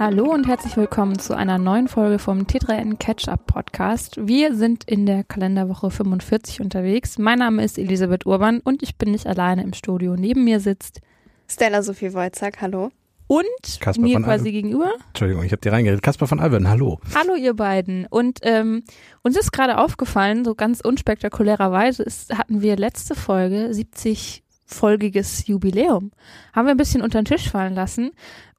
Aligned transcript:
Hallo 0.00 0.32
und 0.32 0.48
herzlich 0.48 0.78
willkommen 0.78 1.18
zu 1.18 1.36
einer 1.36 1.58
neuen 1.58 1.86
Folge 1.86 2.18
vom 2.18 2.44
T3N 2.44 2.96
Catch-Up 2.96 3.46
Podcast. 3.46 4.16
Wir 4.26 4.54
sind 4.54 4.84
in 4.84 5.04
der 5.04 5.24
Kalenderwoche 5.24 5.90
45 5.90 6.62
unterwegs. 6.62 7.18
Mein 7.18 7.40
Name 7.40 7.62
ist 7.62 7.76
Elisabeth 7.76 8.24
Urban 8.24 8.60
und 8.60 8.82
ich 8.82 8.96
bin 8.96 9.10
nicht 9.10 9.26
alleine 9.26 9.62
im 9.62 9.74
Studio. 9.74 10.16
Neben 10.16 10.44
mir 10.44 10.58
sitzt 10.58 11.02
Stella 11.48 11.82
Sophie 11.82 12.14
Wojcak, 12.14 12.62
hallo. 12.62 12.90
Und 13.26 13.44
Kasper 13.80 14.00
mir 14.00 14.14
von 14.14 14.22
quasi 14.22 14.46
Alben. 14.46 14.52
gegenüber. 14.52 14.90
Entschuldigung, 15.08 15.44
ich 15.44 15.52
habe 15.52 15.60
dir 15.60 15.70
reingeredet. 15.70 16.02
Kasper 16.02 16.26
von 16.26 16.40
Alben, 16.40 16.66
hallo. 16.66 16.98
Hallo 17.14 17.34
ihr 17.34 17.52
beiden. 17.52 18.06
Und 18.06 18.38
ähm, 18.40 18.84
uns 19.20 19.36
ist 19.36 19.52
gerade 19.52 19.76
aufgefallen, 19.76 20.46
so 20.46 20.54
ganz 20.54 20.80
unspektakulärerweise 20.80 22.04
ist, 22.04 22.38
hatten 22.38 22.62
wir 22.62 22.78
letzte 22.78 23.14
Folge 23.14 23.74
70 23.74 24.44
folgiges 24.70 25.46
Jubiläum. 25.46 26.12
Haben 26.52 26.66
wir 26.66 26.70
ein 26.70 26.76
bisschen 26.76 27.02
unter 27.02 27.20
den 27.20 27.26
Tisch 27.26 27.50
fallen 27.50 27.74
lassen. 27.74 28.12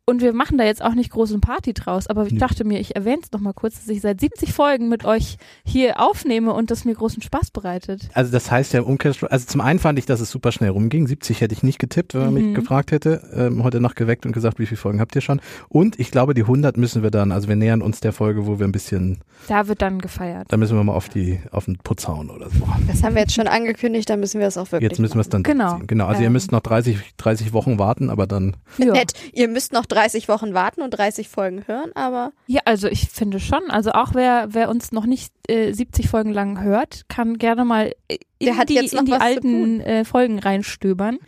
Und 0.08 0.22
wir 0.22 0.34
machen 0.34 0.58
da 0.58 0.64
jetzt 0.66 0.84
auch 0.84 0.96
nicht 0.96 1.12
großen 1.12 1.42
Party 1.42 1.74
draus, 1.74 2.08
aber 2.08 2.26
ich 2.26 2.36
dachte 2.38 2.64
mir, 2.64 2.80
ich 2.80 2.96
erwähne 2.96 3.20
es 3.24 3.32
noch 3.32 3.40
mal 3.40 3.54
kurz, 3.54 3.76
dass 3.76 3.88
ich 3.88 4.02
seit 4.02 4.20
70 4.20 4.52
Folgen 4.52 4.90
mit 4.90 5.06
euch 5.06 5.38
hier 5.64 6.00
aufnehme 6.02 6.54
und 6.54 6.72
das 6.72 6.86
mir 6.86 6.96
großen 6.96 7.22
Spaß 7.22 7.52
bereitet. 7.52 8.10
Also 8.14 8.32
das 8.32 8.50
heißt 8.50 8.74
ja 8.74 8.80
im 8.80 8.86
Umkehrschluss, 8.88 9.30
also 9.30 9.46
zum 9.46 9.62
einen 9.62 9.78
fand 9.78 10.00
ich, 10.00 10.08
dass 10.08 10.20
es 10.20 10.32
super 10.32 10.52
schnell 10.52 10.72
rumging. 10.72 11.06
70 11.06 11.40
hätte 11.42 11.54
ich 11.54 11.62
nicht 11.62 11.78
getippt, 11.78 12.16
wenn 12.16 12.22
man 12.26 12.34
Mhm. 12.34 12.46
mich 12.48 12.56
gefragt 12.56 12.92
hätte. 12.92 13.22
Ähm, 13.34 13.64
heute 13.64 13.80
Nacht 13.80 13.96
geweckt 13.96 14.26
und 14.26 14.32
gesagt, 14.32 14.58
wie 14.58 14.66
viele 14.66 14.78
Folgen 14.78 15.00
habt 15.00 15.16
ihr 15.16 15.22
schon? 15.22 15.40
Und 15.70 16.00
ich 16.00 16.10
glaube, 16.10 16.34
die 16.34 16.44
100 16.44 16.78
müssen 16.78 17.04
wir 17.04 17.12
dann, 17.12 17.32
also 17.32 17.48
wir 17.48 17.56
nähern 17.56 17.84
uns 17.84 18.00
der 18.00 18.12
Folge, 18.12 18.48
wo 18.48 18.58
wir 18.60 18.68
ein 18.68 18.72
bisschen, 18.72 19.20
Da 19.48 19.68
wird 19.68 19.84
dann 19.84 20.00
gefeiert. 20.00 20.48
da 20.50 20.58
müssen 20.58 20.76
wir 20.76 20.84
mal 20.84 20.94
auf 20.94 21.10
die, 21.10 21.40
auf 21.52 21.66
den 21.66 21.78
Putz 21.78 22.08
hauen 22.08 22.32
oder 22.32 22.50
so. 22.50 22.68
Das 22.88 23.04
haben 23.04 23.14
wir 23.14 23.22
jetzt 23.22 23.36
schon 23.36 23.48
angekündigt, 23.48 24.10
dann 24.10 24.20
müssen 24.20 24.40
wir 24.40 24.48
es 24.48 24.58
auch 24.58 24.72
wirklich 24.72 24.90
Jetzt 24.90 25.00
müssen 25.00 25.16
wir 25.16 25.22
es 25.22 25.30
dann 25.30 25.44
Genau. 25.44 25.80
Genau, 25.86 26.08
also 26.08 26.22
ihr 26.22 26.28
Ähm. 26.28 26.34
müsst 26.34 26.52
noch 26.52 26.62
30, 26.62 26.98
30 27.18 27.54
Wochen 27.54 27.78
warten, 27.78 28.10
aber 28.10 28.26
dann, 28.26 28.58
Ja. 28.80 28.92
Nett. 28.94 29.14
Ihr 29.34 29.48
müsst 29.48 29.72
noch 29.74 29.86
30 29.92 30.28
Wochen 30.28 30.54
warten 30.54 30.82
und 30.82 30.92
30 30.92 31.30
Folgen 31.30 31.64
hören, 31.68 31.92
aber 31.96 32.32
Ja, 32.48 32.62
also 32.66 32.88
ich 32.88 33.10
finde 33.10 33.40
schon. 33.40 33.70
Also 33.70 33.92
auch 33.92 34.14
wer, 34.14 34.48
wer 34.52 34.70
uns 34.70 34.92
noch 34.92 35.06
nicht 35.06 35.34
äh, 35.48 35.74
70 35.74 36.10
Folgen 36.10 36.32
lang 36.34 36.62
hört, 36.62 37.04
kann 37.10 37.38
gerne 37.38 37.66
mal 37.66 37.94
äh, 38.08 38.18
in 38.40 38.48
Der 38.48 38.58
hat 38.58 38.70
die, 38.70 38.74
jetzt 38.76 38.94
noch 38.94 39.02
in 39.02 39.06
die 39.06 39.14
alten 39.14 39.82
äh, 39.82 40.04
Folgen 40.04 40.40
reinstöbern. 40.40 41.20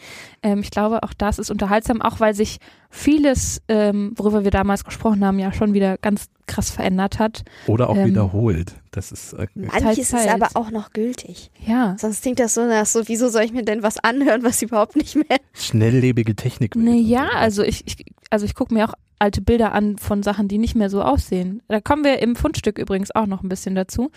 Ähm, 0.42 0.62
ich 0.62 0.72
glaube, 0.72 1.04
auch 1.04 1.14
das 1.14 1.38
ist 1.38 1.52
unterhaltsam, 1.52 2.02
auch 2.02 2.20
weil 2.20 2.34
sich 2.34 2.58
vieles, 2.90 3.62
ähm, 3.68 4.14
worüber 4.16 4.44
wir 4.44 4.52
damals 4.52 4.84
gesprochen 4.84 5.24
haben, 5.26 5.38
ja 5.40 5.52
schon 5.54 5.74
wieder 5.74 5.98
ganz 5.98 6.26
krass 6.48 6.70
verändert 6.72 7.20
hat. 7.20 7.44
oder 7.68 7.90
auch 7.90 7.96
Ähm. 7.96 8.08
wiederholt. 8.08 8.76
Das 8.92 9.12
ist, 9.12 9.34
äh, 9.34 9.48
manches 9.56 10.10
Zeit. 10.10 10.26
ist 10.26 10.32
aber 10.34 10.50
auch 10.54 10.70
noch 10.70 10.92
gültig. 10.92 11.50
Ja. 11.66 11.96
Sonst 12.00 12.22
klingt 12.22 12.40
das 12.40 12.54
so 12.54 12.66
nach 12.66 12.86
so, 12.86 13.08
wieso 13.08 13.30
soll 13.30 13.44
ich 13.44 13.54
mir 13.54 13.64
denn 13.64 13.82
was 13.84 13.98
anhören, 13.98 14.44
was 14.44 14.62
überhaupt 14.62 14.96
nicht 14.96 15.16
mehr. 15.16 15.40
schnelllebige 15.54 16.36
Technik. 16.36 16.76
Naja, 16.76 17.28
also 17.36 17.64
ich, 17.64 17.84
ich, 17.88 18.06
also 18.34 18.46
ich 18.46 18.56
gucke 18.56 18.74
mir 18.74 18.90
auch 18.90 18.96
alte 19.20 19.42
Bilder 19.42 19.74
an 19.74 20.00
von 20.00 20.24
Sachen, 20.24 20.48
die 20.48 20.58
nicht 20.58 20.74
mehr 20.74 20.90
so 20.90 21.04
aussehen. 21.04 21.62
Da 21.68 21.80
kommen 21.80 22.04
wir 22.04 22.18
im 22.18 22.36
Fundstück 22.36 22.80
übrigens 22.80 23.14
auch 23.14 23.28
noch 23.28 23.44
ein 23.44 23.48
bisschen 23.48 23.76
dazu. 23.76 24.10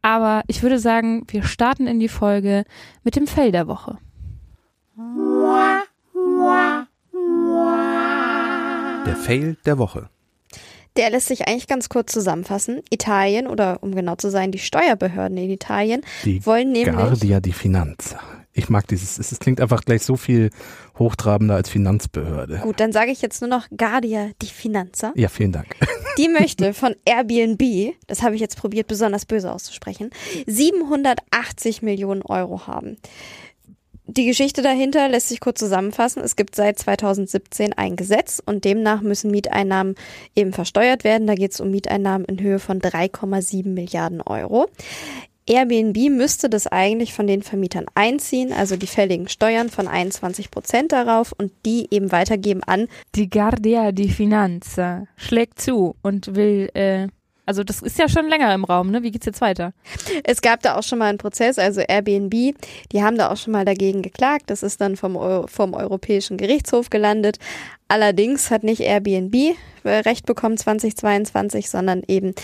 Aber 0.00 0.42
ich 0.46 0.62
würde 0.62 0.78
sagen, 0.78 1.24
wir 1.26 1.42
starten 1.42 1.88
in 1.88 1.98
die 1.98 2.08
Folge 2.08 2.64
mit 3.02 3.16
dem 3.16 3.26
Fell 3.26 3.50
der 3.50 3.66
Woche. 3.66 3.98
Der 9.06 9.16
Fail 9.16 9.56
der 9.66 9.78
Woche. 9.78 10.08
Der 10.96 11.10
lässt 11.10 11.26
sich 11.26 11.48
eigentlich 11.48 11.66
ganz 11.66 11.88
kurz 11.88 12.12
zusammenfassen. 12.12 12.80
Italien 12.90 13.48
oder 13.48 13.82
um 13.82 13.92
genau 13.92 14.14
zu 14.14 14.30
sein, 14.30 14.52
die 14.52 14.60
Steuerbehörden 14.60 15.36
in 15.36 15.50
Italien 15.50 16.02
Die 16.24 16.46
wollen 16.46 16.70
nämlich 16.70 16.94
Guardia 16.94 17.40
di 17.40 17.52
Finanza. 17.52 18.20
Ich 18.56 18.68
mag 18.68 18.86
dieses, 18.86 19.18
es 19.18 19.32
es 19.32 19.40
klingt 19.40 19.60
einfach 19.60 19.84
gleich 19.84 20.02
so 20.02 20.16
viel 20.16 20.50
hochtrabender 20.96 21.56
als 21.56 21.68
Finanzbehörde. 21.68 22.60
Gut, 22.62 22.78
dann 22.78 22.92
sage 22.92 23.10
ich 23.10 23.20
jetzt 23.20 23.40
nur 23.40 23.50
noch 23.50 23.66
Guardia 23.76 24.30
di 24.40 24.46
Finanza. 24.46 25.12
Ja, 25.16 25.28
vielen 25.28 25.50
Dank. 25.50 25.74
Die 26.18 26.28
möchte 26.28 26.72
von 26.72 26.94
Airbnb, 27.04 27.94
das 28.06 28.22
habe 28.22 28.36
ich 28.36 28.40
jetzt 28.40 28.56
probiert, 28.56 28.86
besonders 28.86 29.26
böse 29.26 29.50
auszusprechen, 29.50 30.10
780 30.46 31.82
Millionen 31.82 32.22
Euro 32.22 32.68
haben. 32.68 32.96
Die 34.06 34.26
Geschichte 34.26 34.62
dahinter 34.62 35.08
lässt 35.08 35.30
sich 35.30 35.40
kurz 35.40 35.58
zusammenfassen. 35.58 36.22
Es 36.22 36.36
gibt 36.36 36.54
seit 36.54 36.78
2017 36.78 37.72
ein 37.72 37.96
Gesetz 37.96 38.40
und 38.44 38.64
demnach 38.64 39.00
müssen 39.00 39.30
Mieteinnahmen 39.30 39.94
eben 40.36 40.52
versteuert 40.52 41.04
werden. 41.04 41.26
Da 41.26 41.34
geht 41.34 41.52
es 41.52 41.60
um 41.60 41.70
Mieteinnahmen 41.70 42.26
in 42.26 42.38
Höhe 42.38 42.58
von 42.58 42.80
3,7 42.80 43.66
Milliarden 43.66 44.20
Euro. 44.20 44.68
Airbnb 45.46 46.10
müsste 46.10 46.48
das 46.48 46.66
eigentlich 46.66 47.12
von 47.12 47.26
den 47.26 47.42
Vermietern 47.42 47.86
einziehen, 47.94 48.52
also 48.52 48.76
die 48.76 48.86
fälligen 48.86 49.28
Steuern 49.28 49.68
von 49.68 49.88
21 49.88 50.50
Prozent 50.50 50.92
darauf 50.92 51.32
und 51.32 51.52
die 51.66 51.86
eben 51.90 52.12
weitergeben 52.12 52.62
an 52.62 52.88
Die 53.14 53.28
Guardia 53.28 53.92
di 53.92 54.08
Finanza 54.08 55.06
schlägt 55.16 55.60
zu 55.60 55.96
und 56.02 56.34
will, 56.34 56.70
äh, 56.72 57.08
also 57.46 57.62
das 57.62 57.82
ist 57.82 57.98
ja 57.98 58.08
schon 58.08 58.28
länger 58.28 58.54
im 58.54 58.64
Raum, 58.64 58.90
ne? 58.90 59.02
Wie 59.02 59.10
geht's 59.10 59.26
jetzt 59.26 59.40
weiter? 59.40 59.72
Es 60.24 60.40
gab 60.40 60.62
da 60.62 60.76
auch 60.76 60.82
schon 60.82 60.98
mal 60.98 61.08
einen 61.08 61.18
Prozess, 61.18 61.58
also 61.58 61.80
Airbnb, 61.80 62.54
die 62.92 63.02
haben 63.02 63.18
da 63.18 63.30
auch 63.30 63.36
schon 63.36 63.52
mal 63.52 63.64
dagegen 63.64 64.02
geklagt. 64.02 64.44
Das 64.48 64.62
ist 64.62 64.80
dann 64.80 64.96
vom, 64.96 65.46
vom 65.48 65.74
Europäischen 65.74 66.36
Gerichtshof 66.36 66.90
gelandet. 66.90 67.38
Allerdings 67.86 68.50
hat 68.50 68.64
nicht 68.64 68.80
Airbnb 68.80 69.34
äh, 69.84 69.88
Recht 69.88 70.24
bekommen 70.24 70.56
2022, 70.56 71.68
sondern 71.68 72.02
eben 72.08 72.34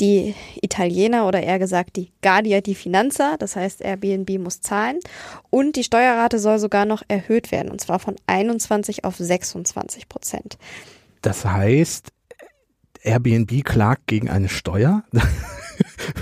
die 0.00 0.34
Italiener 0.62 1.28
oder 1.28 1.42
eher 1.42 1.58
gesagt 1.58 1.96
die 1.96 2.10
Guardia 2.22 2.62
di 2.62 2.74
Finanza. 2.74 3.36
Das 3.38 3.56
heißt, 3.56 3.82
Airbnb 3.82 4.38
muss 4.38 4.62
zahlen. 4.62 4.98
Und 5.50 5.76
die 5.76 5.84
Steuerrate 5.84 6.38
soll 6.38 6.58
sogar 6.58 6.86
noch 6.86 7.02
erhöht 7.08 7.52
werden, 7.52 7.70
und 7.70 7.80
zwar 7.80 7.98
von 7.98 8.16
21 8.26 9.04
auf 9.04 9.16
26 9.16 10.08
Prozent. 10.08 10.56
Das 11.20 11.44
heißt, 11.44 12.08
Airbnb 13.06 13.64
klagt 13.64 14.06
gegen 14.06 14.28
eine 14.28 14.48
Steuer. 14.48 15.04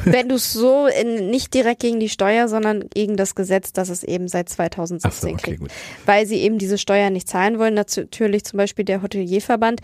Wenn 0.05 0.29
du 0.29 0.37
es 0.37 0.53
so 0.53 0.87
in, 0.87 1.31
nicht 1.31 1.55
direkt 1.55 1.81
gegen 1.81 2.01
die 2.01 2.09
Steuer, 2.09 2.49
sondern 2.49 2.85
gegen 2.93 3.17
das 3.17 3.35
Gesetz, 3.35 3.73
das 3.73 3.89
es 3.89 4.05
eben 4.05 4.29
seit 4.29 4.49
2017 4.49 5.11
Ach 5.11 5.21
so, 5.21 5.29
okay, 5.29 5.37
kriegt. 5.43 5.61
gut. 5.61 5.71
Weil 6.07 6.27
sie 6.27 6.37
eben 6.37 6.59
diese 6.59 6.79
Steuern 6.79 7.13
nicht 7.13 7.29
zahlen 7.29 7.59
wollen. 7.59 7.75
Natürlich 7.75 8.45
zum 8.45 8.57
Beispiel 8.59 8.85
der 8.85 9.03
Hotelierverband, 9.03 9.81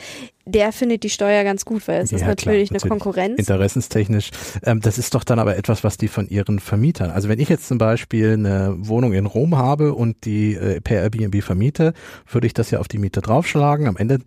der 0.46 0.72
findet 0.72 1.02
die 1.04 1.10
Steuer 1.10 1.44
ganz 1.44 1.64
gut, 1.64 1.86
weil 1.86 2.00
es 2.02 2.12
ist 2.12 2.22
Ja, 2.22 2.26
natürlich 2.28 2.70
klar, 2.70 2.80
eine 2.82 2.88
Konkurrenz. 2.88 3.38
Interessenstechnisch. 3.38 4.30
Ähm, 4.64 4.80
das 4.80 4.98
ist 4.98 5.14
doch 5.14 5.22
dann 5.24 5.38
aber 5.38 5.56
etwas, 5.56 5.84
was 5.84 5.96
die 5.96 6.08
von 6.08 6.26
ihren 6.28 6.58
Vermietern. 6.58 7.10
Also 7.10 7.28
wenn 7.28 7.38
ich 7.38 7.48
jetzt 7.48 7.68
zum 7.68 7.78
Beispiel 7.78 8.32
eine 8.32 8.74
Wohnung 8.78 9.12
in 9.12 9.26
Rom 9.26 9.56
habe 9.56 9.94
und 9.94 10.24
die 10.24 10.54
äh, 10.54 10.80
per 10.80 11.02
Airbnb 11.02 11.42
vermiete, 11.42 11.92
würde 12.28 12.46
ich 12.46 12.54
das 12.54 12.70
ja 12.70 12.80
auf 12.80 12.88
die 12.88 12.98
Miete 12.98 13.20
draufschlagen. 13.20 13.86
Am 13.86 13.96
Ende 13.96 14.18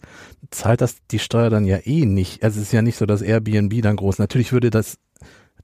zahlt 0.51 0.81
das 0.81 0.95
die 1.11 1.19
Steuer 1.19 1.49
dann 1.49 1.65
ja 1.65 1.79
eh 1.83 2.05
nicht. 2.05 2.43
Also 2.43 2.59
es 2.59 2.67
ist 2.67 2.73
ja 2.73 2.81
nicht 2.81 2.97
so, 2.97 3.05
dass 3.05 3.21
Airbnb 3.21 3.81
dann 3.81 3.95
groß. 3.95 4.19
Natürlich 4.19 4.53
würde 4.53 4.69
das 4.69 4.97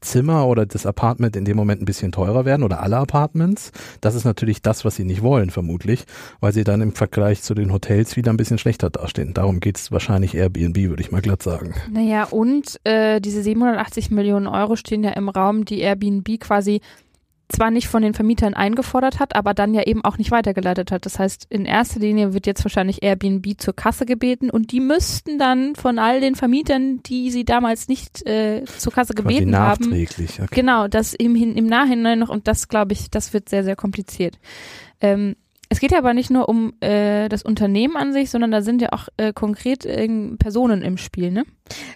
Zimmer 0.01 0.47
oder 0.47 0.65
das 0.65 0.85
Apartment 0.85 1.35
in 1.35 1.45
dem 1.45 1.57
Moment 1.57 1.81
ein 1.81 1.85
bisschen 1.85 2.11
teurer 2.11 2.45
werden 2.45 2.63
oder 2.63 2.81
alle 2.81 2.97
Apartments. 2.97 3.71
Das 4.01 4.15
ist 4.15 4.25
natürlich 4.25 4.61
das, 4.61 4.85
was 4.85 4.95
sie 4.95 5.03
nicht 5.03 5.21
wollen, 5.21 5.49
vermutlich, 5.49 6.05
weil 6.39 6.53
sie 6.53 6.63
dann 6.63 6.81
im 6.81 6.93
Vergleich 6.93 7.41
zu 7.41 7.53
den 7.53 7.71
Hotels 7.73 8.15
wieder 8.15 8.31
ein 8.31 8.37
bisschen 8.37 8.57
schlechter 8.57 8.89
dastehen. 8.89 9.33
Darum 9.33 9.59
geht's 9.59 9.91
wahrscheinlich 9.91 10.35
Airbnb, 10.35 10.77
würde 10.77 11.01
ich 11.01 11.11
mal 11.11 11.21
glatt 11.21 11.43
sagen. 11.43 11.73
Naja, 11.91 12.25
und 12.25 12.79
äh, 12.83 13.19
diese 13.19 13.43
780 13.43 14.11
Millionen 14.11 14.47
Euro 14.47 14.75
stehen 14.75 15.03
ja 15.03 15.11
im 15.11 15.29
Raum, 15.29 15.65
die 15.65 15.79
Airbnb 15.79 16.39
quasi 16.39 16.81
zwar 17.51 17.71
nicht 17.71 17.87
von 17.87 18.03
den 18.03 18.13
Vermietern 18.13 18.53
eingefordert 18.53 19.19
hat, 19.19 19.35
aber 19.35 19.53
dann 19.55 19.73
ja 19.73 19.81
eben 19.83 20.05
auch 20.05 20.17
nicht 20.19 20.29
weitergeleitet 20.29 20.91
hat. 20.91 21.05
Das 21.05 21.17
heißt, 21.17 21.47
in 21.49 21.65
erster 21.65 21.99
Linie 21.99 22.33
wird 22.33 22.45
jetzt 22.45 22.63
wahrscheinlich 22.63 23.01
Airbnb 23.01 23.59
zur 23.59 23.75
Kasse 23.75 24.05
gebeten 24.05 24.49
und 24.51 24.71
die 24.71 24.79
müssten 24.79 25.39
dann 25.39 25.75
von 25.75 25.97
all 25.97 26.21
den 26.21 26.35
Vermietern, 26.35 27.01
die 27.03 27.31
sie 27.31 27.45
damals 27.45 27.87
nicht 27.87 28.25
äh, 28.27 28.63
zur 28.65 28.93
Kasse 28.93 29.13
gebeten 29.15 29.51
haben. 29.57 29.85
Okay. 30.43 30.55
Genau, 30.55 30.87
das 30.87 31.13
im, 31.15 31.33
Hin- 31.35 31.55
im 31.57 31.65
Nachhinein 31.65 32.19
noch 32.19 32.29
und 32.29 32.47
das 32.47 32.67
glaube 32.67 32.93
ich, 32.93 33.09
das 33.09 33.33
wird 33.33 33.49
sehr, 33.49 33.63
sehr 33.63 33.75
kompliziert. 33.75 34.37
Ähm, 35.01 35.35
es 35.71 35.79
geht 35.79 35.91
ja 35.91 35.99
aber 35.99 36.15
nicht 36.15 36.31
nur 36.31 36.49
um 36.49 36.73
äh, 36.81 37.29
das 37.29 37.43
Unternehmen 37.43 37.95
an 37.95 38.11
sich, 38.11 38.31
sondern 38.31 38.49
da 38.49 38.63
sind 38.63 38.81
ja 38.81 38.91
auch 38.91 39.07
äh, 39.17 39.31
konkret 39.33 39.85
äh, 39.85 40.07
Personen 40.39 40.81
im 40.81 40.97
Spiel, 40.97 41.29
ne? 41.29 41.45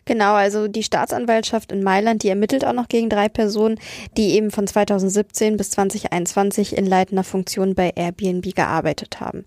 Genau, 0.05 0.33
also 0.33 0.67
die 0.67 0.83
Staatsanwaltschaft 0.83 1.71
in 1.71 1.81
Mailand, 1.81 2.21
die 2.21 2.29
ermittelt 2.29 2.63
auch 2.63 2.73
noch 2.73 2.87
gegen 2.87 3.09
drei 3.09 3.29
Personen, 3.29 3.79
die 4.15 4.33
eben 4.35 4.51
von 4.51 4.67
2017 4.67 5.57
bis 5.57 5.71
2021 5.71 6.77
in 6.77 6.85
leitender 6.85 7.23
Funktion 7.23 7.73
bei 7.73 7.91
Airbnb 7.95 8.53
gearbeitet 8.53 9.19
haben. 9.19 9.45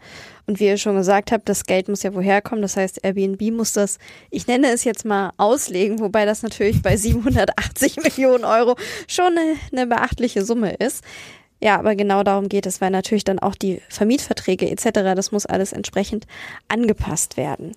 Und 0.49 0.59
wie 0.59 0.67
ihr 0.67 0.79
schon 0.79 0.97
gesagt 0.97 1.31
habt, 1.31 1.49
das 1.49 1.65
Geld 1.65 1.89
muss 1.89 2.03
ja 2.03 2.13
woher 2.13 2.43
kommen. 2.43 2.63
Das 2.63 2.77
heißt, 2.77 3.05
Airbnb 3.05 3.41
muss 3.53 3.73
das, 3.73 3.99
ich 4.31 4.49
nenne 4.49 4.73
es 4.73 4.83
jetzt 4.83 5.05
mal 5.05 5.33
auslegen, 5.37 6.01
wobei 6.01 6.25
das 6.25 6.43
natürlich 6.43 6.83
bei 6.83 6.97
780 6.97 7.97
Millionen 8.03 8.45
Euro 8.45 8.75
schon 9.07 9.39
eine, 9.39 9.55
eine 9.71 9.87
beachtliche 9.87 10.45
Summe 10.45 10.75
ist. 10.75 11.05
Ja, 11.61 11.79
aber 11.79 11.97
genau 11.97 12.23
darum 12.23 12.49
geht 12.49 12.67
es, 12.67 12.81
weil 12.81 12.91
natürlich 12.91 13.25
dann 13.25 13.39
auch 13.39 13.55
die 13.55 13.81
Vermietverträge 13.89 14.71
etc., 14.71 14.91
das 14.93 15.33
muss 15.33 15.47
alles 15.47 15.73
entsprechend 15.73 16.27
angepasst 16.69 17.37
werden. 17.37 17.73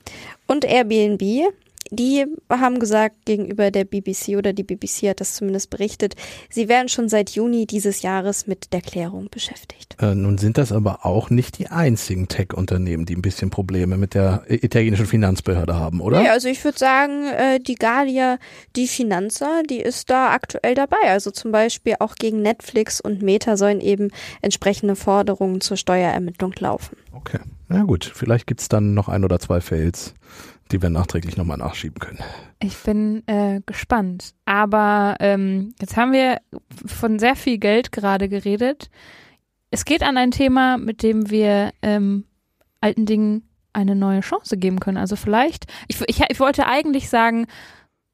Und 0.47 0.65
Airbnb 0.65 1.53
Die 1.91 2.25
haben 2.49 2.79
gesagt 2.79 3.25
gegenüber 3.25 3.71
der 3.71 3.83
BBC 3.83 4.37
oder 4.37 4.53
die 4.53 4.63
BBC 4.63 5.09
hat 5.09 5.21
das 5.21 5.35
zumindest 5.35 5.69
berichtet, 5.69 6.15
sie 6.49 6.69
werden 6.69 6.87
schon 6.87 7.09
seit 7.09 7.31
Juni 7.31 7.65
dieses 7.65 8.01
Jahres 8.01 8.47
mit 8.47 8.73
der 8.73 8.81
Klärung 8.81 9.29
beschäftigt. 9.29 9.95
Äh, 9.99 10.15
nun 10.15 10.37
sind 10.37 10.57
das 10.57 10.71
aber 10.71 11.05
auch 11.05 11.29
nicht 11.29 11.57
die 11.57 11.67
einzigen 11.67 12.27
Tech-Unternehmen, 12.27 13.05
die 13.05 13.15
ein 13.15 13.21
bisschen 13.21 13.49
Probleme 13.49 13.97
mit 13.97 14.13
der 14.13 14.43
italienischen 14.47 15.07
Finanzbehörde 15.07 15.75
haben, 15.75 15.99
oder? 16.01 16.21
Ja, 16.21 16.31
also 16.31 16.47
ich 16.47 16.63
würde 16.63 16.77
sagen, 16.77 17.25
äh, 17.25 17.59
die 17.59 17.75
Galia, 17.75 18.37
die 18.75 18.87
Finanza, 18.87 19.61
die 19.67 19.79
ist 19.79 20.09
da 20.09 20.31
aktuell 20.31 20.75
dabei. 20.75 20.97
Also 21.09 21.31
zum 21.31 21.51
Beispiel 21.51 21.95
auch 21.99 22.15
gegen 22.15 22.41
Netflix 22.41 23.01
und 23.01 23.21
Meta 23.21 23.57
sollen 23.57 23.81
eben 23.81 24.09
entsprechende 24.41 24.95
Forderungen 24.95 25.61
zur 25.61 25.77
Steuerermittlung 25.77 26.53
laufen. 26.59 26.97
Okay, 27.11 27.39
na 27.67 27.83
gut, 27.83 28.11
vielleicht 28.13 28.47
gibt's 28.47 28.69
dann 28.69 28.93
noch 28.93 29.09
ein 29.09 29.23
oder 29.23 29.39
zwei 29.39 29.61
Fails 29.61 30.13
die 30.71 30.81
wir 30.81 30.89
nachträglich 30.89 31.37
nochmal 31.37 31.57
nachschieben 31.57 31.99
können. 31.99 32.19
Ich 32.61 32.77
bin 32.77 33.23
äh, 33.27 33.61
gespannt. 33.65 34.33
Aber 34.45 35.15
ähm, 35.19 35.73
jetzt 35.79 35.97
haben 35.97 36.11
wir 36.11 36.39
von 36.85 37.19
sehr 37.19 37.35
viel 37.35 37.57
Geld 37.57 37.91
gerade 37.91 38.29
geredet. 38.29 38.89
Es 39.71 39.85
geht 39.85 40.03
an 40.03 40.17
ein 40.17 40.31
Thema, 40.31 40.77
mit 40.77 41.03
dem 41.03 41.29
wir 41.29 41.71
ähm, 41.81 42.25
alten 42.81 43.05
Dingen 43.05 43.49
eine 43.73 43.95
neue 43.95 44.21
Chance 44.21 44.57
geben 44.57 44.79
können. 44.79 44.97
Also 44.97 45.15
vielleicht, 45.15 45.65
ich, 45.87 46.01
ich, 46.07 46.21
ich 46.27 46.39
wollte 46.39 46.65
eigentlich 46.65 47.09
sagen, 47.09 47.47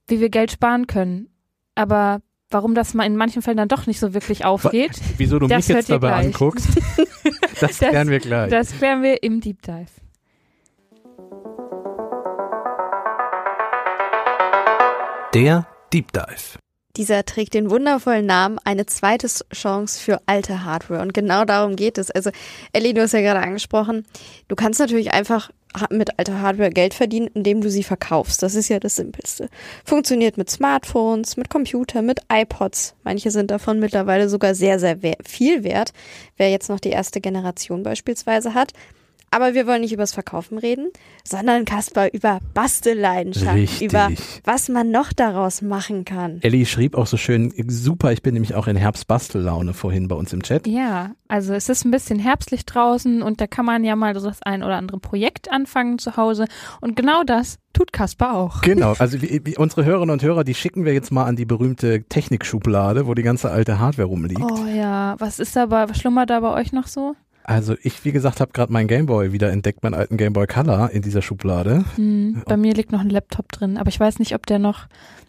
wie 0.07 0.19
wir 0.19 0.29
Geld 0.29 0.51
sparen 0.51 0.87
können. 0.87 1.29
Aber 1.75 2.21
warum 2.49 2.75
das 2.75 2.93
mal 2.93 3.05
in 3.05 3.17
manchen 3.17 3.41
Fällen 3.41 3.57
dann 3.57 3.67
doch 3.67 3.87
nicht 3.87 3.99
so 3.99 4.13
wirklich 4.13 4.45
aufgeht. 4.45 4.91
Wieso 5.17 5.39
du 5.39 5.47
mich 5.47 5.67
jetzt 5.67 5.89
dabei 5.89 6.13
anguckst, 6.13 6.69
das 7.59 7.79
klären 7.79 8.09
wir 8.09 8.19
gleich. 8.19 8.49
Das 8.49 8.71
klären 8.77 9.01
wir 9.01 9.23
im 9.23 9.41
Deep 9.41 9.61
Dive. 9.61 10.04
Der 15.35 15.67
Deep 15.91 16.13
Dive. 16.13 16.59
Dieser 16.95 17.25
trägt 17.25 17.55
den 17.55 17.69
wundervollen 17.69 18.25
Namen 18.25 18.57
eine 18.63 18.85
zweite 18.85 19.27
Chance 19.53 20.01
für 20.01 20.21
alte 20.27 20.63
Hardware. 20.63 21.01
Und 21.01 21.13
genau 21.13 21.43
darum 21.43 21.75
geht 21.75 21.97
es. 21.97 22.09
Also, 22.09 22.29
Ellie, 22.71 22.93
du 22.93 23.01
hast 23.01 23.11
ja 23.11 23.19
gerade 23.19 23.41
angesprochen, 23.41 24.05
du 24.47 24.55
kannst 24.55 24.79
natürlich 24.79 25.11
einfach 25.11 25.51
mit 25.89 26.17
alter 26.17 26.41
Hardware 26.41 26.69
Geld 26.69 26.93
verdienen, 26.93 27.27
indem 27.33 27.59
du 27.59 27.69
sie 27.69 27.83
verkaufst. 27.83 28.41
Das 28.43 28.55
ist 28.55 28.69
ja 28.69 28.79
das 28.79 28.95
Simpelste. 28.95 29.49
Funktioniert 29.83 30.37
mit 30.37 30.49
Smartphones, 30.49 31.35
mit 31.35 31.49
Computer, 31.49 32.01
mit 32.01 32.21
iPods. 32.31 32.95
Manche 33.03 33.29
sind 33.29 33.51
davon 33.51 33.81
mittlerweile 33.81 34.29
sogar 34.29 34.55
sehr, 34.55 34.79
sehr 34.79 34.97
viel 35.25 35.65
wert. 35.65 35.91
Wer 36.37 36.49
jetzt 36.49 36.69
noch 36.69 36.79
die 36.79 36.91
erste 36.91 37.19
Generation 37.19 37.83
beispielsweise 37.83 38.53
hat. 38.53 38.71
Aber 39.35 39.53
wir 39.53 39.67
wollen 39.67 39.81
nicht 39.81 39.91
übers 39.91 40.13
Verkaufen 40.13 40.57
reden, 40.57 40.91
sondern 41.25 41.65
Kaspar 41.65 42.07
über 42.13 42.39
Bastelleidenschaft, 42.53 43.53
Richtig. 43.53 43.91
über 43.91 44.09
was 44.45 44.69
man 44.69 44.91
noch 44.91 45.11
daraus 45.11 45.61
machen 45.61 46.05
kann. 46.05 46.39
Ellie 46.41 46.65
schrieb 46.65 46.95
auch 46.95 47.05
so 47.05 47.17
schön, 47.17 47.53
super, 47.67 48.13
ich 48.13 48.21
bin 48.21 48.35
nämlich 48.35 48.55
auch 48.55 48.67
in 48.67 48.77
Herbstbastellaune 48.77 49.73
vorhin 49.73 50.07
bei 50.07 50.15
uns 50.15 50.31
im 50.31 50.41
Chat. 50.41 50.67
Ja, 50.67 51.15
also 51.27 51.53
es 51.53 51.67
ist 51.67 51.83
ein 51.83 51.91
bisschen 51.91 52.17
herbstlich 52.17 52.65
draußen 52.65 53.21
und 53.21 53.41
da 53.41 53.47
kann 53.47 53.65
man 53.65 53.83
ja 53.83 53.97
mal 53.97 54.17
so 54.17 54.29
das 54.29 54.41
ein 54.41 54.63
oder 54.63 54.77
andere 54.77 54.99
Projekt 55.01 55.51
anfangen 55.51 55.99
zu 55.99 56.15
Hause 56.15 56.45
und 56.79 56.95
genau 56.95 57.23
das 57.23 57.57
tut 57.73 57.91
Kaspar 57.91 58.35
auch. 58.35 58.61
Genau, 58.61 58.93
also 58.99 59.21
wie, 59.21 59.41
wie 59.43 59.57
unsere 59.57 59.83
Hörerinnen 59.83 60.13
und 60.13 60.23
Hörer, 60.23 60.45
die 60.45 60.53
schicken 60.53 60.85
wir 60.85 60.93
jetzt 60.93 61.11
mal 61.11 61.25
an 61.25 61.35
die 61.35 61.43
berühmte 61.43 62.03
Technikschublade, 62.03 63.05
wo 63.05 63.13
die 63.13 63.23
ganze 63.23 63.51
alte 63.51 63.79
Hardware 63.79 64.07
rumliegt. 64.07 64.41
Oh 64.41 64.65
ja, 64.65 65.15
was 65.19 65.39
ist 65.39 65.57
da 65.57 65.65
bei, 65.65 65.89
was 65.89 65.97
schlummert 65.97 66.29
da 66.29 66.39
bei 66.39 66.53
euch 66.53 66.71
noch 66.71 66.87
so? 66.87 67.15
Also 67.47 67.75
ich, 67.83 68.03
wie 68.03 68.11
gesagt, 68.11 68.41
habe 68.41 68.51
gerade 68.53 68.73
meinen 68.73 68.87
Gameboy 68.87 69.31
wieder 69.31 69.51
entdeckt, 69.51 69.83
meinen 69.83 69.93
alten 69.93 70.17
Gameboy 70.17 70.47
Color 70.47 70.89
in 70.89 71.03
dieser 71.03 71.21
Schublade. 71.21 71.85
Hm, 71.95 72.41
bei 72.45 72.57
mir 72.57 72.73
liegt 72.73 72.91
noch 72.91 73.01
ein 73.01 73.09
Laptop 73.11 73.51
drin, 73.51 73.77
aber 73.77 73.89
ich 73.89 73.99
weiß 73.99 74.17
nicht, 74.17 74.33
ob 74.33 74.47
der 74.47 74.57
noch, 74.57 74.87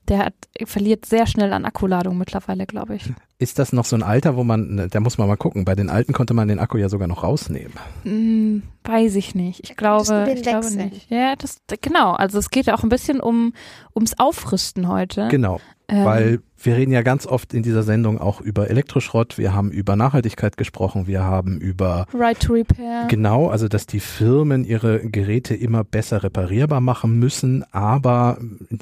der 0.08 0.18
hat, 0.20 0.34
verliert 0.64 1.04
sehr 1.04 1.26
schnell 1.26 1.52
an 1.52 1.66
Akkuladung 1.66 2.16
mittlerweile, 2.16 2.64
glaube 2.64 2.94
ich. 2.94 3.12
Ist 3.38 3.58
das 3.58 3.74
noch 3.74 3.84
so 3.84 3.96
ein 3.96 4.02
Alter, 4.02 4.34
wo 4.36 4.44
man, 4.44 4.88
da 4.90 5.00
muss 5.00 5.18
man 5.18 5.28
mal 5.28 5.36
gucken. 5.36 5.66
Bei 5.66 5.74
den 5.74 5.90
alten 5.90 6.14
konnte 6.14 6.32
man 6.32 6.48
den 6.48 6.58
Akku 6.58 6.78
ja 6.78 6.88
sogar 6.88 7.06
noch 7.06 7.22
rausnehmen. 7.22 7.74
Hm, 8.04 8.62
weiß 8.84 9.14
ich 9.16 9.34
nicht. 9.34 9.60
Ich 9.64 9.76
glaube, 9.76 10.32
ich 10.34 10.42
glaube 10.42 10.70
nicht. 10.70 11.10
Ja, 11.10 11.36
das 11.36 11.60
genau. 11.82 12.12
Also 12.12 12.38
es 12.38 12.48
geht 12.48 12.64
ja 12.64 12.74
auch 12.74 12.82
ein 12.82 12.88
bisschen 12.88 13.20
um 13.20 13.52
ums 13.94 14.18
Aufrüsten 14.18 14.88
heute. 14.88 15.28
Genau, 15.28 15.60
ähm, 15.88 16.04
weil 16.04 16.40
wir 16.62 16.76
reden 16.76 16.92
ja 16.92 17.02
ganz 17.02 17.26
oft 17.26 17.52
in 17.52 17.62
dieser 17.62 17.82
Sendung 17.82 18.18
auch 18.18 18.40
über 18.40 18.70
Elektroschrott, 18.70 19.38
wir 19.38 19.54
haben 19.54 19.70
über 19.70 19.94
Nachhaltigkeit 19.94 20.56
gesprochen, 20.56 21.06
wir 21.06 21.22
haben 21.22 21.58
über 21.58 22.06
Right 22.14 22.40
to 22.40 22.54
Repair. 22.54 23.06
Genau, 23.08 23.48
also 23.48 23.68
dass 23.68 23.86
die 23.86 24.00
Firmen 24.00 24.64
ihre 24.64 25.00
Geräte 25.00 25.54
immer 25.54 25.84
besser 25.84 26.22
reparierbar 26.22 26.80
machen 26.80 27.18
müssen, 27.18 27.64
aber 27.72 28.38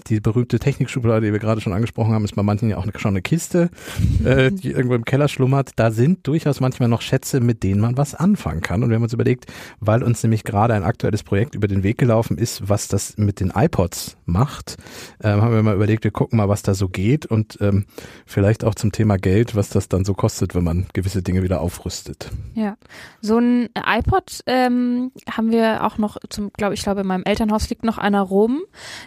die 0.09 0.21
berühmte 0.21 0.59
Technikschublade, 0.59 1.27
die 1.27 1.33
wir 1.33 1.41
gerade 1.41 1.61
schon 1.61 1.73
angesprochen 1.73 2.15
haben, 2.15 2.25
ist 2.25 2.37
bei 2.37 2.43
manchen 2.43 2.71
ja 2.71 2.79
auch 2.79 2.87
schon 2.97 3.11
eine 3.11 3.23
Kiste, 3.23 3.71
äh, 4.25 4.53
die 4.53 4.71
irgendwo 4.71 4.95
im 4.95 5.05
Keller 5.05 5.29
schlummert. 5.29 5.73
Da 5.77 5.91
sind 5.91 6.27
durchaus 6.27 6.61
manchmal 6.61 6.89
noch 6.89 7.03
Schätze, 7.03 7.41
mit 7.41 7.63
denen 7.63 7.81
man 7.81 7.97
was 7.97 8.15
anfangen 8.15 8.61
kann. 8.61 8.83
Und 8.83 8.91
wir 8.91 8.97
haben 8.97 9.03
uns 9.03 9.13
überlegt, 9.13 9.53
weil 9.81 10.03
uns 10.03 10.23
nämlich 10.23 10.45
gerade 10.45 10.75
ein 10.75 10.85
aktuelles 10.85 11.23
Projekt 11.23 11.55
über 11.55 11.67
den 11.67 11.83
Weg 11.83 11.99
gelaufen 11.99 12.39
ist, 12.39 12.69
was 12.69 12.89
das 12.89 13.19
mit 13.19 13.41
den 13.41 13.53
iPods 13.55 14.17
macht, 14.27 14.77
äh, 15.19 15.29
haben 15.29 15.53
wir 15.53 15.63
mal 15.63 15.75
überlegt, 15.75 16.05
wir 16.05 16.13
gucken 16.13 16.37
mal, 16.37 16.49
was 16.49 16.63
da 16.63 16.75
so 16.75 16.89
geht 16.95 17.27
und 17.27 17.59
ähm, 17.61 17.85
vielleicht 18.25 18.65
auch 18.65 18.75
zum 18.75 18.93
Thema 18.93 19.19
Geld, 19.19 19.55
was 19.55 19.69
das 19.69 19.91
dann 19.91 20.07
so 20.07 20.15
kostet, 20.15 20.55
wenn 20.55 20.65
man 20.65 20.87
gewisse 20.95 21.23
Dinge 21.23 21.43
wieder 21.43 21.61
aufrüstet. 21.61 22.31
Ja, 22.55 22.79
so 23.21 23.37
ein 23.37 23.69
iPod 23.75 24.41
ähm, 24.47 25.13
haben 25.31 25.51
wir 25.53 25.85
auch 25.85 25.99
noch 25.99 26.17
zum, 26.31 26.51
glaube 26.55 26.73
ich, 26.73 26.83
glaube 26.83 27.03
in 27.03 27.07
meinem 27.07 27.25
Elternhaus 27.25 27.69
liegt 27.69 27.85
noch 27.85 27.99
einer 27.99 28.23
rum. 28.23 28.63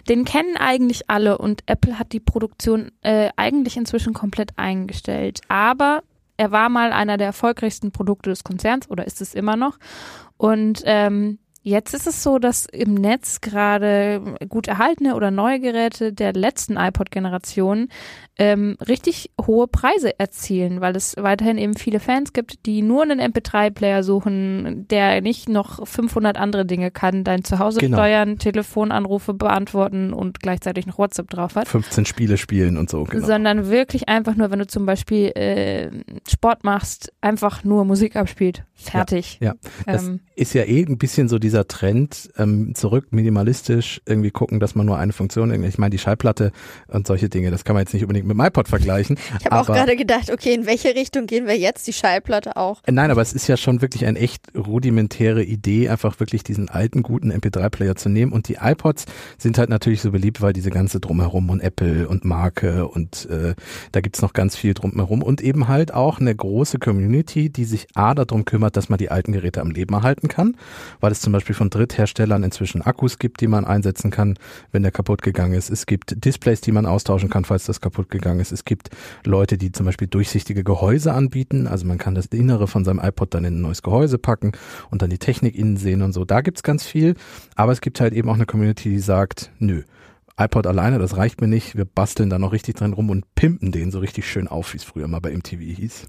Den 0.08 0.24
kennen 0.24 0.56
eigentlich 0.56 1.10
alle 1.10 1.38
und 1.38 1.64
Apple 1.66 1.98
hat 1.98 2.12
die 2.12 2.20
Produktion 2.20 2.92
äh, 3.02 3.30
eigentlich 3.34 3.76
inzwischen 3.76 4.14
komplett 4.14 4.52
eingestellt. 4.56 5.40
Aber 5.48 6.02
er 6.36 6.52
war 6.52 6.68
mal 6.68 6.92
einer 6.92 7.16
der 7.16 7.26
erfolgreichsten 7.26 7.90
Produkte 7.90 8.30
des 8.30 8.44
Konzerns 8.44 8.88
oder 8.88 9.06
ist 9.06 9.20
es 9.20 9.34
immer 9.34 9.56
noch. 9.56 9.78
Und 10.36 10.82
ähm, 10.84 11.38
Jetzt 11.68 11.92
ist 11.92 12.06
es 12.06 12.22
so, 12.22 12.38
dass 12.38 12.64
im 12.64 12.94
Netz 12.94 13.42
gerade 13.42 14.22
gut 14.48 14.68
erhaltene 14.68 15.14
oder 15.14 15.30
neue 15.30 15.60
Geräte 15.60 16.14
der 16.14 16.32
letzten 16.32 16.78
iPod-Generation 16.78 17.88
ähm, 18.38 18.76
richtig 18.86 19.32
hohe 19.38 19.66
Preise 19.66 20.18
erzielen, 20.18 20.80
weil 20.80 20.96
es 20.96 21.16
weiterhin 21.18 21.58
eben 21.58 21.74
viele 21.74 22.00
Fans 22.00 22.32
gibt, 22.32 22.64
die 22.64 22.82
nur 22.82 23.02
einen 23.02 23.20
MP3-Player 23.20 24.02
suchen, 24.02 24.86
der 24.88 25.20
nicht 25.20 25.48
noch 25.48 25.86
500 25.86 26.38
andere 26.38 26.64
Dinge 26.64 26.90
kann, 26.90 27.24
dein 27.24 27.44
Zuhause 27.44 27.80
genau. 27.80 27.98
steuern, 27.98 28.38
Telefonanrufe 28.38 29.34
beantworten 29.34 30.12
und 30.12 30.40
gleichzeitig 30.40 30.86
noch 30.86 30.98
WhatsApp 30.98 31.28
drauf 31.28 31.56
hat. 31.56 31.68
15 31.68 32.06
Spiele 32.06 32.38
spielen 32.38 32.78
und 32.78 32.88
so, 32.88 33.04
genau. 33.04 33.26
Sondern 33.26 33.68
wirklich 33.68 34.08
einfach 34.08 34.36
nur, 34.36 34.50
wenn 34.50 34.60
du 34.60 34.66
zum 34.66 34.86
Beispiel 34.86 35.26
äh, 35.34 35.90
Sport 36.26 36.64
machst, 36.64 37.12
einfach 37.20 37.64
nur 37.64 37.84
Musik 37.84 38.16
abspielt. 38.16 38.64
Fertig. 38.74 39.38
Ja, 39.40 39.54
ja. 39.54 39.92
das 39.92 40.06
ähm, 40.06 40.20
ist 40.36 40.54
ja 40.54 40.62
eh 40.62 40.84
ein 40.84 40.98
bisschen 40.98 41.28
so 41.28 41.40
dieser 41.40 41.57
Trend, 41.66 42.30
ähm, 42.36 42.74
zurück 42.74 43.08
minimalistisch 43.10 44.00
irgendwie 44.06 44.30
gucken, 44.30 44.60
dass 44.60 44.74
man 44.74 44.86
nur 44.86 44.98
eine 44.98 45.12
Funktion, 45.12 45.50
ich 45.64 45.78
meine 45.78 45.90
die 45.90 45.98
Schallplatte 45.98 46.52
und 46.88 47.06
solche 47.06 47.28
Dinge, 47.28 47.50
das 47.50 47.64
kann 47.64 47.74
man 47.74 47.82
jetzt 47.82 47.94
nicht 47.94 48.02
unbedingt 48.02 48.26
mit 48.26 48.36
dem 48.36 48.44
iPod 48.44 48.68
vergleichen. 48.68 49.18
Ich 49.38 49.46
habe 49.46 49.60
auch 49.60 49.66
gerade 49.66 49.96
gedacht, 49.96 50.30
okay, 50.30 50.54
in 50.54 50.66
welche 50.66 50.94
Richtung 50.94 51.26
gehen 51.26 51.46
wir 51.46 51.58
jetzt? 51.58 51.86
Die 51.86 51.92
Schallplatte 51.92 52.56
auch. 52.56 52.82
Äh, 52.84 52.92
nein, 52.92 53.10
aber 53.10 53.22
es 53.22 53.32
ist 53.32 53.48
ja 53.48 53.56
schon 53.56 53.82
wirklich 53.82 54.06
eine 54.06 54.18
echt 54.18 54.54
rudimentäre 54.54 55.42
Idee, 55.42 55.88
einfach 55.88 56.20
wirklich 56.20 56.42
diesen 56.44 56.68
alten, 56.68 57.02
guten 57.02 57.32
MP3-Player 57.32 57.96
zu 57.96 58.08
nehmen. 58.08 58.32
Und 58.32 58.48
die 58.48 58.58
iPods 58.60 59.06
sind 59.38 59.58
halt 59.58 59.70
natürlich 59.70 60.00
so 60.00 60.10
beliebt, 60.10 60.40
weil 60.40 60.52
diese 60.52 60.70
ganze 60.70 61.00
Drumherum 61.00 61.50
und 61.50 61.60
Apple 61.60 62.08
und 62.08 62.24
Marke 62.24 62.86
und 62.88 63.28
äh, 63.30 63.54
da 63.92 64.00
gibt's 64.00 64.22
noch 64.22 64.32
ganz 64.32 64.56
viel 64.56 64.74
drumherum. 64.74 65.22
Und 65.22 65.40
eben 65.40 65.68
halt 65.68 65.92
auch 65.94 66.20
eine 66.20 66.34
große 66.34 66.78
Community, 66.78 67.50
die 67.50 67.64
sich 67.64 67.86
A 67.94 68.14
darum 68.14 68.44
kümmert, 68.44 68.76
dass 68.76 68.88
man 68.88 68.98
die 68.98 69.10
alten 69.10 69.32
Geräte 69.32 69.60
am 69.60 69.70
Leben 69.70 69.94
erhalten 69.94 70.28
kann, 70.28 70.56
weil 71.00 71.12
es 71.12 71.20
zum 71.20 71.32
Beispiel 71.32 71.47
von 71.54 71.70
Drittherstellern 71.70 72.42
inzwischen 72.42 72.82
Akkus 72.82 73.18
gibt, 73.18 73.40
die 73.40 73.46
man 73.46 73.64
einsetzen 73.64 74.10
kann, 74.10 74.38
wenn 74.72 74.82
der 74.82 74.92
kaputt 74.92 75.22
gegangen 75.22 75.54
ist. 75.54 75.70
Es 75.70 75.86
gibt 75.86 76.24
Displays, 76.24 76.60
die 76.60 76.72
man 76.72 76.86
austauschen 76.86 77.30
kann, 77.30 77.44
falls 77.44 77.64
das 77.64 77.80
kaputt 77.80 78.10
gegangen 78.10 78.40
ist. 78.40 78.52
Es 78.52 78.64
gibt 78.64 78.90
Leute, 79.24 79.58
die 79.58 79.72
zum 79.72 79.86
Beispiel 79.86 80.08
durchsichtige 80.08 80.64
Gehäuse 80.64 81.12
anbieten. 81.12 81.66
Also 81.66 81.86
man 81.86 81.98
kann 81.98 82.14
das 82.14 82.26
Innere 82.26 82.66
von 82.66 82.84
seinem 82.84 83.00
iPod 83.00 83.34
dann 83.34 83.44
in 83.44 83.58
ein 83.58 83.60
neues 83.62 83.82
Gehäuse 83.82 84.18
packen 84.18 84.52
und 84.90 85.02
dann 85.02 85.10
die 85.10 85.18
Technik 85.18 85.54
innen 85.54 85.76
sehen 85.76 86.02
und 86.02 86.12
so. 86.12 86.24
Da 86.24 86.40
gibt's 86.40 86.62
ganz 86.62 86.84
viel. 86.84 87.14
Aber 87.54 87.72
es 87.72 87.80
gibt 87.80 88.00
halt 88.00 88.12
eben 88.12 88.28
auch 88.28 88.34
eine 88.34 88.46
Community, 88.46 88.90
die 88.90 89.00
sagt, 89.00 89.50
nö, 89.58 89.82
iPod 90.38 90.66
alleine, 90.66 90.98
das 90.98 91.16
reicht 91.16 91.40
mir 91.40 91.48
nicht. 91.48 91.76
Wir 91.76 91.84
basteln 91.84 92.30
da 92.30 92.38
noch 92.38 92.52
richtig 92.52 92.76
dran 92.76 92.92
rum 92.92 93.10
und 93.10 93.34
pimpen 93.34 93.72
den 93.72 93.90
so 93.90 93.98
richtig 93.98 94.30
schön 94.30 94.46
auf, 94.46 94.72
wie 94.72 94.78
es 94.78 94.84
früher 94.84 95.08
mal 95.08 95.20
bei 95.20 95.36
MTV 95.36 95.58
hieß. 95.58 96.06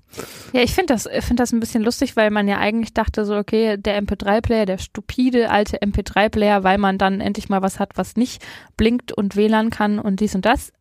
Ja, 0.53 0.61
ich 0.61 0.73
finde 0.73 0.93
das, 0.93 1.03
finde 1.03 1.41
das 1.41 1.51
ein 1.51 1.59
bisschen 1.59 1.83
lustig, 1.83 2.15
weil 2.15 2.29
man 2.29 2.47
ja 2.47 2.59
eigentlich 2.59 2.93
dachte 2.93 3.25
so, 3.25 3.35
okay, 3.35 3.77
der 3.77 4.01
MP3-Player, 4.01 4.65
der 4.65 4.77
stupide 4.77 5.49
alte 5.49 5.81
MP3-Player, 5.81 6.63
weil 6.63 6.77
man 6.77 6.97
dann 6.97 7.21
endlich 7.21 7.49
mal 7.49 7.61
was 7.61 7.79
hat, 7.79 7.91
was 7.95 8.15
nicht 8.15 8.45
blinkt 8.77 9.11
und 9.11 9.35
WLAN 9.35 9.71
kann 9.71 9.99
und 9.99 10.19
dies 10.19 10.35
und 10.35 10.45
das 10.45 10.71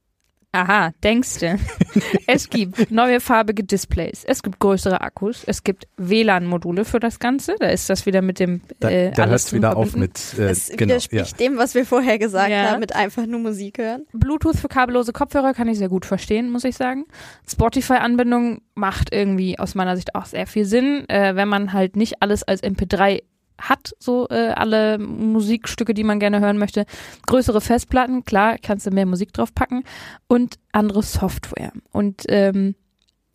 Aha, 0.53 0.93
denkste. 1.05 1.59
es 2.27 2.49
gibt 2.49 2.91
neue 2.91 3.21
farbige 3.21 3.65
Displays, 3.65 4.25
es 4.27 4.43
gibt 4.43 4.59
größere 4.59 5.03
Akkus, 5.03 5.45
es 5.47 5.63
gibt 5.63 5.87
WLAN-Module 5.99 6.87
für 6.87 7.01
das 7.01 7.19
Ganze. 7.19 7.55
Da 7.61 7.67
ist 7.69 7.91
das 7.91 8.07
wieder 8.07 8.23
mit 8.23 8.41
dem 8.41 8.63
Da, 8.81 8.89
äh, 8.89 9.11
da 9.11 9.25
alles 9.25 9.47
hört 9.47 9.53
wieder 9.53 9.77
auf 9.77 9.91
verbunden. 9.91 10.01
mit, 10.01 10.39
äh, 10.39 10.49
Das 10.49 10.69
genau, 10.71 10.95
ja. 10.95 11.01
widerspricht 11.11 11.41
dem, 11.41 11.59
was 11.59 11.75
wir 11.75 11.85
vorher 11.85 12.19
gesagt 12.19 12.51
Ja. 12.51 12.71
haben, 12.71 12.81
mit 12.81 12.95
einfach 12.97 13.27
nur 13.27 13.41
Musik 13.41 13.77
hören. 13.77 14.07
Bluetooth 14.15 14.57
für 14.57 14.69
kabellose 14.69 15.13
Kopfhörer 15.13 15.53
kann 15.53 15.69
ich 15.69 15.77
sehr 15.77 15.91
gut 15.91 16.07
verstehen, 16.07 16.51
muss 16.51 16.65
ich 16.65 16.77
sagen. 16.77 17.05
Spotify-Anbindung 17.47 18.63
macht 18.75 19.13
irgendwie 19.13 19.59
aus 19.59 19.75
meiner 19.75 19.97
Sicht 19.97 20.15
auch 20.15 20.25
sehr 20.25 20.47
viel 20.47 20.65
Sinn, 20.65 21.07
äh, 21.11 21.35
wenn 21.37 21.49
man 21.49 21.75
halt 21.75 21.95
nicht 21.97 22.23
alles 22.23 22.43
als 22.43 22.63
MP3 22.63 23.23
hat, 23.61 23.95
so 23.99 24.29
äh, 24.31 24.51
alle 24.51 24.99
Musikstücke, 24.99 25.95
die 25.95 26.05
man 26.05 26.21
gerne 26.21 26.41
hören 26.41 26.59
möchte. 26.59 26.87
Größere 27.27 27.61
Festplatten, 27.61 28.25
klar, 28.25 28.57
kannst 28.63 28.87
du 28.87 28.91
mehr 28.91 29.07
Musik 29.07 29.33
drauf 29.33 29.55
packen 29.55 29.85
und 30.27 30.57
andere 30.73 31.03
Software. 31.03 31.73
Und 31.93 32.25
ähm, 32.29 32.75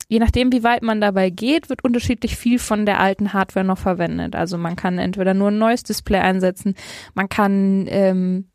je 0.08 0.20
nachdem, 0.20 0.52
wie 0.52 0.64
weit 0.64 0.84
man 0.84 1.02
dabei 1.02 1.30
geht, 1.30 1.70
wird 1.70 1.84
unterschiedlich 1.84 2.38
viel 2.38 2.60
von 2.60 2.86
der 2.86 3.00
alten 3.00 3.34
Hardware 3.34 3.66
noch 3.66 3.78
verwendet. 3.78 4.36
Also 4.36 4.58
man 4.58 4.76
kann 4.76 4.98
entweder 4.98 5.34
nur 5.34 5.50
ein 5.50 5.58
neues 5.58 5.84
Display 5.84 6.20
einsetzen, 6.20 6.76
man 7.14 7.30
kann 7.30 7.86
ähm, 7.90 8.46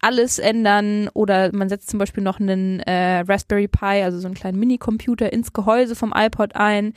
alles 0.00 0.38
ändern 0.38 1.08
oder 1.14 1.54
man 1.54 1.68
setzt 1.68 1.90
zum 1.90 1.98
Beispiel 1.98 2.22
noch 2.22 2.38
einen 2.38 2.80
äh, 2.80 3.20
Raspberry 3.20 3.66
Pi, 3.66 4.02
also 4.02 4.18
so 4.18 4.28
einen 4.28 4.34
kleinen 4.34 4.58
Minicomputer 4.58 5.32
ins 5.32 5.52
Gehäuse 5.52 5.96
vom 5.96 6.12
iPod 6.14 6.54
ein. 6.54 6.92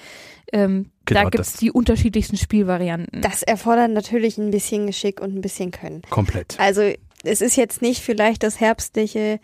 Ähm, 0.52 0.92
Genau, 1.10 1.24
da 1.24 1.30
gibt's 1.30 1.52
das- 1.54 1.60
die 1.60 1.72
unterschiedlichsten 1.72 2.38
Spielvarianten. 2.38 3.22
Das 3.22 3.44
erfordert 3.44 3.92
natürlich 3.92 4.38
ein 4.38 4.52
bisschen 4.52 4.88
Geschick 4.88 5.20
und 5.22 5.36
ein 5.36 5.42
bisschen 5.42 5.72
Können. 5.72 6.02
Komplett. 6.10 6.56
Also 6.60 6.92
es 7.24 7.42
ist 7.42 7.58
jetzt 7.58 7.82
nicht 7.82 8.02
vielleicht 8.02 8.44
das 8.44 8.60
herbstliche, 8.60 9.40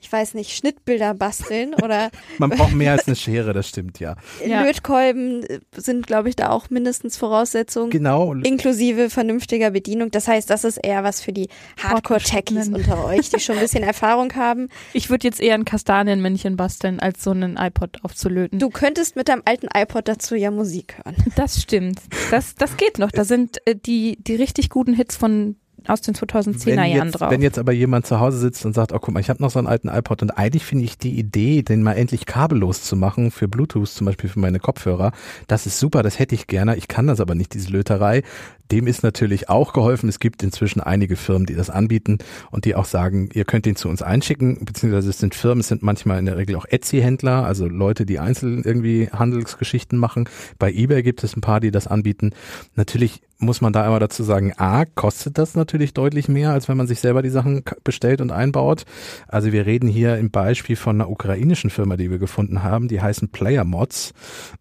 ich 0.00 0.10
weiß 0.10 0.34
nicht, 0.34 0.56
Schnittbilder 0.56 1.14
basteln 1.14 1.74
oder 1.74 2.10
Man 2.38 2.50
braucht 2.50 2.72
mehr 2.72 2.92
als 2.92 3.06
eine 3.06 3.16
Schere, 3.16 3.52
das 3.52 3.68
stimmt, 3.68 4.00
ja. 4.00 4.16
Ja. 4.44 4.62
Lötkolben 4.62 5.44
äh, 5.44 5.60
sind, 5.76 6.06
glaube 6.06 6.28
ich, 6.28 6.36
da 6.36 6.50
auch 6.50 6.70
mindestens 6.70 7.16
Voraussetzungen. 7.16 7.90
Genau. 7.90 8.32
Inklusive 8.32 9.10
vernünftiger 9.10 9.70
Bedienung. 9.70 10.10
Das 10.10 10.26
heißt, 10.26 10.48
das 10.48 10.64
ist 10.64 10.78
eher 10.78 11.04
was 11.04 11.20
für 11.20 11.32
die 11.32 11.48
Hardcore-Techies 11.82 12.68
unter 12.68 13.04
euch, 13.04 13.28
die 13.30 13.40
schon 13.40 13.56
ein 13.56 13.60
bisschen 13.60 13.82
Erfahrung 13.90 14.34
haben. 14.34 14.68
Ich 14.92 15.10
würde 15.10 15.26
jetzt 15.26 15.40
eher 15.40 15.54
ein 15.54 15.64
Kastanienmännchen 15.64 16.56
basteln, 16.56 16.98
als 17.00 17.22
so 17.22 17.30
einen 17.30 17.56
iPod 17.56 17.98
aufzulöten. 18.02 18.58
Du 18.58 18.70
könntest 18.70 19.16
mit 19.16 19.28
deinem 19.28 19.42
alten 19.44 19.68
iPod 19.74 20.08
dazu 20.08 20.34
ja 20.34 20.50
Musik 20.50 20.96
hören. 21.04 21.16
Das 21.36 21.60
stimmt. 21.60 22.00
Das, 22.30 22.54
das 22.54 22.76
geht 22.76 22.98
noch. 22.98 23.10
Da 23.10 23.24
sind 23.24 23.58
äh, 23.66 23.76
die, 23.76 24.16
die 24.20 24.34
richtig 24.34 24.70
guten 24.70 24.94
Hits 24.94 25.16
von 25.16 25.56
aus 25.86 26.00
den 26.00 26.14
2010er 26.14 26.66
wenn 26.66 26.76
Jahren 26.76 27.06
jetzt, 27.08 27.20
drauf. 27.20 27.30
wenn 27.30 27.42
jetzt 27.42 27.58
aber 27.58 27.72
jemand 27.72 28.06
zu 28.06 28.20
Hause 28.20 28.38
sitzt 28.38 28.64
und 28.64 28.74
sagt, 28.74 28.92
oh 28.92 28.98
guck 28.98 29.14
mal, 29.14 29.20
ich 29.20 29.30
habe 29.30 29.42
noch 29.42 29.50
so 29.50 29.58
einen 29.58 29.68
alten 29.68 29.88
iPod 29.88 30.22
und 30.22 30.30
eigentlich 30.30 30.64
finde 30.64 30.84
ich 30.84 30.98
die 30.98 31.18
Idee, 31.18 31.62
den 31.62 31.82
mal 31.82 31.94
endlich 31.94 32.26
kabellos 32.26 32.82
zu 32.82 32.96
machen 32.96 33.30
für 33.30 33.48
Bluetooth, 33.48 33.88
zum 33.88 34.06
Beispiel 34.06 34.30
für 34.30 34.40
meine 34.40 34.58
Kopfhörer, 34.58 35.12
das 35.46 35.66
ist 35.66 35.78
super, 35.78 36.02
das 36.02 36.18
hätte 36.18 36.34
ich 36.34 36.46
gerne, 36.46 36.76
ich 36.76 36.88
kann 36.88 37.06
das 37.06 37.20
aber 37.20 37.34
nicht, 37.34 37.54
diese 37.54 37.70
Löterei. 37.70 38.22
Dem 38.70 38.86
ist 38.86 39.02
natürlich 39.02 39.48
auch 39.48 39.72
geholfen. 39.72 40.08
Es 40.08 40.20
gibt 40.20 40.42
inzwischen 40.42 40.80
einige 40.80 41.16
Firmen, 41.16 41.46
die 41.46 41.54
das 41.54 41.70
anbieten 41.70 42.18
und 42.50 42.64
die 42.64 42.74
auch 42.74 42.84
sagen, 42.84 43.28
ihr 43.32 43.44
könnt 43.44 43.66
den 43.66 43.76
zu 43.76 43.88
uns 43.88 44.02
einschicken, 44.02 44.64
beziehungsweise 44.64 45.10
es 45.10 45.18
sind 45.18 45.34
Firmen, 45.34 45.60
es 45.60 45.68
sind 45.68 45.82
manchmal 45.82 46.18
in 46.18 46.26
der 46.26 46.36
Regel 46.36 46.56
auch 46.56 46.66
Etsy-Händler, 46.68 47.44
also 47.44 47.66
Leute, 47.66 48.06
die 48.06 48.18
einzeln 48.18 48.62
irgendwie 48.64 49.08
Handelsgeschichten 49.10 49.98
machen. 49.98 50.28
Bei 50.58 50.70
eBay 50.70 51.02
gibt 51.02 51.24
es 51.24 51.36
ein 51.36 51.40
paar, 51.40 51.60
die 51.60 51.70
das 51.70 51.86
anbieten. 51.86 52.32
Natürlich 52.74 53.22
muss 53.40 53.60
man 53.60 53.72
da 53.72 53.86
immer 53.86 53.98
dazu 53.98 54.22
sagen, 54.22 54.52
A, 54.58 54.84
kostet 54.84 55.38
das 55.38 55.54
natürlich 55.54 55.94
deutlich 55.94 56.28
mehr, 56.28 56.52
als 56.52 56.68
wenn 56.68 56.76
man 56.76 56.86
sich 56.86 57.00
selber 57.00 57.22
die 57.22 57.30
Sachen 57.30 57.64
bestellt 57.82 58.20
und 58.20 58.30
einbaut. 58.30 58.84
Also 59.28 59.50
wir 59.52 59.66
reden 59.66 59.88
hier 59.88 60.18
im 60.18 60.30
Beispiel 60.30 60.76
von 60.76 60.96
einer 60.96 61.10
ukrainischen 61.10 61.70
Firma, 61.70 61.96
die 61.96 62.10
wir 62.10 62.18
gefunden 62.18 62.62
haben, 62.62 62.88
die 62.88 63.00
heißen 63.00 63.30
Player 63.30 63.64
Mods. 63.64 64.12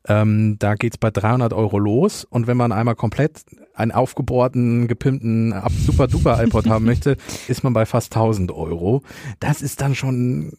Ähm, 0.07 0.55
da 0.59 0.75
geht's 0.75 0.97
bei 0.97 1.11
300 1.11 1.53
Euro 1.53 1.77
los 1.77 2.23
und 2.23 2.47
wenn 2.47 2.57
man 2.57 2.71
einmal 2.71 2.95
komplett 2.95 3.43
einen 3.79 3.91
aufgebohrten, 3.91 4.87
gepimpten, 4.87 5.53
ab- 5.53 5.71
super 5.85 6.07
duper 6.07 6.41
iPod 6.43 6.67
haben 6.69 6.85
möchte, 6.85 7.17
ist 7.47 7.63
man 7.63 7.73
bei 7.73 7.85
fast 7.85 8.13
1000 8.15 8.51
Euro. 8.51 9.01
Das 9.39 9.61
ist 9.61 9.81
dann 9.81 9.95
schon 9.95 10.53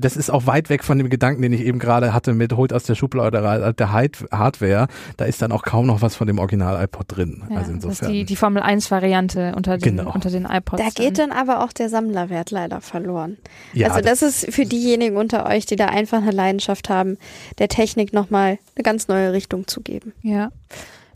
das 0.00 0.16
ist 0.16 0.30
auch 0.30 0.46
weit 0.46 0.70
weg 0.70 0.84
von 0.84 0.96
dem 0.96 1.10
Gedanken, 1.10 1.42
den 1.42 1.52
ich 1.52 1.60
eben 1.62 1.78
gerade 1.78 2.14
hatte 2.14 2.32
mit 2.32 2.54
holt 2.54 2.72
aus 2.72 2.84
der 2.84 2.94
Schublade 2.94 3.74
der 3.76 3.92
Hardware. 3.92 4.86
Da 5.18 5.24
ist 5.26 5.42
dann 5.42 5.52
auch 5.52 5.64
kaum 5.64 5.86
noch 5.86 6.00
was 6.00 6.14
von 6.14 6.26
dem 6.26 6.38
Original 6.38 6.82
iPod 6.82 7.04
drin. 7.08 7.42
ja, 7.50 7.56
also 7.56 7.72
das 7.72 7.78
ist 7.80 7.84
insofern. 7.84 8.12
die, 8.12 8.24
die 8.24 8.36
Formel 8.36 8.62
1 8.62 8.90
Variante 8.90 9.52
unter 9.56 9.76
den, 9.76 9.96
Genau. 9.98 10.12
unter 10.14 10.30
den 10.30 10.46
iPods. 10.46 10.82
Da 10.82 10.88
geht 10.88 11.18
dann. 11.18 11.32
aber 11.32 11.62
auch 11.64 11.72
der 11.72 11.88
Sammlerwert 11.90 12.50
leider 12.52 12.80
verloren. 12.80 13.36
ja, 13.74 13.88
also 13.88 14.00
das 14.00 14.22
ist 14.22 14.54
für 14.54 14.64
diejenigen 14.64 15.16
unter 15.16 15.44
euch, 15.46 15.66
die 15.66 15.76
da 15.76 15.86
einfach 15.86 16.22
eine 16.22 16.30
Leidenschaft 16.30 16.88
haben, 16.88 17.18
der 17.58 17.68
Technik 17.68 18.12
nochmal 18.14 18.58
eine 18.76 18.82
ganz 18.84 19.08
neue 19.08 19.32
Richtung 19.32 19.66
zu 19.66 19.82
geben. 19.82 20.12
Ja. 20.22 20.52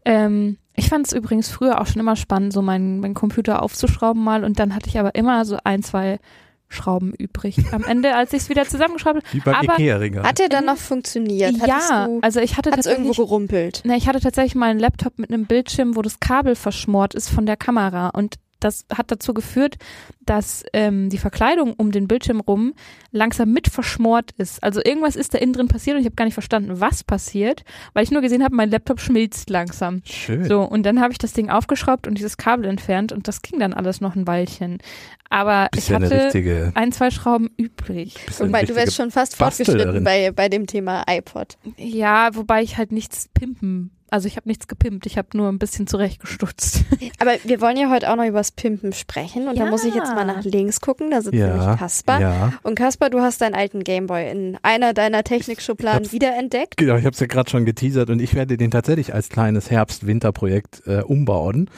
Ähm, 0.07 0.57
ich 0.75 0.89
fand 0.89 1.07
es 1.07 1.13
übrigens 1.13 1.49
früher 1.51 1.81
auch 1.81 1.87
schon 1.87 2.01
immer 2.01 2.17
spannend, 2.17 2.53
so 2.53 2.63
meinen 2.63 3.01
meinen 3.01 3.15
Computer 3.15 3.63
aufzuschrauben 3.63 4.23
mal 4.23 4.45
und 4.45 4.59
dann 4.59 4.75
hatte 4.75 4.89
ich 4.89 4.99
aber 4.99 5.15
immer 5.15 5.45
so 5.45 5.59
ein, 5.65 5.83
zwei 5.83 6.19
Schrauben 6.69 7.13
übrig. 7.15 7.59
Am 7.73 7.85
Ende, 7.85 8.15
als 8.17 8.33
ich 8.33 8.43
es 8.43 8.49
wieder 8.49 8.67
zusammengeschraubt 8.67 9.23
wie 9.33 9.41
beim 9.41 9.55
aber- 9.55 9.75
Ikea-Ringer. 9.75 10.23
Hat 10.25 10.39
der 10.39 10.49
dann 10.49 10.65
noch 10.67 10.77
funktioniert? 10.77 11.55
Hattest 11.61 11.91
Ja, 11.91 12.07
du, 12.07 12.19
also 12.23 12.41
ich 12.41 12.57
hatte 12.57 12.71
hat's 12.73 12.87
irgendwo 12.87 13.11
tatsächlich, 13.11 13.29
gerumpelt? 13.29 13.83
ne, 13.85 13.97
ich 13.97 14.09
hatte 14.09 14.21
tatsächlich 14.21 14.55
mal 14.57 14.71
einen 14.71 14.81
Laptop 14.81 15.19
mit 15.19 15.31
einem 15.33 15.47
Bildschirm, 15.47 15.95
wo 15.97 16.03
das 16.03 16.19
Kabel 16.21 16.57
verschmort 16.57 17.15
ist 17.15 17.29
von 17.31 17.47
der 17.47 17.57
Kamera 17.57 18.09
und 18.09 18.35
das 18.67 18.85
hat 18.93 19.11
dazu 19.11 19.33
geführt, 19.33 19.77
dass 20.27 20.65
ähm, 20.73 21.09
die 21.09 21.19
Verkleidung 21.19 21.73
um 21.75 21.93
den 21.93 22.09
Bildschirm 22.09 22.41
rum 22.41 22.75
langsam 23.13 23.53
mit 23.53 23.69
verschmort 23.69 24.33
ist. 24.37 24.63
Also 24.63 24.81
irgendwas 24.85 25.17
ist 25.17 25.35
da 25.35 25.39
innen 25.39 25.53
drin 25.53 25.69
passiert 25.69 25.95
und 25.95 26.01
ich 26.01 26.07
habe 26.07 26.17
gar 26.17 26.25
nicht 26.25 26.35
verstanden, 26.35 26.81
was 26.81 27.05
passiert, 27.05 27.65
weil 27.95 28.03
ich 28.05 28.11
nur 28.11 28.23
gesehen 28.23 28.43
habe, 28.43 28.55
mein 28.55 28.71
Laptop 28.71 29.01
schmilzt 29.01 29.49
langsam. 29.51 30.03
Schön. 30.05 30.45
So, 30.45 30.63
und 30.63 30.85
dann 30.85 31.01
habe 31.01 31.13
ich 31.13 31.19
das 31.19 31.33
Ding 31.33 31.49
aufgeschraubt 31.49 32.07
und 32.07 32.19
dieses 32.19 32.37
Kabel 32.37 32.67
entfernt 32.67 33.13
und 33.13 33.29
das 33.29 33.41
ging 33.41 33.61
dann 33.61 33.73
alles 33.73 34.01
noch 34.01 34.17
ein 34.17 34.27
Weilchen. 34.27 34.79
Aber 35.31 35.69
ich 35.77 35.93
hatte 35.93 36.27
richtige, 36.27 36.73
ein, 36.75 36.93
zwei 36.93 37.11
Schrauben 37.11 37.51
übrig. 37.57 38.15
Wobei, 38.39 38.65
du 38.65 38.75
wärst 38.75 38.97
schon 38.97 39.11
fast 39.11 39.37
fortgeschritten 39.37 40.05
bei, 40.05 40.31
bei 40.31 40.49
dem 40.49 40.67
Thema 40.67 41.05
iPod. 41.09 41.57
Ja, 41.77 42.31
wobei 42.35 42.63
ich 42.63 42.77
halt 42.77 42.93
nichts 42.93 43.29
pimpen. 43.35 43.91
Also 44.11 44.29
ich 44.29 44.37
habe 44.37 44.49
nichts 44.49 44.69
gepimpt, 44.69 45.05
ich 45.07 45.19
habe 45.19 45.29
nur 45.35 45.49
ein 45.49 45.59
bisschen 45.59 45.87
zurechtgestutzt. 45.87 46.85
Aber 47.19 47.33
wir 47.45 47.61
wollen 47.61 47.77
ja 47.77 47.91
heute 47.91 48.11
auch 48.11 48.17
noch 48.17 48.25
übers 48.27 48.53
Pimpen 48.53 48.93
sprechen 48.93 49.49
und 49.49 49.59
da 49.59 49.65
Ja. 49.65 49.71
muss 49.71 49.85
ich 49.85 49.95
jetzt 49.95 50.15
mal 50.15 50.25
nach 50.25 50.45
links 50.45 50.81
gucken, 50.81 51.11
da 51.11 51.21
sitzt 51.23 51.35
Ja, 51.35 51.57
nämlich 51.57 51.79
Kaspar. 51.79 52.21
ja. 52.21 52.53
Und 52.63 52.77
Kaspar, 52.77 53.11
du 53.11 53.21
hast 53.21 53.41
deinen 53.41 53.55
alten 53.55 53.83
Gameboy 53.83 54.31
in 54.31 54.59
einer 54.63 54.95
deiner 54.95 55.25
Technikschubladen 55.25 56.13
wiederentdeckt. 56.13 56.77
Genau, 56.77 56.97
ich 56.97 57.05
habe 57.05 57.15
es 57.15 57.21
ja 57.21 57.27
gerade 57.27 57.51
schon 57.51 57.65
geteasert 57.65 58.11
und 58.11 58.21
ich 58.21 58.35
werde 58.35 58.57
den 58.57 58.71
tatsächlich 58.71 59.13
als 59.13 59.29
kleines 59.29 59.71
Herbst-Winter-Projekt 59.71 60.83
äh, 60.87 61.03
umbauen. 61.03 61.69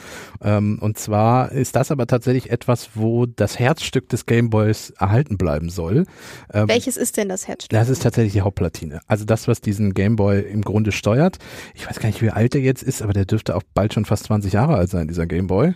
Ähm, 0.41 0.77
und 0.81 0.97
zwar 0.97 1.51
ist 1.51 1.75
das 1.75 1.91
aber 1.91 2.07
tatsächlich 2.07 2.51
etwas, 2.51 2.89
wo 2.95 3.25
das 3.25 3.57
Herzstück 3.59 4.07
des 4.09 4.25
Gameboys 4.25 4.91
erhalten 4.91 5.37
bleiben 5.37 5.69
soll. 5.69 6.05
Ähm, 6.53 6.67
Welches 6.67 6.95
ist 6.97 7.17
denn 7.17 7.29
das 7.29 7.47
Herzstück? 7.47 7.71
Das 7.77 7.89
ist 7.89 8.03
tatsächlich 8.03 8.33
die 8.33 8.41
Hauptplatine. 8.41 9.01
Also 9.07 9.25
das, 9.25 9.47
was 9.47 9.61
diesen 9.61 9.93
Gameboy 9.93 10.39
im 10.41 10.61
Grunde 10.61 10.91
steuert. 10.91 11.37
Ich 11.73 11.87
weiß 11.89 11.99
gar 11.99 12.07
nicht, 12.07 12.18
wie 12.21 12.29
alt 12.29 12.53
der 12.53 12.61
jetzt 12.61 12.83
ist, 12.83 13.01
aber 13.01 13.13
der 13.13 13.25
dürfte 13.25 13.55
auch 13.55 13.63
bald 13.73 13.93
schon 13.93 14.05
fast 14.05 14.25
20 14.25 14.53
Jahre 14.53 14.75
alt 14.75 14.89
sein, 14.89 15.07
dieser 15.07 15.27
Gameboy. 15.27 15.73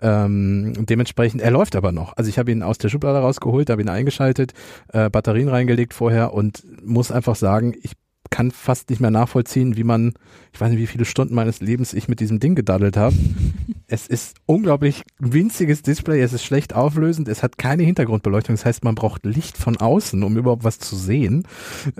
Ähm, 0.00 0.72
dementsprechend, 0.86 1.42
er 1.42 1.50
läuft 1.50 1.76
aber 1.76 1.92
noch. 1.92 2.16
Also 2.16 2.28
ich 2.28 2.38
habe 2.38 2.52
ihn 2.52 2.62
aus 2.62 2.78
der 2.78 2.88
Schublade 2.88 3.18
rausgeholt, 3.18 3.70
habe 3.70 3.82
ihn 3.82 3.88
eingeschaltet, 3.88 4.52
äh, 4.92 5.10
Batterien 5.10 5.48
reingelegt 5.48 5.94
vorher 5.94 6.32
und 6.32 6.64
muss 6.84 7.10
einfach 7.10 7.36
sagen, 7.36 7.74
ich 7.82 7.92
kann 8.30 8.50
fast 8.50 8.90
nicht 8.90 9.00
mehr 9.00 9.10
nachvollziehen, 9.10 9.76
wie 9.76 9.84
man, 9.84 10.14
ich 10.52 10.60
weiß 10.60 10.70
nicht, 10.70 10.80
wie 10.80 10.86
viele 10.86 11.04
Stunden 11.04 11.34
meines 11.34 11.60
Lebens 11.60 11.92
ich 11.92 12.08
mit 12.08 12.20
diesem 12.20 12.40
Ding 12.40 12.54
gedaddelt 12.54 12.96
habe. 12.96 13.14
es 13.88 14.06
ist 14.06 14.36
unglaublich 14.46 15.02
winziges 15.18 15.82
Display, 15.82 16.20
es 16.20 16.32
ist 16.32 16.44
schlecht 16.44 16.74
auflösend, 16.74 17.28
es 17.28 17.42
hat 17.42 17.58
keine 17.58 17.82
Hintergrundbeleuchtung, 17.82 18.54
das 18.56 18.64
heißt, 18.64 18.84
man 18.84 18.94
braucht 18.94 19.24
Licht 19.24 19.56
von 19.56 19.76
außen, 19.76 20.22
um 20.22 20.36
überhaupt 20.36 20.64
was 20.64 20.78
zu 20.78 20.96
sehen. 20.96 21.46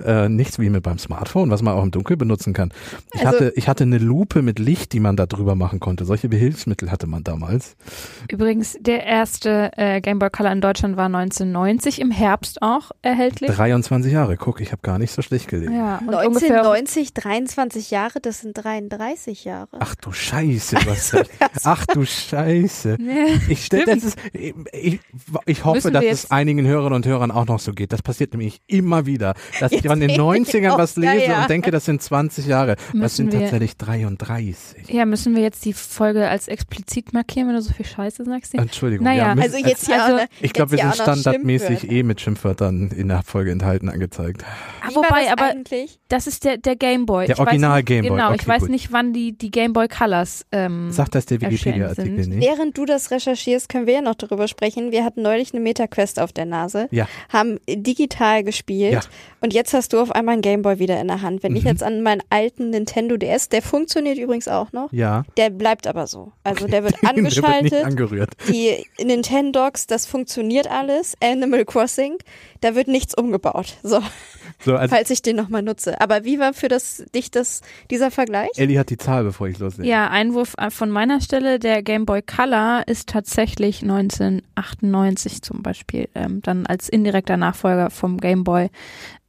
Äh, 0.03 0.29
nichts 0.29 0.59
wie 0.59 0.69
mit 0.69 0.83
beim 0.83 0.97
Smartphone, 0.97 1.49
was 1.51 1.61
man 1.61 1.73
auch 1.75 1.83
im 1.83 1.91
Dunkeln 1.91 2.17
benutzen 2.17 2.53
kann. 2.53 2.71
Ich, 3.13 3.25
Also- 3.25 3.39
hatte, 3.39 3.53
ich 3.55 3.67
hatte 3.67 3.83
eine 3.83 3.97
Lupe 3.97 4.41
mit 4.41 4.59
Licht, 4.59 4.93
die 4.93 4.99
man 4.99 5.15
da 5.15 5.25
drüber 5.25 5.55
machen 5.55 5.79
konnte. 5.79 6.05
Solche 6.05 6.29
Behilfsmittel 6.29 6.91
hatte 6.91 7.07
man 7.07 7.23
damals. 7.23 7.75
Übrigens, 8.31 8.77
der 8.79 9.03
erste 9.05 9.71
äh, 9.77 10.01
Game 10.01 10.19
Boy 10.19 10.29
Color 10.29 10.51
in 10.51 10.61
Deutschland 10.61 10.97
war 10.97 11.05
1990, 11.05 12.01
im 12.01 12.11
Herbst 12.11 12.61
auch 12.61 12.91
erhältlich. 13.01 13.51
23 13.51 14.11
Jahre, 14.11 14.37
guck, 14.37 14.61
ich 14.61 14.71
habe 14.71 14.81
gar 14.81 14.97
nicht 14.99 15.11
so 15.11 15.21
schlecht 15.21 15.47
gelegen. 15.47 15.73
Ja, 15.75 15.97
und 15.99 16.09
ungefähr 16.13 16.61
1990, 16.63 17.13
23 17.13 17.91
Jahre, 17.91 18.19
das 18.19 18.41
sind 18.41 18.53
33 18.53 19.45
Jahre. 19.45 19.69
Ach 19.79 19.95
du 19.95 20.11
Scheiße, 20.11 20.77
was 20.85 21.13
Ach 21.77 21.85
du 21.87 22.05
Scheiße. 22.05 22.97
Ich, 23.49 23.65
stell, 23.65 23.85
das 23.85 24.03
ist, 24.03 24.17
ich, 24.33 24.99
ich 25.45 25.65
hoffe, 25.65 25.77
Müssen 25.77 25.93
dass 25.93 26.03
es 26.03 26.09
jetzt- 26.23 26.31
einigen 26.31 26.65
Hörerinnen 26.65 26.93
und 26.95 27.05
Hörern 27.05 27.31
auch 27.31 27.45
noch 27.45 27.59
so 27.59 27.73
geht. 27.73 27.91
Das 27.93 28.01
passiert 28.01 28.33
nämlich 28.33 28.61
immer 28.67 29.05
wieder, 29.05 29.33
dass 29.59 29.71
ich 29.71 29.85
von 29.85 29.99
den 29.99 30.09
Jetzt 30.09 30.19
90ern 30.19 30.77
was 30.77 30.95
ja, 30.95 31.11
lese 31.13 31.25
ja. 31.31 31.41
und 31.41 31.49
denke, 31.49 31.71
das 31.71 31.85
sind 31.85 32.01
20 32.01 32.45
Jahre. 32.47 32.75
Das 32.75 32.93
Müssen 32.93 33.15
sind 33.15 33.33
wir- 33.33 33.39
tatsächlich 33.41 33.77
33. 33.77 34.89
Ja, 34.89 35.05
müssen 35.05 35.35
wir 35.35 35.43
jetzt 35.43 35.65
die 35.65 35.73
Folge 35.73 36.27
als 36.27 36.47
explizit 36.47 37.13
markieren, 37.13 37.47
wenn 37.47 37.55
du 37.55 37.61
so 37.61 37.73
viel 37.73 37.85
Scheiße 37.85 38.23
sagst? 38.25 38.53
Entschuldigung. 38.55 39.03
Naja, 39.05 39.27
ja, 39.29 39.35
müssen- 39.35 39.53
Also 39.53 39.67
jetzt 39.67 39.87
ja 39.87 40.03
Also, 40.03 40.15
auch, 40.15 40.19
ne, 40.21 40.27
ich 40.41 40.53
glaube, 40.53 40.71
wir 40.71 40.77
jetzt 40.79 40.97
sind 40.97 41.05
ja 41.07 41.15
standardmäßig 41.15 41.91
eh 41.91 42.03
mit 42.03 42.21
Schimpfwörtern 42.21 42.91
in 42.91 43.07
der 43.09 43.23
Folge 43.23 43.51
enthalten 43.51 43.89
angezeigt. 43.89 44.43
Ah, 44.81 44.89
Wie 44.89 44.95
wobei, 44.95 45.23
das 45.23 45.31
aber 45.33 45.43
eigentlich? 45.51 45.99
das 46.07 46.27
ist 46.27 46.43
der, 46.45 46.57
der 46.57 46.75
Gameboy. 46.75 47.25
Der 47.27 47.35
Ich 47.35 47.39
Original 47.41 47.83
Gameboy, 47.83 48.17
Genau, 48.17 48.27
okay, 48.29 48.37
ich 48.41 48.47
weiß 48.47 48.61
gut. 48.61 48.69
nicht, 48.69 48.91
wann 48.91 49.13
die, 49.13 49.37
die 49.37 49.51
Gameboy 49.51 49.87
Colors 49.87 50.45
ähm, 50.51 50.91
Sagt 50.91 51.15
das 51.15 51.25
der 51.25 51.41
erschienen 51.41 51.64
Wikipedia-Artikel 51.65 52.23
sind. 52.23 52.35
nicht? 52.37 52.47
Während 52.47 52.77
du 52.77 52.85
das 52.85 53.11
recherchierst, 53.11 53.69
können 53.69 53.87
wir 53.87 53.95
ja 53.95 54.01
noch 54.01 54.15
darüber 54.15 54.47
sprechen. 54.47 54.91
Wir 54.91 55.03
hatten 55.03 55.21
neulich 55.21 55.53
eine 55.53 55.61
Meta-Quest 55.61 56.19
auf 56.19 56.31
der 56.33 56.45
Nase, 56.45 56.87
Ja. 56.91 57.07
haben 57.29 57.59
digital 57.67 58.43
gespielt 58.43 58.93
Ja. 58.93 58.99
und 59.41 59.53
jetzt 59.53 59.73
hast 59.73 59.93
du 59.93 59.99
auf 59.99 60.11
einmal 60.11 60.33
einen 60.33 60.41
Gameboy 60.41 60.79
wieder 60.79 60.99
in 60.99 61.07
der 61.07 61.21
Hand. 61.21 61.43
Wenn 61.43 61.55
ich 61.55 61.63
Mhm. 61.63 61.69
jetzt 61.69 61.83
an 61.83 62.01
meinen 62.01 62.21
alten 62.29 62.69
Nintendo 62.69 63.17
DS, 63.17 63.49
der 63.49 63.61
funktioniert 63.61 64.17
übrigens 64.17 64.47
auch 64.47 64.71
noch, 64.71 64.91
Ja. 64.91 65.23
der 65.37 65.49
bleibt 65.49 65.87
aber 65.87 66.07
so. 66.07 66.31
Also 66.43 66.67
der 66.67 66.83
wird 66.83 66.95
Der 67.01 67.15
wird 67.15 67.17
angeschaltet. 67.17 67.71
nicht 67.73 67.85
angerührt. 67.85 68.31
die 68.49 68.85
Nintendogs, 69.03 69.87
das 69.87 70.05
funktioniert 70.05 70.69
alles. 70.69 71.13
Animal 71.21 71.65
Crossing, 71.65 72.17
da 72.61 72.75
wird 72.75 72.87
nichts 72.87 73.15
umgebaut. 73.15 73.75
So, 73.83 73.99
So, 74.63 74.75
also 74.75 74.95
falls 74.95 75.09
ich 75.09 75.21
den 75.21 75.35
nochmal 75.35 75.61
nutze. 75.61 75.99
Aber 76.01 76.23
wie 76.23 76.39
war 76.39 76.53
für 76.53 76.67
das, 76.67 77.03
dich 77.13 77.31
das, 77.31 77.61
dieser 77.91 78.11
Vergleich? 78.11 78.49
Ellie 78.55 78.79
hat 78.79 78.89
die 78.89 78.97
Zahl, 78.97 79.23
bevor 79.23 79.47
ich 79.47 79.59
loslege. 79.59 79.89
Ja, 79.89 80.09
Einwurf 80.09 80.55
äh, 80.57 80.69
von 80.69 80.89
meiner 80.89 81.21
Stelle, 81.21 81.59
der 81.59 81.83
Game 81.83 82.05
Boy 82.05 82.21
Color 82.21 82.83
ist 82.87 83.09
tatsächlich 83.09 83.81
1998 83.81 85.41
zum 85.41 85.61
Beispiel, 85.61 86.09
ähm, 86.15 86.41
dann 86.41 86.65
als 86.65 86.89
indirekter 86.89 87.37
Nachfolger 87.37 87.89
vom 87.89 88.19
Game 88.19 88.43
Boy 88.43 88.69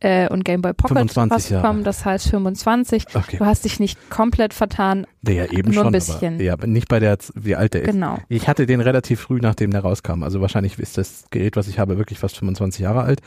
äh, 0.00 0.28
und 0.28 0.44
Game 0.44 0.60
Boy 0.62 0.74
Pocket 0.74 0.96
25 0.96 1.50
Jahre. 1.50 1.62
rausgekommen, 1.62 1.84
das 1.84 2.04
heißt 2.04 2.28
25. 2.28 3.06
Okay. 3.14 3.36
Du 3.38 3.46
hast 3.46 3.64
dich 3.64 3.80
nicht 3.80 4.10
komplett 4.10 4.52
vertan, 4.54 5.06
Der 5.22 5.34
ja 5.34 5.44
eben 5.46 5.70
Nur 5.72 5.74
schon, 5.74 5.86
ein 5.86 5.92
bisschen. 5.92 6.34
aber 6.34 6.42
ja, 6.42 6.52
aber 6.52 6.66
nicht 6.66 6.88
bei 6.88 7.00
der, 7.00 7.16
wie 7.34 7.56
alt 7.56 7.74
der 7.74 7.82
ist. 7.82 7.92
genau. 7.92 8.18
Ich 8.28 8.46
hatte 8.48 8.66
den 8.66 8.80
relativ 8.80 9.20
früh, 9.20 9.38
nachdem 9.40 9.70
der 9.70 9.80
rauskam. 9.80 10.22
Also 10.22 10.40
wahrscheinlich 10.40 10.78
ist 10.78 10.98
das 10.98 11.24
Gerät, 11.30 11.56
was 11.56 11.66
ich 11.68 11.78
habe, 11.78 11.96
wirklich 11.98 12.18
fast 12.18 12.36
25 12.36 12.80
Jahre 12.82 13.02
alt. 13.02 13.20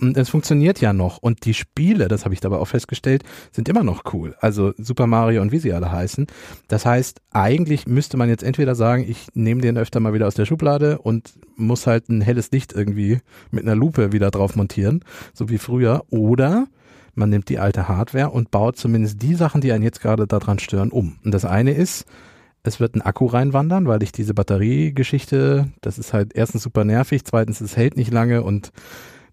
Und 0.00 0.16
es 0.16 0.28
funktioniert 0.28 0.80
ja 0.80 0.92
noch. 0.92 1.18
Und 1.18 1.44
die 1.46 1.54
Spiele, 1.54 2.08
das 2.08 2.24
habe 2.24 2.34
ich 2.34 2.40
dabei 2.40 2.56
auch 2.56 2.66
festgestellt, 2.68 3.22
sind 3.52 3.68
immer 3.68 3.82
noch 3.84 4.12
cool. 4.12 4.34
Also 4.40 4.72
Super 4.76 5.06
Mario 5.06 5.40
und 5.42 5.52
wie 5.52 5.58
sie 5.58 5.72
alle 5.72 5.90
heißen. 5.90 6.26
Das 6.68 6.84
heißt, 6.84 7.20
eigentlich 7.30 7.86
müsste 7.86 8.16
man 8.16 8.28
jetzt 8.28 8.42
entweder 8.42 8.74
sagen, 8.74 9.04
ich 9.08 9.28
nehme 9.34 9.60
den 9.62 9.78
öfter 9.78 10.00
mal 10.00 10.12
wieder 10.12 10.26
aus 10.26 10.34
der 10.34 10.44
Schublade 10.44 10.98
und 10.98 11.32
muss 11.56 11.86
halt 11.86 12.08
ein 12.10 12.20
helles 12.20 12.50
Licht 12.50 12.72
irgendwie 12.74 13.20
mit 13.50 13.62
einer 13.62 13.74
Lupe 13.76 14.12
wieder 14.12 14.30
drauf 14.30 14.56
montieren, 14.56 15.02
so 15.32 15.48
wie 15.48 15.58
früher. 15.58 16.04
Oder 16.16 16.66
man 17.14 17.30
nimmt 17.30 17.48
die 17.48 17.58
alte 17.58 17.88
Hardware 17.88 18.30
und 18.30 18.50
baut 18.50 18.76
zumindest 18.76 19.22
die 19.22 19.34
Sachen, 19.34 19.60
die 19.60 19.72
einen 19.72 19.84
jetzt 19.84 20.00
gerade 20.00 20.26
daran 20.26 20.58
stören, 20.58 20.90
um. 20.90 21.18
Und 21.24 21.32
das 21.32 21.44
eine 21.44 21.72
ist, 21.72 22.04
es 22.62 22.80
wird 22.80 22.94
ein 22.94 23.02
Akku 23.02 23.26
reinwandern, 23.26 23.86
weil 23.86 24.02
ich 24.02 24.12
diese 24.12 24.34
Batteriegeschichte, 24.34 25.68
das 25.80 25.98
ist 25.98 26.12
halt 26.12 26.34
erstens 26.34 26.62
super 26.62 26.84
nervig, 26.84 27.24
zweitens 27.24 27.60
es 27.60 27.76
hält 27.76 27.96
nicht 27.96 28.12
lange 28.12 28.42
und 28.42 28.72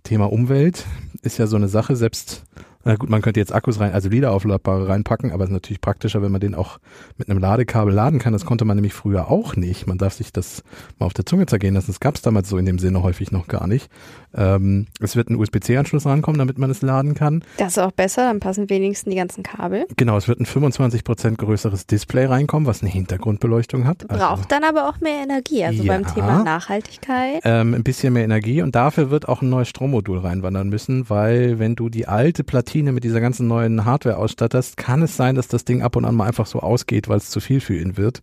Thema 0.03 0.31
Umwelt 0.31 0.85
ist 1.21 1.37
ja 1.37 1.47
so 1.47 1.55
eine 1.55 1.67
Sache, 1.67 1.95
selbst 1.95 2.45
na 2.85 2.95
gut, 2.95 3.09
man 3.09 3.21
könnte 3.21 3.39
jetzt 3.39 3.53
Akkus 3.53 3.79
rein, 3.79 3.93
also 3.93 4.11
wiederaufladbare 4.11 4.89
reinpacken, 4.89 5.31
aber 5.31 5.45
es 5.45 5.49
ist 5.49 5.53
natürlich 5.53 5.79
praktischer, 5.79 6.21
wenn 6.21 6.33
man 6.33 6.41
den 6.41 6.53
auch 6.53 6.79
mit 7.17 7.29
einem 7.29 7.39
Ladekabel 7.39 7.93
laden 7.93 8.19
kann. 8.19 8.33
Das 8.33 8.45
konnte 8.45 8.65
man 8.65 8.75
nämlich 8.75 8.93
früher 8.93 9.31
auch 9.31 9.55
nicht. 9.55 9.87
Man 9.87 9.97
darf 9.97 10.13
sich 10.13 10.33
das 10.33 10.63
mal 10.99 11.05
auf 11.05 11.13
der 11.13 11.25
Zunge 11.25 11.45
zergehen 11.45 11.75
lassen. 11.75 11.87
Das 11.87 12.01
gab 12.01 12.15
es 12.15 12.21
damals 12.21 12.49
so 12.49 12.57
in 12.57 12.65
dem 12.65 12.79
Sinne 12.79 13.01
häufig 13.01 13.31
noch 13.31 13.47
gar 13.47 13.67
nicht. 13.67 13.89
Ähm, 14.35 14.87
es 14.99 15.15
wird 15.15 15.29
ein 15.29 15.35
USB-C-Anschluss 15.35 16.05
rankommen, 16.05 16.39
damit 16.39 16.57
man 16.57 16.69
es 16.69 16.81
laden 16.81 17.13
kann. 17.13 17.43
Das 17.57 17.73
ist 17.73 17.79
auch 17.79 17.91
besser, 17.91 18.23
dann 18.27 18.39
passen 18.39 18.69
wenigstens 18.69 19.09
die 19.11 19.17
ganzen 19.17 19.43
Kabel. 19.43 19.85
Genau, 19.95 20.17
es 20.17 20.27
wird 20.27 20.39
ein 20.39 20.45
25% 20.45 21.37
größeres 21.37 21.85
Display 21.87 22.25
reinkommen, 22.25 22.65
was 22.67 22.81
eine 22.81 22.89
Hintergrundbeleuchtung 22.91 23.85
hat. 23.85 24.09
Also- 24.09 24.23
Braucht 24.25 24.51
dann 24.51 24.63
aber 24.63 24.89
auch 24.89 24.99
mehr 24.99 25.23
Energie. 25.23 25.63
Also 25.63 25.83
Ja. 25.83 25.93
beim 25.97 26.13
Thema 26.13 26.43
Nachhaltigkeit. 26.43 27.41
ähm, 27.43 27.73
ein 27.73 27.83
bisschen 27.83 28.13
mehr 28.13 28.23
Energie 28.23 28.61
und 28.61 28.75
dafür 28.75 29.11
wird 29.11 29.27
auch 29.27 29.41
ein 29.41 29.49
neues 29.49 29.69
Strommodul 29.69 30.19
reinwandern 30.19 30.69
müssen, 30.69 31.09
weil 31.09 31.59
wenn 31.59 31.75
du 31.75 31.89
die 31.89 32.07
alte 32.07 32.43
Platine 32.43 32.91
mit 32.91 33.03
dieser 33.03 33.21
ganzen 33.21 33.47
neuen 33.47 33.85
Hardware 33.85 34.17
ausstatterst, 34.17 34.77
kann 34.77 35.01
es 35.03 35.15
sein, 35.15 35.35
dass 35.35 35.47
das 35.47 35.65
Ding 35.65 35.81
ab 35.81 35.95
und 35.95 36.05
an 36.05 36.15
mal 36.15 36.27
einfach 36.27 36.45
so 36.45 36.59
ausgeht, 36.59 37.07
weil 37.09 37.17
es 37.17 37.29
zu 37.29 37.39
viel 37.39 37.59
für 37.61 37.77
ihn 37.77 37.97
wird. 37.97 38.21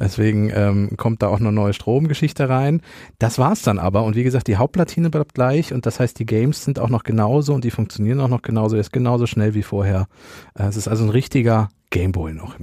Deswegen 0.00 0.50
ähm, 0.54 0.90
kommt 0.96 1.22
da 1.22 1.28
auch 1.28 1.40
eine 1.40 1.52
neue 1.52 1.72
Stromgeschichte 1.72 2.48
rein. 2.48 2.82
Das 3.18 3.38
war's 3.38 3.62
dann 3.62 3.78
aber 3.78 4.04
und 4.04 4.16
wie 4.16 4.22
gesagt, 4.24 4.46
die 4.46 4.56
Hauptplatine 4.56 5.10
bleibt 5.10 5.37
gleich 5.38 5.72
und 5.72 5.86
das 5.86 6.00
heißt, 6.00 6.18
die 6.18 6.26
Games 6.26 6.64
sind 6.64 6.80
auch 6.80 6.88
noch 6.88 7.04
genauso 7.04 7.54
und 7.54 7.62
die 7.62 7.70
funktionieren 7.70 8.20
auch 8.20 8.28
noch 8.28 8.42
genauso, 8.42 8.76
ist 8.76 8.92
genauso 8.92 9.26
schnell 9.26 9.54
wie 9.54 9.62
vorher. 9.62 10.08
Äh, 10.58 10.64
es 10.64 10.76
ist 10.76 10.88
also 10.88 11.04
ein 11.04 11.10
richtiger 11.10 11.68
Gameboy 11.90 12.34
noch. 12.34 12.56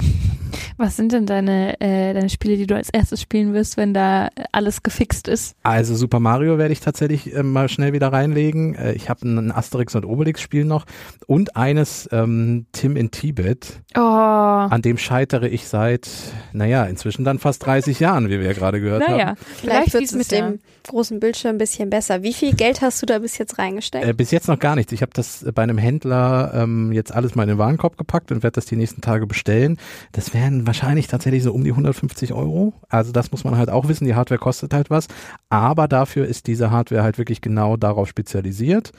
Was 0.77 0.98
sind 0.98 1.13
denn 1.13 1.25
deine, 1.25 1.79
äh, 1.79 2.14
deine 2.14 2.29
Spiele, 2.29 2.57
die 2.57 2.68
du 2.68 2.75
als 2.75 2.90
erstes 2.90 3.22
spielen 3.22 3.53
wirst, 3.53 3.77
wenn 3.77 3.94
da 3.94 4.29
alles 4.51 4.83
gefixt 4.83 5.27
ist? 5.27 5.55
Also 5.64 5.96
Super 5.96 6.20
Mario 6.20 6.57
werde 6.57 6.74
ich 6.74 6.81
tatsächlich 6.81 7.33
äh, 7.33 7.44
mal 7.44 7.70
schnell 7.70 7.94
wieder 7.94 8.11
reinlegen. 8.11 8.75
Äh, 8.75 8.94
ich 8.94 9.09
habe 9.09 9.27
ein 9.27 9.51
Asterix 9.51 9.96
und 9.96 10.05
Obelix 10.05 10.42
Spiel 10.42 10.66
noch 10.66 10.85
und 11.27 11.55
eines 11.55 12.09
ähm, 12.11 12.66
Tim 12.74 12.98
in 12.98 13.09
Tibet. 13.09 13.81
Oh, 13.96 14.01
An 14.01 14.81
dem 14.81 14.98
scheitere 14.98 15.48
ich 15.48 15.68
seit, 15.68 16.09
naja, 16.51 16.83
inzwischen 16.85 17.24
dann 17.24 17.40
fast 17.40 17.66
30 17.66 18.00
Jahren, 18.00 18.27
wie 18.29 18.40
wir 18.40 18.46
ja 18.46 18.53
gerade 18.53 18.81
gehört 18.81 19.07
naja, 19.07 19.27
haben. 19.27 19.38
Vielleicht 19.55 19.94
wird 19.94 20.03
es 20.03 20.14
mit 20.14 20.29
Jahr. 20.31 20.51
dem 20.51 20.59
großen 20.88 21.20
Bildschirm 21.20 21.55
ein 21.55 21.57
bisschen 21.57 21.90
besser. 21.90 22.22
Wie 22.22 22.33
viel 22.33 22.53
Geld 22.53 22.81
hast 22.81 23.01
du 23.01 23.05
da 23.05 23.20
bis 23.20 23.38
jetzt 23.38 23.57
reingesteckt? 23.57 24.05
Äh, 24.05 24.14
bis 24.14 24.31
jetzt 24.31 24.50
noch 24.50 24.59
gar 24.59 24.75
nichts. 24.75 24.92
Ich 24.92 25.01
habe 25.01 25.11
das 25.14 25.46
bei 25.55 25.64
einem 25.64 25.77
Händler 25.77 26.51
ähm, 26.53 26.92
jetzt 26.92 27.14
alles 27.16 27.35
mal 27.35 27.44
in 27.44 27.50
den 27.50 27.57
Warenkorb 27.57 27.98
gepackt 27.98 28.31
und 28.33 28.44
werde 28.44 28.55
das 28.55 28.66
die 28.66 28.75
nächsten 28.75 29.00
Tage 29.01 29.15
bestellen. 29.20 29.78
Das 30.12 30.34
wären 30.34 30.68
wahrscheinlich 30.68 31.08
tatsächlich 31.08 31.44
so 31.44 31.54
um 31.54 31.64
die 31.64 31.72
150 31.72 32.34
Euro. 32.34 32.74
Also 32.90 33.12
das 33.12 33.32
muss 33.32 33.44
man 33.44 33.58
halt 33.58 33.70
auch 33.70 33.88
wissen. 33.88 34.06
Die 34.06 34.16
Hardware 34.16 34.40
kostet 34.40 34.74
halt 34.74 34.90
was. 34.90 35.08
Aber 35.50 35.88
dafür 35.88 36.25
ist 36.25 36.48
diese 36.48 36.72
Hardware 36.72 37.04
halt 37.04 37.18
wirklich 37.18 37.42
genau 37.42 37.78
darauf 37.78 38.10
spezialisiert. 38.10 38.92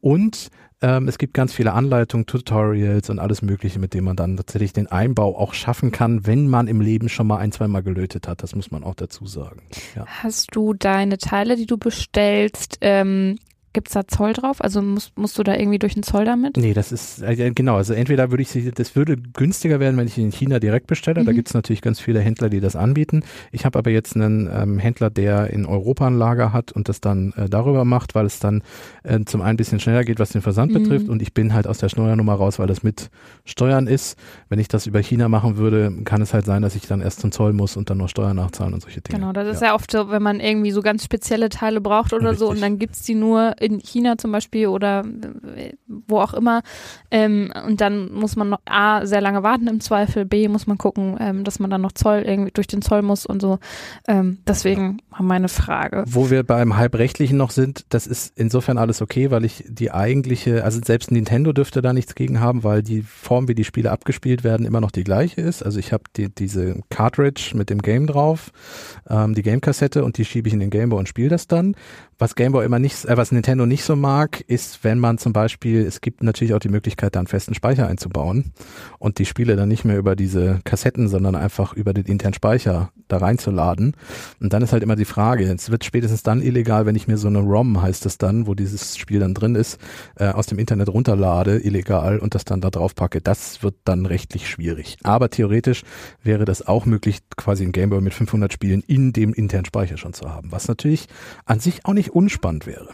Und 0.00 0.50
ähm, 0.82 1.06
es 1.06 1.16
gibt 1.16 1.32
ganz 1.32 1.54
viele 1.54 1.72
Anleitungen, 1.72 2.26
Tutorials 2.26 3.08
und 3.08 3.20
alles 3.20 3.40
Mögliche, 3.40 3.78
mit 3.78 3.94
dem 3.94 4.04
man 4.04 4.16
dann 4.16 4.36
tatsächlich 4.36 4.72
den 4.72 4.88
Einbau 4.88 5.38
auch 5.38 5.54
schaffen 5.54 5.92
kann, 5.92 6.26
wenn 6.26 6.48
man 6.48 6.66
im 6.66 6.80
Leben 6.80 7.08
schon 7.08 7.28
mal 7.28 7.38
ein, 7.38 7.52
zwei 7.52 7.68
Mal 7.68 7.82
gelötet 7.82 8.26
hat. 8.26 8.42
Das 8.42 8.56
muss 8.56 8.72
man 8.72 8.82
auch 8.82 8.96
dazu 8.96 9.26
sagen. 9.26 9.62
Ja. 9.94 10.04
Hast 10.06 10.54
du 10.56 10.74
deine 10.74 11.18
Teile, 11.18 11.56
die 11.56 11.66
du 11.66 11.78
bestellst, 11.78 12.78
ähm, 12.80 13.38
gibt's 13.72 13.92
da 13.92 14.06
Zoll 14.06 14.32
drauf? 14.32 14.62
Also 14.62 14.82
musst, 14.82 15.16
musst 15.18 15.38
du 15.38 15.42
da 15.42 15.54
irgendwie 15.56 15.78
durch 15.78 15.94
den 15.94 16.02
Zoll 16.02 16.24
damit? 16.24 16.56
Nee, 16.56 16.74
das 16.74 16.92
ist, 16.92 17.22
äh, 17.22 17.32
ja, 17.32 17.50
genau, 17.50 17.76
also 17.76 17.92
entweder 17.94 18.30
würde 18.30 18.42
ich 18.42 18.48
sie, 18.50 18.70
das 18.70 18.94
würde 18.96 19.16
günstiger 19.16 19.80
werden, 19.80 19.96
wenn 19.96 20.06
ich 20.06 20.18
in 20.18 20.30
China 20.32 20.58
direkt 20.58 20.86
bestelle. 20.86 21.24
Da 21.24 21.30
Mhm. 21.32 21.36
gibt 21.36 21.48
es 21.48 21.54
natürlich 21.54 21.82
ganz 21.82 22.00
viele 22.00 22.20
Händler, 22.20 22.48
die 22.48 22.60
das 22.60 22.76
anbieten. 22.76 23.22
Ich 23.50 23.64
habe 23.64 23.78
aber 23.78 23.90
jetzt 23.90 24.14
einen 24.16 24.48
ähm, 24.52 24.78
Händler, 24.78 25.10
der 25.10 25.50
in 25.50 25.66
Europa 25.66 26.06
ein 26.06 26.18
Lager 26.18 26.52
hat 26.52 26.72
und 26.72 26.88
das 26.88 27.00
dann 27.00 27.32
äh, 27.36 27.48
darüber 27.48 27.84
macht, 27.84 28.14
weil 28.14 28.26
es 28.26 28.38
dann 28.38 28.62
äh, 29.02 29.20
zum 29.24 29.40
einen 29.40 29.50
ein 29.50 29.56
bisschen 29.56 29.80
schneller 29.80 30.04
geht, 30.04 30.18
was 30.18 30.30
den 30.30 30.42
Versand 30.42 30.72
Mhm. 30.72 30.82
betrifft. 30.82 31.08
Und 31.08 31.22
ich 31.22 31.32
bin 31.34 31.54
halt 31.54 31.66
aus 31.66 31.78
der 31.78 31.88
Steuernummer 31.88 32.34
raus, 32.34 32.58
weil 32.58 32.66
das 32.66 32.82
mit 32.82 33.10
Steuern 33.44 33.86
ist. 33.86 34.18
Wenn 34.48 34.58
ich 34.58 34.68
das 34.68 34.86
über 34.86 35.00
China 35.00 35.28
machen 35.28 35.56
würde, 35.56 35.92
kann 36.04 36.22
es 36.22 36.32
halt 36.34 36.44
sein, 36.44 36.62
dass 36.62 36.74
ich 36.76 36.86
dann 36.86 37.00
erst 37.00 37.20
zum 37.20 37.32
Zoll 37.32 37.52
muss 37.52 37.76
und 37.76 37.90
dann 37.90 37.98
noch 37.98 38.08
Steuern 38.08 38.36
nachzahlen 38.36 38.74
und 38.74 38.80
solche 38.82 39.00
Dinge. 39.00 39.18
Genau, 39.18 39.32
das 39.32 39.48
ist 39.48 39.62
ja. 39.62 39.74
oft 39.74 39.90
so, 39.90 40.10
wenn 40.10 40.22
man 40.22 40.40
irgendwie 40.40 40.70
so 40.70 40.82
ganz 40.82 41.04
spezielle 41.04 41.48
Teile 41.48 41.80
braucht 41.80 42.12
oder 42.12 42.34
so 42.34 42.46
Richtig. 42.48 42.48
und 42.50 42.60
dann 42.60 42.78
gibt's 42.78 43.02
die 43.02 43.14
nur 43.14 43.54
in 43.62 43.80
China 43.80 44.18
zum 44.18 44.32
Beispiel 44.32 44.66
oder 44.66 45.04
wo 45.86 46.18
auch 46.18 46.34
immer 46.34 46.62
ähm, 47.10 47.52
und 47.66 47.80
dann 47.80 48.12
muss 48.12 48.36
man 48.36 48.48
noch 48.48 48.60
A, 48.64 49.06
sehr 49.06 49.20
lange 49.20 49.42
warten 49.42 49.66
im 49.66 49.80
Zweifel, 49.80 50.24
B, 50.24 50.48
muss 50.48 50.66
man 50.66 50.78
gucken, 50.78 51.16
ähm, 51.20 51.44
dass 51.44 51.58
man 51.58 51.70
dann 51.70 51.80
noch 51.80 51.92
Zoll 51.92 52.22
irgendwie 52.26 52.50
durch 52.52 52.66
den 52.66 52.82
Zoll 52.82 53.02
muss 53.02 53.26
und 53.26 53.40
so. 53.42 53.58
Ähm, 54.08 54.38
deswegen 54.46 54.98
meine 55.18 55.48
Frage. 55.48 56.04
Wo 56.06 56.30
wir 56.30 56.42
beim 56.42 56.76
Halbrechtlichen 56.76 57.36
noch 57.36 57.50
sind, 57.50 57.84
das 57.90 58.06
ist 58.06 58.32
insofern 58.36 58.78
alles 58.78 59.02
okay, 59.02 59.30
weil 59.30 59.44
ich 59.44 59.64
die 59.68 59.92
eigentliche, 59.92 60.64
also 60.64 60.80
selbst 60.84 61.10
Nintendo 61.10 61.52
dürfte 61.52 61.82
da 61.82 61.92
nichts 61.92 62.14
gegen 62.14 62.40
haben, 62.40 62.64
weil 62.64 62.82
die 62.82 63.02
Form, 63.02 63.48
wie 63.48 63.54
die 63.54 63.64
Spiele 63.64 63.90
abgespielt 63.90 64.44
werden, 64.44 64.66
immer 64.66 64.80
noch 64.80 64.90
die 64.90 65.04
gleiche 65.04 65.40
ist. 65.40 65.62
Also 65.62 65.78
ich 65.78 65.92
habe 65.92 66.04
die, 66.16 66.34
diese 66.34 66.80
Cartridge 66.90 67.52
mit 67.54 67.70
dem 67.70 67.82
Game 67.82 68.06
drauf, 68.06 68.52
ähm, 69.08 69.34
die 69.34 69.42
Game-Kassette 69.42 70.04
und 70.04 70.18
die 70.18 70.24
schiebe 70.24 70.48
ich 70.48 70.54
in 70.54 70.60
den 70.60 70.70
Gameboy 70.70 70.98
und 70.98 71.08
spiele 71.08 71.28
das 71.28 71.46
dann. 71.46 71.76
Was 72.22 72.36
Gameboy 72.36 72.64
immer 72.64 72.78
nicht, 72.78 73.04
äh, 73.06 73.16
was 73.16 73.32
Nintendo 73.32 73.66
nicht 73.66 73.82
so 73.82 73.96
mag, 73.96 74.42
ist, 74.42 74.84
wenn 74.84 75.00
man 75.00 75.18
zum 75.18 75.32
Beispiel, 75.32 75.84
es 75.84 76.00
gibt 76.00 76.22
natürlich 76.22 76.54
auch 76.54 76.60
die 76.60 76.68
Möglichkeit, 76.68 77.16
da 77.16 77.18
einen 77.18 77.26
festen 77.26 77.52
Speicher 77.52 77.88
einzubauen 77.88 78.52
und 79.00 79.18
die 79.18 79.26
Spiele 79.26 79.56
dann 79.56 79.68
nicht 79.68 79.84
mehr 79.84 79.98
über 79.98 80.14
diese 80.14 80.60
Kassetten, 80.62 81.08
sondern 81.08 81.34
einfach 81.34 81.72
über 81.72 81.92
den 81.92 82.04
internen 82.04 82.34
Speicher 82.34 82.92
da 83.08 83.16
reinzuladen. 83.16 83.96
Und 84.40 84.52
dann 84.52 84.62
ist 84.62 84.72
halt 84.72 84.84
immer 84.84 84.94
die 84.94 85.04
Frage, 85.04 85.52
es 85.52 85.72
wird 85.72 85.84
spätestens 85.84 86.22
dann 86.22 86.42
illegal, 86.42 86.86
wenn 86.86 86.94
ich 86.94 87.08
mir 87.08 87.18
so 87.18 87.26
eine 87.26 87.40
ROM, 87.40 87.82
heißt 87.82 88.06
es 88.06 88.18
dann, 88.18 88.46
wo 88.46 88.54
dieses 88.54 88.96
Spiel 88.96 89.18
dann 89.18 89.34
drin 89.34 89.56
ist, 89.56 89.80
äh, 90.14 90.28
aus 90.28 90.46
dem 90.46 90.60
Internet 90.60 90.90
runterlade, 90.90 91.58
illegal, 91.58 92.20
und 92.20 92.36
das 92.36 92.44
dann 92.44 92.60
da 92.60 92.70
drauf 92.70 92.94
packe. 92.94 93.20
Das 93.20 93.64
wird 93.64 93.74
dann 93.82 94.06
rechtlich 94.06 94.48
schwierig. 94.48 94.96
Aber 95.02 95.28
theoretisch 95.28 95.82
wäre 96.22 96.44
das 96.44 96.64
auch 96.68 96.86
möglich, 96.86 97.18
quasi 97.36 97.64
ein 97.64 97.72
Gameboy 97.72 98.00
mit 98.00 98.14
500 98.14 98.52
Spielen 98.52 98.84
in 98.86 99.12
dem 99.12 99.34
internen 99.34 99.64
Speicher 99.64 99.96
schon 99.96 100.12
zu 100.12 100.30
haben, 100.30 100.52
was 100.52 100.68
natürlich 100.68 101.08
an 101.46 101.58
sich 101.58 101.84
auch 101.84 101.94
nicht 101.94 102.11
unspannend 102.14 102.66
wäre. 102.66 102.88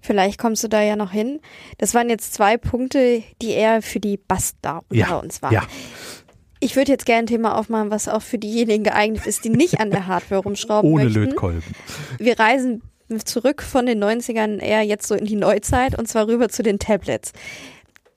Vielleicht 0.00 0.38
kommst 0.38 0.62
du 0.64 0.68
da 0.68 0.82
ja 0.82 0.96
noch 0.96 1.10
hin. 1.12 1.40
Das 1.78 1.94
waren 1.94 2.08
jetzt 2.08 2.34
zwei 2.34 2.56
Punkte, 2.56 3.22
die 3.42 3.50
eher 3.50 3.82
für 3.82 4.00
die 4.00 4.16
Bastler 4.16 4.82
unter 4.88 4.94
Ja, 4.94 5.16
uns 5.16 5.42
waren. 5.42 5.52
ja. 5.52 5.62
Ich 6.60 6.76
würde 6.76 6.92
jetzt 6.92 7.04
gerne 7.04 7.24
ein 7.24 7.26
Thema 7.26 7.58
aufmachen, 7.58 7.90
was 7.90 8.08
auch 8.08 8.22
für 8.22 8.38
diejenigen 8.38 8.84
geeignet 8.84 9.26
ist, 9.26 9.44
die 9.44 9.50
nicht 9.50 9.80
an 9.80 9.90
der 9.90 10.06
Hardware 10.06 10.42
rumschrauben 10.42 10.90
Ohne 10.90 11.04
möchten. 11.04 11.20
Lötkolben. 11.20 11.62
Wir 12.18 12.38
reisen 12.38 12.82
zurück 13.26 13.62
von 13.62 13.84
den 13.84 14.02
90ern 14.02 14.60
eher 14.60 14.80
jetzt 14.82 15.06
so 15.06 15.14
in 15.14 15.26
die 15.26 15.36
Neuzeit 15.36 15.98
und 15.98 16.08
zwar 16.08 16.26
rüber 16.26 16.48
zu 16.48 16.62
den 16.62 16.78
Tablets. 16.78 17.32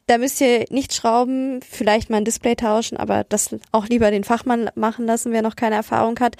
Da 0.08 0.18
müsst 0.18 0.40
ihr 0.40 0.66
nicht 0.70 0.94
schrauben, 0.94 1.60
vielleicht 1.62 2.10
mal 2.10 2.18
ein 2.18 2.26
Display 2.26 2.56
tauschen, 2.56 2.98
aber 2.98 3.26
das 3.26 3.54
auch 3.74 3.88
lieber 3.88 4.10
den 4.10 4.24
Fachmann 4.24 4.70
machen 4.74 5.06
lassen, 5.06 5.34
wer 5.34 5.42
noch 5.42 5.58
keine 5.58 5.76
Erfahrung 5.76 6.18
hat. 6.22 6.38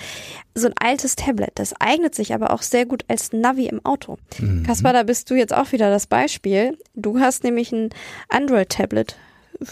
So 0.56 0.68
ein 0.68 0.74
altes 0.80 1.18
Tablet, 1.18 1.52
das 1.56 1.74
eignet 1.80 2.16
sich 2.16 2.34
aber 2.34 2.52
auch 2.52 2.62
sehr 2.62 2.86
gut 2.86 3.04
als 3.10 3.34
Navi 3.34 3.68
im 3.68 3.84
Auto. 3.86 4.18
Mhm. 4.40 4.64
Kaspar, 4.64 4.94
da 4.94 5.04
bist 5.04 5.30
du 5.30 5.36
jetzt 5.36 5.54
auch 5.54 5.74
wieder 5.74 5.90
das 5.90 6.08
Beispiel. 6.08 6.78
Du 6.96 7.20
hast 7.20 7.44
nämlich 7.44 7.74
ein 7.74 7.90
Android-Tablet 8.30 9.18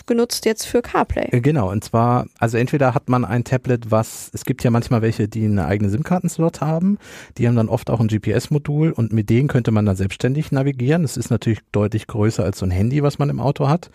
genutzt 0.06 0.46
jetzt 0.46 0.66
für 0.66 0.82
CarPlay. 0.82 1.30
Äh, 1.32 1.42
Genau, 1.42 1.72
und 1.72 1.84
zwar, 1.84 2.26
also 2.40 2.58
entweder 2.58 2.94
hat 2.96 3.08
man 3.08 3.24
ein 3.24 3.44
Tablet, 3.44 3.92
was, 3.92 4.32
es 4.34 4.46
gibt 4.46 4.64
ja 4.64 4.72
manchmal 4.72 5.02
welche, 5.02 5.28
die 5.28 5.46
eine 5.46 5.66
eigene 5.66 5.90
SIM-Kartenslot 5.90 6.60
haben, 6.60 6.98
die 7.38 7.48
haben 7.48 7.56
dann 7.56 7.70
oft 7.70 7.90
auch 7.90 8.00
ein 8.00 8.08
GPS-Modul 8.08 8.92
und 8.92 9.14
mit 9.14 9.30
denen 9.30 9.48
könnte 9.48 9.72
man 9.72 9.86
dann 9.86 9.96
selbstständig 9.96 10.52
navigieren. 10.52 11.04
Das 11.04 11.18
ist 11.18 11.30
natürlich 11.30 11.60
deutlich 11.72 12.08
größer 12.08 12.44
als 12.44 12.60
so 12.60 12.66
ein 12.66 12.72
Handy, 12.72 13.04
was 13.04 13.20
man 13.20 13.30
im 13.30 13.40
Auto 13.40 13.68
hat. 13.68 13.90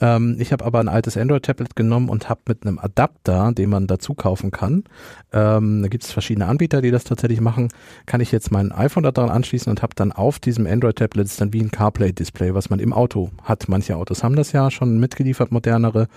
Ähm, 0.00 0.36
ich 0.38 0.52
habe 0.52 0.64
aber 0.64 0.80
ein 0.80 0.88
altes 0.88 1.16
Android-Tablet 1.16 1.76
genommen 1.76 2.08
und 2.08 2.28
habe 2.28 2.40
mit 2.48 2.64
einem 2.64 2.78
Adapter, 2.78 3.52
den 3.52 3.70
man 3.70 3.86
dazu 3.86 4.14
kaufen 4.14 4.50
kann, 4.50 4.84
ähm, 5.32 5.82
da 5.82 5.88
gibt 5.88 6.04
es 6.04 6.12
verschiedene 6.12 6.46
Anbieter, 6.46 6.80
die 6.80 6.90
das 6.90 7.04
tatsächlich 7.04 7.40
machen, 7.40 7.68
kann 8.06 8.20
ich 8.20 8.32
jetzt 8.32 8.50
mein 8.50 8.72
iPhone 8.72 9.02
da 9.02 9.10
dran 9.10 9.28
anschließen 9.28 9.70
und 9.70 9.82
habe 9.82 9.94
dann 9.94 10.12
auf 10.12 10.38
diesem 10.38 10.66
Android-Tablet 10.66 11.26
ist 11.26 11.40
dann 11.40 11.52
wie 11.52 11.60
ein 11.60 11.70
CarPlay-Display, 11.70 12.54
was 12.54 12.70
man 12.70 12.80
im 12.80 12.92
Auto 12.92 13.30
hat. 13.42 13.68
Manche 13.68 13.96
Autos 13.96 14.22
haben 14.22 14.36
das 14.36 14.52
ja 14.52 14.70
schon 14.70 14.98
mitgeliefert, 14.98 15.27
modernere, 15.50 16.08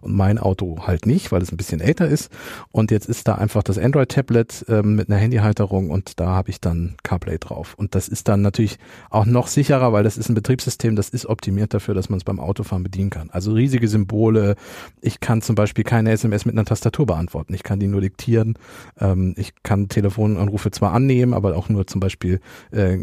und 0.00 0.14
mein 0.14 0.38
Auto 0.38 0.86
halt 0.86 1.06
nicht, 1.06 1.32
weil 1.32 1.42
es 1.42 1.52
ein 1.52 1.56
bisschen 1.56 1.80
älter 1.80 2.08
ist. 2.08 2.30
Und 2.72 2.90
jetzt 2.90 3.08
ist 3.08 3.28
da 3.28 3.34
einfach 3.34 3.62
das 3.62 3.78
Android-Tablet 3.78 4.66
ähm, 4.68 4.96
mit 4.96 5.08
einer 5.08 5.18
Handyhalterung 5.18 5.90
und 5.90 6.20
da 6.20 6.28
habe 6.28 6.50
ich 6.50 6.60
dann 6.60 6.96
CarPlay 7.02 7.38
drauf. 7.38 7.74
Und 7.76 7.94
das 7.94 8.08
ist 8.08 8.28
dann 8.28 8.42
natürlich 8.42 8.78
auch 9.10 9.26
noch 9.26 9.46
sicherer, 9.46 9.92
weil 9.92 10.04
das 10.04 10.16
ist 10.16 10.28
ein 10.28 10.34
Betriebssystem, 10.34 10.96
das 10.96 11.08
ist 11.08 11.26
optimiert 11.26 11.74
dafür, 11.74 11.94
dass 11.94 12.08
man 12.08 12.18
es 12.18 12.24
beim 12.24 12.40
Autofahren 12.40 12.82
bedienen 12.82 13.10
kann. 13.10 13.30
Also 13.30 13.52
riesige 13.52 13.88
Symbole. 13.88 14.56
Ich 15.00 15.20
kann 15.20 15.42
zum 15.42 15.54
Beispiel 15.54 15.84
keine 15.84 16.10
SMS 16.12 16.44
mit 16.44 16.54
einer 16.54 16.64
Tastatur 16.64 17.06
beantworten. 17.06 17.54
Ich 17.54 17.62
kann 17.62 17.80
die 17.80 17.86
nur 17.86 18.00
diktieren. 18.00 18.54
Ähm, 18.98 19.34
ich 19.36 19.52
kann 19.62 19.88
Telefonanrufe 19.88 20.70
zwar 20.70 20.92
annehmen, 20.92 21.34
aber 21.34 21.56
auch 21.56 21.68
nur 21.68 21.86
zum 21.86 22.00
Beispiel 22.00 22.40
äh, 22.70 22.96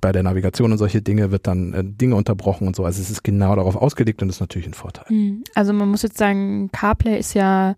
bei 0.00 0.12
der 0.12 0.22
Navigation 0.22 0.72
und 0.72 0.78
solche 0.78 1.02
Dinge 1.02 1.30
wird 1.30 1.46
dann 1.46 1.72
äh, 1.72 1.84
Dinge 1.84 2.16
unterbrochen 2.16 2.66
und 2.66 2.76
so. 2.76 2.84
Also 2.84 3.00
es 3.00 3.10
ist 3.10 3.24
genau 3.24 3.54
darauf 3.56 3.76
ausgelegt 3.76 4.22
und 4.22 4.28
ist 4.28 4.40
natürlich 4.40 4.66
ein 4.66 4.74
Vorteil. 4.74 5.01
Hm. 5.08 5.44
Also 5.54 5.72
man 5.72 5.88
muss 5.88 6.02
jetzt 6.02 6.18
sagen, 6.18 6.70
CarPlay 6.72 7.18
ist 7.18 7.34
ja 7.34 7.74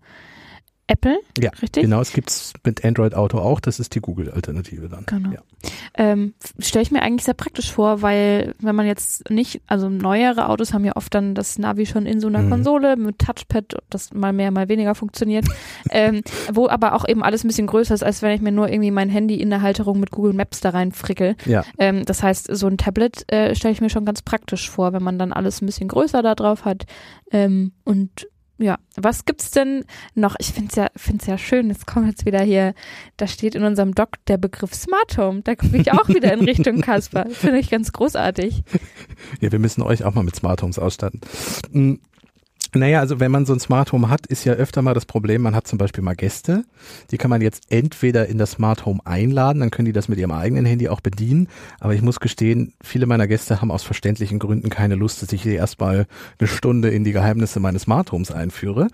Apple, 0.87 1.17
Ja, 1.39 1.49
richtig? 1.61 1.81
Genau, 1.83 1.99
es 1.99 2.13
gibt's 2.13 2.53
mit 2.63 2.85
Android 2.85 3.15
Auto 3.15 3.39
auch. 3.39 3.59
Das 3.59 3.79
ist 3.79 3.95
die 3.95 4.01
Google-Alternative 4.01 4.87
dann. 4.87 5.05
Genau. 5.07 5.31
Ja. 5.31 5.39
Ähm, 5.95 6.35
Stelle 6.59 6.83
ich 6.83 6.91
mir 6.91 7.01
eigentlich 7.01 7.23
sehr 7.25 7.33
praktisch 7.33 7.71
vor, 7.71 8.03
weil 8.03 8.53
wenn 8.59 8.75
man 8.75 8.85
jetzt 8.85 9.29
nicht, 9.31 9.61
also 9.65 9.89
neuere 9.89 10.47
Autos 10.47 10.73
haben 10.73 10.85
ja 10.85 10.95
oft 10.95 11.13
dann 11.15 11.33
das 11.33 11.57
Navi 11.57 11.87
schon 11.87 12.05
in 12.05 12.19
so 12.19 12.27
einer 12.27 12.43
Mhm. 12.43 12.49
Konsole 12.51 12.97
mit 12.97 13.17
Touchpad, 13.17 13.77
das 13.89 14.13
mal 14.13 14.31
mehr, 14.31 14.51
mal 14.51 14.69
weniger 14.69 14.93
funktioniert, 14.93 15.45
ähm, 15.89 16.21
wo 16.53 16.67
aber 16.69 16.93
auch 16.93 17.07
eben 17.07 17.23
alles 17.23 17.43
ein 17.43 17.47
bisschen 17.47 17.65
größer 17.67 17.95
ist, 17.95 18.03
als 18.03 18.21
wenn 18.21 18.35
ich 18.35 18.41
mir 18.41 18.51
nur 18.51 18.69
irgendwie 18.69 18.91
mein 18.91 19.09
Handy 19.09 19.35
in 19.41 19.49
der 19.49 19.63
Halterung 19.63 19.99
mit 19.99 20.11
Google 20.11 20.33
Maps 20.33 20.59
da 20.61 20.69
rein 20.69 20.91
frickel. 20.91 21.35
Ja. 21.45 21.63
Ähm, 21.79 22.05
das 22.05 22.21
heißt, 22.21 22.55
so 22.55 22.67
ein 22.67 22.77
Tablet 22.77 23.23
äh, 23.33 23.55
stelle 23.55 23.73
ich 23.73 23.81
mir 23.81 23.89
schon 23.89 24.05
ganz 24.05 24.21
praktisch 24.21 24.69
vor, 24.69 24.93
wenn 24.93 25.01
man 25.03 25.17
dann 25.17 25.33
alles 25.33 25.61
ein 25.61 25.65
bisschen 25.65 25.87
größer 25.87 26.21
da 26.21 26.35
drauf 26.35 26.63
hat. 26.63 26.85
Ähm, 27.31 27.71
und 27.83 28.27
ja, 28.57 28.77
was 28.95 29.25
gibt's 29.25 29.51
denn 29.51 29.83
noch? 30.13 30.35
Ich 30.39 30.53
find's 30.53 30.75
ja, 30.75 30.87
find's 30.95 31.25
ja 31.25 31.37
schön. 31.37 31.69
Es 31.69 31.85
kommt 31.85 32.07
jetzt 32.07 32.25
wieder 32.25 32.41
hier, 32.41 32.73
da 33.17 33.27
steht 33.27 33.55
in 33.55 33.63
unserem 33.63 33.93
Doc 33.93 34.11
der 34.27 34.37
Begriff 34.37 34.73
Smart 34.73 35.17
Home. 35.17 35.41
Da 35.41 35.55
gucke 35.55 35.77
ich 35.77 35.91
auch 35.91 36.07
wieder 36.07 36.31
in 36.33 36.41
Richtung 36.41 36.81
Kasper. 36.81 37.25
Finde 37.29 37.59
ich 37.59 37.69
ganz 37.69 37.91
großartig. 37.91 38.63
Ja, 39.41 39.51
wir 39.51 39.59
müssen 39.59 39.81
euch 39.81 40.03
auch 40.03 40.13
mal 40.13 40.23
mit 40.23 40.35
Smart 40.35 40.61
Homes 40.61 40.79
ausstatten. 40.79 41.21
Naja, 42.75 42.99
also 42.99 43.19
wenn 43.19 43.31
man 43.31 43.45
so 43.45 43.53
ein 43.53 43.59
Smart 43.59 43.91
Home 43.91 44.09
hat, 44.09 44.25
ist 44.27 44.43
ja 44.43 44.53
öfter 44.53 44.81
mal 44.81 44.93
das 44.93 45.05
Problem, 45.05 45.41
man 45.41 45.55
hat 45.55 45.67
zum 45.67 45.77
Beispiel 45.77 46.03
mal 46.03 46.15
Gäste, 46.15 46.65
die 47.11 47.17
kann 47.17 47.29
man 47.29 47.41
jetzt 47.41 47.63
entweder 47.69 48.27
in 48.27 48.37
das 48.37 48.51
Smart 48.51 48.85
Home 48.85 48.99
einladen, 49.05 49.61
dann 49.61 49.71
können 49.71 49.85
die 49.85 49.93
das 49.93 50.07
mit 50.07 50.19
ihrem 50.19 50.31
eigenen 50.31 50.65
Handy 50.65 50.89
auch 50.89 51.01
bedienen, 51.01 51.47
aber 51.79 51.93
ich 51.93 52.01
muss 52.01 52.19
gestehen, 52.19 52.73
viele 52.83 53.05
meiner 53.05 53.27
Gäste 53.27 53.61
haben 53.61 53.71
aus 53.71 53.83
verständlichen 53.83 54.39
Gründen 54.39 54.69
keine 54.69 54.95
Lust, 54.95 55.21
dass 55.21 55.31
ich 55.31 55.43
hier 55.43 55.55
erstmal 55.55 56.07
eine 56.39 56.47
Stunde 56.47 56.89
in 56.89 57.03
die 57.03 57.11
Geheimnisse 57.11 57.59
meines 57.59 57.83
Smart 57.83 58.11
Homes 58.11 58.31
einführe. 58.31 58.87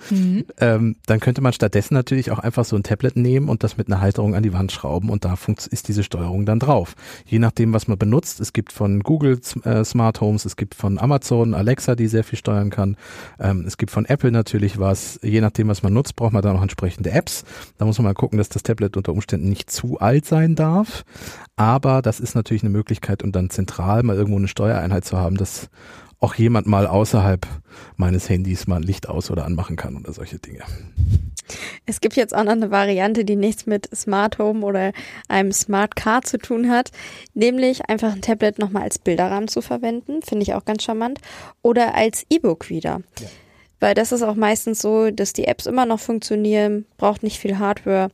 Ähm, 0.60 0.96
dann 1.06 1.20
könnte 1.20 1.42
man 1.42 1.54
stattdessen 1.54 1.94
natürlich 1.94 2.32
auch 2.32 2.40
einfach 2.40 2.66
so 2.66 2.76
ein 2.76 2.84
Tablet 2.84 3.16
nehmen 3.16 3.50
und 3.50 3.64
das 3.64 3.78
mit 3.78 3.88
einer 3.88 4.02
Halterung 4.02 4.36
an 4.36 4.44
die 4.44 4.54
Wand 4.54 4.72
schrauben 4.72 5.10
und 5.10 5.26
da 5.26 5.36
ist 5.72 5.88
diese 5.88 6.04
Steuerung 6.04 6.46
dann 6.46 6.60
drauf. 6.60 6.96
Je 7.26 7.40
nachdem, 7.40 7.74
was 7.74 7.88
man 7.88 7.98
benutzt. 7.98 8.40
Es 8.40 8.54
gibt 8.54 8.72
von 8.72 9.02
Google 9.02 9.40
äh, 9.64 9.84
Smart 9.84 10.22
Homes, 10.22 10.46
es 10.46 10.56
gibt 10.56 10.76
von 10.76 11.00
Amazon 11.00 11.54
Alexa, 11.54 11.96
die 11.96 12.08
sehr 12.08 12.24
viel 12.24 12.38
steuern 12.38 12.70
kann. 12.70 12.96
Ähm, 13.40 13.66
es 13.72 13.78
gibt 13.78 13.92
von 13.92 14.06
Apple 14.06 14.32
natürlich 14.32 14.80
was. 14.80 15.18
Je 15.24 15.40
nachdem, 15.40 15.70
was 15.70 15.82
man 15.82 15.94
nutzt, 15.94 16.18
braucht 16.18 16.34
man 16.34 16.42
da 16.42 16.52
noch 16.52 16.62
entsprechende 16.62 17.12
Apps. 17.12 17.46
Da 17.78 17.86
muss 17.86 17.98
man 17.98 18.04
mal 18.04 18.14
gucken, 18.14 18.38
dass 18.38 18.50
das 18.50 18.64
Tablet 18.64 18.98
unter 18.98 19.14
Umständen 19.14 19.48
nicht 19.48 19.72
zu 19.72 19.98
alt 20.00 20.26
sein 20.26 20.56
darf. 20.56 21.06
Aber 21.56 22.02
das 22.02 22.20
ist 22.20 22.36
natürlich 22.36 22.64
eine 22.64 22.70
Möglichkeit, 22.70 23.24
um 23.24 23.32
dann 23.32 23.50
zentral 23.50 24.04
mal 24.04 24.18
irgendwo 24.18 24.38
eine 24.38 24.50
Steuereinheit 24.50 25.06
zu 25.06 25.18
haben, 25.18 25.38
dass 25.38 25.70
auch 26.20 26.36
jemand 26.36 26.68
mal 26.68 26.86
außerhalb 26.86 27.48
meines 27.96 28.30
Handys 28.30 28.68
mal 28.68 28.76
ein 28.76 28.84
Licht 28.84 29.08
aus- 29.08 29.32
oder 29.32 29.46
anmachen 29.46 29.78
kann 29.78 29.96
oder 29.96 30.12
solche 30.12 30.38
Dinge. 30.38 30.64
Es 31.86 32.02
gibt 32.02 32.18
jetzt 32.18 32.36
auch 32.36 32.44
noch 32.44 32.52
eine 32.52 32.72
Variante, 32.72 33.24
die 33.24 33.38
nichts 33.38 33.66
mit 33.66 33.90
Smart 33.96 34.38
Home 34.38 34.66
oder 34.66 34.92
einem 35.30 35.54
Smart 35.54 35.96
Car 35.96 36.24
zu 36.24 36.38
tun 36.38 36.70
hat, 36.70 36.92
nämlich 37.34 37.90
einfach 37.90 38.14
ein 38.14 38.22
Tablet 38.22 38.60
nochmal 38.60 38.84
als 38.84 39.00
Bilderrahmen 39.00 39.48
zu 39.48 39.62
verwenden, 39.62 40.22
finde 40.22 40.44
ich 40.44 40.54
auch 40.54 40.66
ganz 40.66 40.84
charmant, 40.84 41.20
oder 41.62 41.96
als 41.96 42.26
E-Book 42.30 42.70
wieder. 42.70 43.02
Weil 43.82 43.96
das 43.96 44.14
ist 44.14 44.22
auch 44.22 44.36
meistens 44.36 44.80
so, 44.82 45.12
dass 45.12 45.34
die 45.34 45.46
Apps 45.46 45.66
immer 45.66 45.86
noch 45.86 46.00
funktionieren, 46.00 46.86
braucht 46.98 47.24
nicht 47.24 47.40
viel 47.40 47.60
Hardware. 47.60 48.10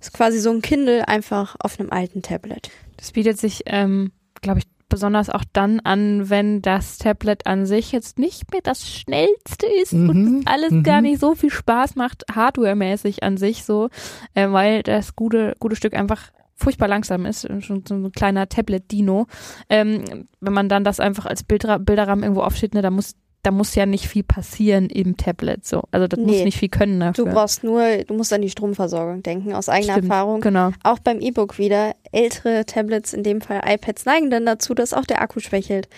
Ist 0.00 0.12
quasi 0.12 0.38
so 0.38 0.50
ein 0.50 0.62
Kindle 0.62 1.08
einfach 1.08 1.56
auf 1.58 1.80
einem 1.80 1.90
alten 1.90 2.22
Tablet. 2.22 2.70
Das 2.98 3.12
bietet 3.12 3.38
sich, 3.38 3.62
ähm, 3.66 4.12
glaube 4.42 4.60
ich, 4.60 4.66
besonders 4.88 5.30
auch 5.30 5.44
dann 5.52 5.80
an, 5.80 6.30
wenn 6.30 6.62
das 6.62 6.98
Tablet 6.98 7.46
an 7.46 7.66
sich 7.66 7.90
jetzt 7.90 8.18
nicht 8.18 8.52
mehr 8.52 8.60
das 8.62 8.88
schnellste 8.88 9.66
ist 9.82 9.92
und 9.92 10.06
Mhm, 10.06 10.44
das 10.44 10.54
alles 10.54 10.70
mhm. 10.70 10.82
gar 10.82 11.00
nicht 11.00 11.20
so 11.20 11.34
viel 11.34 11.50
Spaß 11.50 11.96
macht, 11.96 12.24
hardwaremäßig 12.32 13.22
an 13.22 13.36
sich 13.36 13.64
so, 13.64 13.88
äh, 14.34 14.50
weil 14.50 14.82
das 14.82 15.16
gute, 15.16 15.56
gute 15.58 15.76
Stück 15.76 15.94
einfach 15.94 16.30
furchtbar 16.54 16.88
langsam 16.88 17.24
ist, 17.24 17.46
schon 17.62 17.84
so 17.86 17.94
ein 17.94 18.12
kleiner 18.12 18.48
Tablet-Dino. 18.48 19.26
Ähm, 19.70 20.26
wenn 20.40 20.52
man 20.52 20.68
dann 20.68 20.84
das 20.84 21.00
einfach 21.00 21.26
als 21.26 21.44
Bildra 21.44 21.78
Bilderrahmen 21.78 22.24
irgendwo 22.24 22.42
aufsteht, 22.42 22.74
ne, 22.74 22.82
da 22.82 22.90
muss 22.90 23.14
da 23.42 23.50
muss 23.50 23.74
ja 23.74 23.86
nicht 23.86 24.08
viel 24.08 24.24
passieren 24.24 24.90
im 24.90 25.16
Tablet 25.16 25.64
so. 25.64 25.82
Also 25.90 26.06
das 26.08 26.18
muss 26.18 26.30
Nee. 26.30 26.44
nicht 26.44 26.58
viel 26.58 26.68
können 26.68 27.00
dafür. 27.00 27.24
Du 27.24 27.30
brauchst 27.30 27.62
nur, 27.64 27.82
du 28.06 28.14
musst 28.14 28.32
an 28.32 28.42
die 28.42 28.50
Stromversorgung 28.50 29.22
denken, 29.22 29.52
aus 29.54 29.68
eigener 29.68 29.92
Stimmt, 29.94 30.10
Erfahrung. 30.10 30.40
Genau. 30.40 30.70
Auch 30.82 30.98
beim 30.98 31.20
E-Book 31.20 31.58
wieder. 31.58 31.94
Ältere 32.12 32.66
Tablets, 32.66 33.12
in 33.12 33.22
dem 33.22 33.40
Fall 33.40 33.60
iPads, 33.64 34.04
neigen 34.06 34.30
dann 34.30 34.44
dazu, 34.44 34.74
dass 34.74 34.92
auch 34.92 35.04
der 35.06 35.22
Akku 35.22 35.40
schwächelt. 35.40 35.88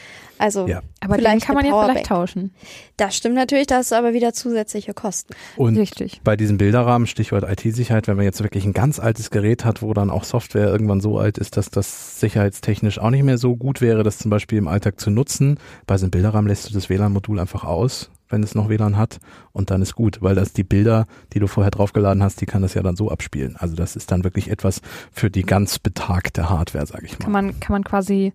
Also, 0.40 0.66
Ja. 0.66 0.82
Aber 1.00 1.16
Vielleicht 1.16 1.46
kann 1.46 1.54
man 1.54 1.64
ja 1.64 1.84
vielleicht 1.84 2.06
tauschen. 2.06 2.52
das 2.96 3.16
stimmt 3.16 3.34
natürlich, 3.34 3.66
das 3.66 3.86
ist 3.86 3.92
aber 3.92 4.12
wieder 4.12 4.32
zusätzliche 4.32 4.94
Kosten. 4.94 5.34
Und 5.56 5.76
Richtig. 5.76 6.20
bei 6.24 6.36
diesem 6.36 6.58
Bilderrahmen, 6.58 7.06
Stichwort 7.06 7.44
IT-Sicherheit, 7.48 8.08
wenn 8.08 8.16
man 8.16 8.24
jetzt 8.24 8.42
wirklich 8.42 8.64
ein 8.64 8.72
ganz 8.72 8.98
altes 8.98 9.30
Gerät 9.30 9.64
hat, 9.64 9.82
wo 9.82 9.94
dann 9.94 10.10
auch 10.10 10.24
Software 10.24 10.68
irgendwann 10.68 11.00
so 11.00 11.18
alt 11.18 11.38
ist, 11.38 11.56
dass 11.56 11.70
das 11.70 12.20
sicherheitstechnisch 12.20 12.98
auch 12.98 13.10
nicht 13.10 13.22
mehr 13.22 13.38
so 13.38 13.56
gut 13.56 13.80
wäre, 13.80 14.02
das 14.02 14.18
zum 14.18 14.30
Beispiel 14.30 14.58
im 14.58 14.68
Alltag 14.68 15.00
zu 15.00 15.10
nutzen. 15.10 15.58
Bei 15.86 15.96
so 15.96 16.04
einem 16.04 16.10
Bilderrahmen 16.10 16.48
lässt 16.48 16.68
du 16.68 16.74
das 16.74 16.88
WLAN-Modul 16.88 17.38
einfach 17.38 17.64
aus, 17.64 18.10
wenn 18.28 18.42
es 18.42 18.54
noch 18.54 18.68
WLAN 18.68 18.96
hat 18.96 19.18
und 19.52 19.70
dann 19.70 19.82
ist 19.82 19.94
gut, 19.94 20.22
weil 20.22 20.34
das 20.34 20.52
die 20.52 20.64
Bilder, 20.64 21.06
die 21.32 21.40
du 21.40 21.46
vorher 21.46 21.70
draufgeladen 21.70 22.22
hast, 22.22 22.40
die 22.40 22.46
kann 22.46 22.62
das 22.62 22.74
ja 22.74 22.82
dann 22.82 22.96
so 22.96 23.10
abspielen. 23.10 23.56
Also 23.56 23.74
das 23.74 23.96
ist 23.96 24.10
dann 24.10 24.24
wirklich 24.24 24.50
etwas 24.50 24.80
für 25.12 25.30
die 25.30 25.42
ganz 25.42 25.78
betagte 25.78 26.48
Hardware, 26.48 26.86
sage 26.86 27.06
ich 27.06 27.18
mal. 27.18 27.24
Kann 27.24 27.32
man, 27.32 27.60
kann 27.60 27.72
man 27.72 27.84
quasi 27.84 28.32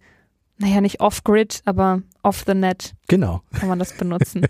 naja, 0.57 0.79
nicht 0.81 0.99
off-grid, 1.01 1.61
aber 1.65 2.01
off 2.23 2.43
the 2.47 2.53
net 2.53 2.93
Genau. 3.07 3.41
kann 3.59 3.67
man 3.69 3.79
das 3.79 3.93
benutzen. 3.97 4.47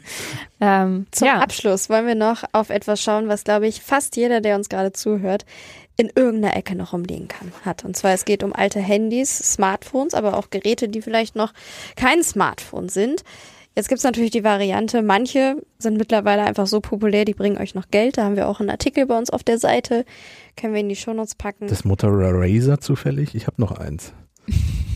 ähm, 0.62 1.08
Zum 1.12 1.28
ja. 1.28 1.40
Abschluss 1.40 1.90
wollen 1.90 2.08
wir 2.08 2.16
noch 2.16 2.44
auf 2.52 2.70
etwas 2.70 3.02
schauen, 3.02 3.28
was, 3.28 3.44
glaube 3.44 3.68
ich, 3.68 3.82
fast 3.82 4.16
jeder, 4.16 4.40
der 4.42 4.56
uns 4.56 4.70
gerade 4.70 4.92
zuhört, 4.94 5.46
in 5.98 6.12
irgendeiner 6.14 6.56
Ecke 6.58 6.76
noch 6.76 6.94
rumliegen 6.94 7.28
kann, 7.28 7.52
hat. 7.64 7.86
Und 7.86 7.96
zwar, 7.96 8.12
es 8.14 8.26
geht 8.26 8.44
um 8.44 8.54
alte 8.54 8.80
Handys, 8.80 9.38
Smartphones, 9.38 10.14
aber 10.14 10.38
auch 10.38 10.50
Geräte, 10.50 10.90
die 10.90 11.02
vielleicht 11.02 11.36
noch 11.36 11.54
kein 11.96 12.22
Smartphone 12.24 12.90
sind. 12.90 13.24
Jetzt 13.78 13.90
gibt's 13.90 14.04
natürlich 14.06 14.32
die 14.32 14.44
Variante, 14.46 15.02
manche 15.02 15.58
sind 15.80 15.98
mittlerweile 15.98 16.44
einfach 16.44 16.66
so 16.68 16.80
populär, 16.80 17.26
die 17.26 17.34
bringen 17.34 17.58
euch 17.58 17.76
noch 17.76 17.90
Geld. 17.92 18.18
Da 18.18 18.24
haben 18.24 18.36
wir 18.38 18.48
auch 18.48 18.62
einen 18.62 18.70
Artikel 18.70 19.06
bei 19.06 19.18
uns 19.18 19.30
auf 19.30 19.44
der 19.44 19.58
Seite. 19.58 20.06
Können 20.56 20.74
wir 20.74 20.80
in 20.82 20.88
die 20.90 20.96
Shownotes 20.96 21.36
packen. 21.36 21.68
Das 21.68 21.84
Motorola 21.84 22.30
Razer 22.32 22.80
zufällig? 22.80 23.36
Ich 23.36 23.48
habe 23.48 23.60
noch 23.62 23.72
eins. 23.78 24.14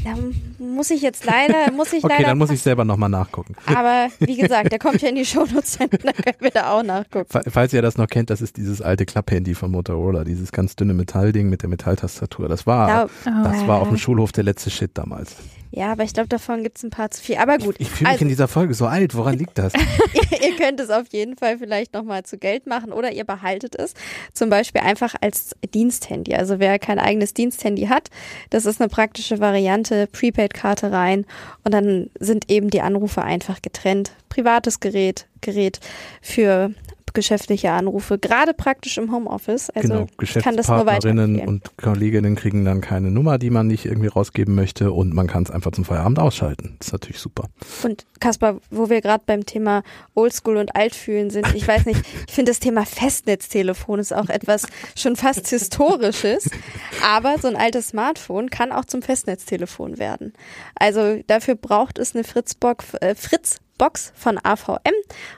Da 0.05 0.15
muss 0.59 0.91
ich 0.91 1.01
jetzt 1.01 1.25
leider, 1.25 1.71
muss 1.73 1.91
ich 1.91 2.03
Okay, 2.05 2.13
leider 2.17 2.29
dann 2.29 2.37
muss 2.37 2.49
ich 2.51 2.61
selber 2.61 2.85
nochmal 2.85 3.09
nachgucken. 3.09 3.53
Aber 3.65 4.07
wie 4.19 4.37
gesagt, 4.37 4.71
der 4.71 4.79
kommt 4.79 5.01
ja 5.01 5.09
in 5.09 5.15
die 5.15 5.25
Shownotes, 5.25 5.77
dann 5.77 5.89
können 5.89 6.13
wir 6.39 6.51
da 6.51 6.71
auch 6.71 6.83
nachgucken. 6.83 7.27
Fa- 7.29 7.41
Falls 7.49 7.73
ihr 7.73 7.81
das 7.81 7.97
noch 7.97 8.07
kennt, 8.07 8.29
das 8.29 8.39
ist 8.41 8.55
dieses 8.55 8.81
alte 8.81 9.05
Klapphandy 9.05 9.55
von 9.55 9.71
Motorola, 9.71 10.23
dieses 10.23 10.53
ganz 10.53 10.77
dünne 10.77 10.93
Metallding 10.93 11.49
mit 11.49 11.63
der 11.63 11.69
Metalltastatur. 11.69 12.47
Das 12.47 12.65
war, 12.65 13.05
Oh. 13.05 13.29
das 13.43 13.67
war 13.67 13.81
auf 13.81 13.89
dem 13.89 13.97
Schulhof 13.97 14.31
der 14.31 14.45
letzte 14.45 14.69
Shit 14.69 14.91
damals. 14.97 15.35
Ja, 15.71 15.91
aber 15.91 16.03
ich 16.03 16.13
glaube, 16.13 16.29
davon 16.29 16.63
gibt's 16.63 16.83
ein 16.83 16.89
paar 16.89 17.11
zu 17.11 17.21
viel. 17.21 17.37
Aber 17.37 17.57
gut, 17.57 17.75
Ich 17.79 17.89
fühle 17.89 18.09
mich 18.09 18.13
Also- 18.13 18.21
in 18.23 18.29
dieser 18.29 18.47
Folge 18.47 18.73
so 18.73 18.87
alt. 18.87 19.15
Woran 19.15 19.37
liegt 19.37 19.57
das? 19.57 19.73
ihr 20.41 20.55
könnt 20.57 20.79
es 20.79 20.89
auf 20.89 21.05
jeden 21.11 21.37
Fall 21.37 21.57
vielleicht 21.59 21.93
nochmal 21.93 22.23
zu 22.23 22.37
Geld 22.37 22.65
machen 22.67 22.91
oder 22.91 23.11
ihr 23.11 23.23
behaltet 23.23 23.75
es 23.75 23.93
zum 24.33 24.49
Beispiel 24.49 24.81
einfach 24.81 25.15
als 25.21 25.51
Diensthandy. 25.73 26.33
Also 26.35 26.59
wer 26.59 26.79
kein 26.79 26.97
eigenes 26.99 27.33
Diensthandy 27.33 27.83
hat, 27.87 28.09
das 28.49 28.65
ist 28.65 28.81
eine 28.81 28.89
praktische 28.89 29.39
Variante, 29.39 30.07
Prepaid-Karte 30.07 30.91
rein 30.91 31.25
und 31.63 31.73
dann 31.73 32.09
sind 32.19 32.49
eben 32.51 32.69
die 32.69 32.81
Anrufe 32.81 33.21
einfach 33.21 33.61
getrennt. 33.61 34.11
Privates 34.29 34.79
Gerät, 34.79 35.27
Gerät 35.41 35.79
für 36.21 36.71
geschäftliche 37.13 37.71
Anrufe, 37.71 38.17
gerade 38.17 38.53
praktisch 38.53 38.97
im 38.97 39.11
Homeoffice. 39.11 39.69
Also 39.69 39.87
genau. 39.87 40.07
ich 40.21 40.33
kann 40.35 40.57
das 40.57 40.67
nur 40.67 40.85
Geschäftspartnerinnen 40.85 41.47
und 41.47 41.77
Kolleginnen 41.77 42.35
kriegen 42.35 42.65
dann 42.65 42.81
keine 42.81 43.11
Nummer, 43.11 43.37
die 43.37 43.49
man 43.49 43.67
nicht 43.67 43.85
irgendwie 43.85 44.07
rausgeben 44.07 44.55
möchte 44.55 44.91
und 44.91 45.13
man 45.13 45.27
kann 45.27 45.43
es 45.43 45.51
einfach 45.51 45.71
zum 45.71 45.85
Feierabend 45.85 46.19
ausschalten. 46.19 46.75
Das 46.79 46.87
ist 46.87 46.93
natürlich 46.93 47.19
super. 47.19 47.49
Und 47.83 48.05
Kaspar, 48.19 48.57
wo 48.69 48.89
wir 48.89 49.01
gerade 49.01 49.23
beim 49.25 49.45
Thema 49.45 49.83
Oldschool 50.15 50.57
und 50.57 50.75
Altfühlen 50.75 51.29
sind, 51.29 51.53
ich 51.55 51.67
weiß 51.67 51.85
nicht, 51.85 52.01
ich 52.27 52.33
finde 52.33 52.51
das 52.51 52.59
Thema 52.59 52.85
Festnetztelefon 52.85 53.99
ist 53.99 54.13
auch 54.13 54.29
etwas 54.29 54.67
schon 54.95 55.15
fast 55.15 55.47
historisches, 55.47 56.49
aber 57.05 57.37
so 57.39 57.47
ein 57.47 57.55
altes 57.55 57.89
Smartphone 57.89 58.49
kann 58.49 58.71
auch 58.71 58.85
zum 58.85 59.01
Festnetztelefon 59.01 59.97
werden. 59.97 60.33
Also 60.75 61.21
dafür 61.27 61.55
braucht 61.55 61.99
es 61.99 62.15
eine 62.15 62.23
Fritzbox, 62.23 62.93
äh, 62.95 63.15
Fritzbox 63.79 64.11
von 64.15 64.37
AVM 64.43 64.93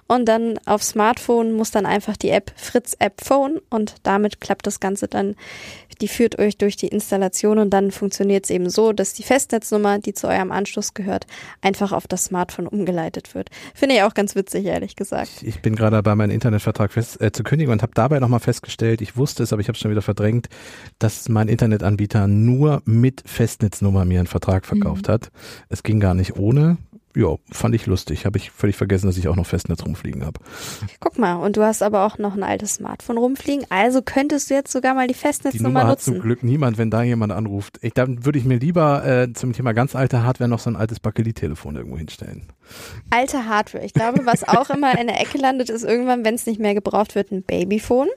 und 0.08 0.25
dann 0.25 0.58
auf 0.65 0.84
Smartphone 0.84 1.51
muss 1.54 1.71
dann 1.71 1.86
einfach 1.86 2.17
die 2.17 2.30
App 2.30 2.51
Fritz 2.56 2.95
App 2.99 3.21
Phone 3.23 3.60
und 3.69 3.95
damit 4.04 4.41
klappt 4.41 4.67
das 4.67 4.80
Ganze 4.80 5.08
dann 5.08 5.36
die 6.01 6.08
führt 6.08 6.39
euch 6.39 6.58
durch 6.58 6.75
die 6.75 6.88
Installation 6.88 7.60
und 7.60 7.69
dann 7.69 7.91
funktioniert 7.91 8.45
es 8.45 8.49
eben 8.49 8.69
so, 8.69 8.91
dass 8.91 9.13
die 9.13 9.21
Festnetznummer, 9.21 9.99
die 9.99 10.13
zu 10.13 10.27
eurem 10.27 10.51
Anschluss 10.51 10.95
gehört, 10.95 11.27
einfach 11.62 11.91
auf 11.91 12.08
das 12.08 12.25
Smartphone 12.25 12.67
umgeleitet 12.67 13.36
wird. 13.36 13.49
Finde 13.75 13.95
ich 13.95 14.01
auch 14.01 14.15
ganz 14.15 14.36
witzig, 14.36 14.65
ehrlich 14.65 14.95
gesagt. 14.95 15.43
Ich 15.43 15.62
bin 15.62 15.75
gerade 15.75 15.97
dabei, 15.97 16.15
meinen 16.15 16.32
Internetvertrag 16.32 16.91
fest, 16.91 17.21
äh, 17.21 17.32
zu 17.32 17.43
kündigen 17.43 17.71
und 17.71 17.84
habe 17.84 17.93
dabei 17.93 18.19
nochmal 18.19 18.39
festgestellt, 18.39 19.01
ich 19.01 19.15
wusste 19.15 19.43
es, 19.43 19.54
aber 19.54 19.62
ich 19.62 19.67
habe 19.67 19.75
es 19.75 19.80
schon 19.80 19.91
wieder 19.91 20.01
verdrängt, 20.01 20.49
dass 20.97 21.30
mein 21.30 21.47
Internetanbieter 21.47 22.27
nur 22.27 22.82
mit 22.86 23.21
Festnetznummer 23.25 24.04
mir 24.06 24.19
einen 24.19 24.27
Vertrag 24.27 24.65
verkauft 24.65 25.08
hat. 25.08 25.30
Es 25.69 25.84
ging 25.84 25.99
gar 25.99 26.15
nicht 26.15 26.36
ohne. 26.38 26.77
Ja, 27.15 27.36
fand 27.52 27.76
ich 27.76 27.86
lustig. 27.86 28.26
Habe 28.26 28.38
ich 28.38 28.52
völlig 28.52 28.76
vergessen, 28.76 29.08
dass 29.08 29.17
ich 29.17 29.28
auch 29.28 29.36
noch 29.36 29.45
Festnetz 29.45 29.84
rumfliegen 29.84 30.26
habe. 30.26 30.39
Guck 31.00 31.17
mal, 31.19 31.36
und 31.36 31.58
du 31.58 31.63
hast 31.63 31.82
aber 31.82 32.06
auch 32.06 32.17
noch 32.17 32.36
ein 32.36 32.43
altes 32.43 32.76
Smartphone 32.76 33.17
rumfliegen, 33.17 33.65
also 33.69 34.02
könntest 34.02 34.50
du 34.50 34.54
jetzt 34.54 34.71
sogar 34.71 34.93
mal 34.93 35.08
die 35.08 35.13
Die 35.13 35.19
Festnetznummer 35.19 35.82
Nummer 35.82 35.91
hat 35.91 36.02
zum 36.02 36.13
nutzen. 36.15 36.24
Glück 36.24 36.43
niemand, 36.43 36.78
wenn 36.78 36.89
da 36.89 37.04
jemand 37.04 37.32
anruft. 37.34 37.80
Ich, 37.82 37.93
dann 37.93 38.26
würde 38.26 38.39
ich 38.39 38.45
mir 38.45 38.58
lieber 38.60 39.06
äh, 39.06 39.34
zum 39.34 39.54
Thema 39.54 39.74
ganz 39.74 39.95
alte 39.95 40.24
Hardware 40.24 40.50
noch 40.50 40.60
so 40.60 40.69
ein 40.69 40.76
altes 40.76 41.00
Bakelit-Telefon 41.00 41.76
irgendwo 41.76 41.97
hinstellen. 41.97 42.43
Alte 43.10 43.45
Hardware. 43.47 43.84
Ich 43.84 43.93
glaube, 43.93 44.26
was 44.26 44.47
auch 44.47 44.69
immer 44.69 44.97
in 44.97 45.08
der 45.08 45.19
Ecke 45.19 45.38
landet, 45.38 45.69
ist 45.69 45.84
irgendwann, 45.84 46.24
wenn 46.24 46.36
es 46.36 46.45
nicht 46.45 46.60
mehr 46.60 46.74
gebraucht 46.74 47.15
wird, 47.15 47.32
ein 47.32 47.43
Babyphone. 47.43 48.08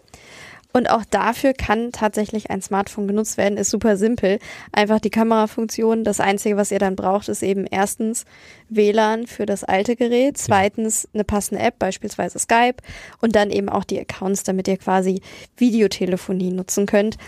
Und 0.76 0.90
auch 0.90 1.04
dafür 1.04 1.52
kann 1.52 1.92
tatsächlich 1.92 2.50
ein 2.50 2.60
Smartphone 2.60 3.06
genutzt 3.06 3.36
werden, 3.36 3.58
ist 3.58 3.70
super 3.70 3.96
simpel. 3.96 4.40
Einfach 4.72 4.98
die 4.98 5.08
Kamerafunktion. 5.10 6.02
Das 6.02 6.18
Einzige, 6.18 6.56
was 6.56 6.72
ihr 6.72 6.80
dann 6.80 6.96
braucht, 6.96 7.28
ist 7.28 7.44
eben 7.44 7.64
erstens 7.64 8.24
WLAN 8.70 9.28
für 9.28 9.46
das 9.46 9.62
alte 9.62 9.94
Gerät, 9.94 10.36
zweitens 10.36 11.08
eine 11.14 11.22
passende 11.22 11.62
App, 11.62 11.78
beispielsweise 11.78 12.40
Skype, 12.40 12.78
und 13.20 13.36
dann 13.36 13.50
eben 13.50 13.68
auch 13.68 13.84
die 13.84 14.00
Accounts, 14.00 14.42
damit 14.42 14.66
ihr 14.66 14.76
quasi 14.76 15.22
Videotelefonie 15.56 16.50
nutzen 16.50 16.86
könnt. 16.86 17.18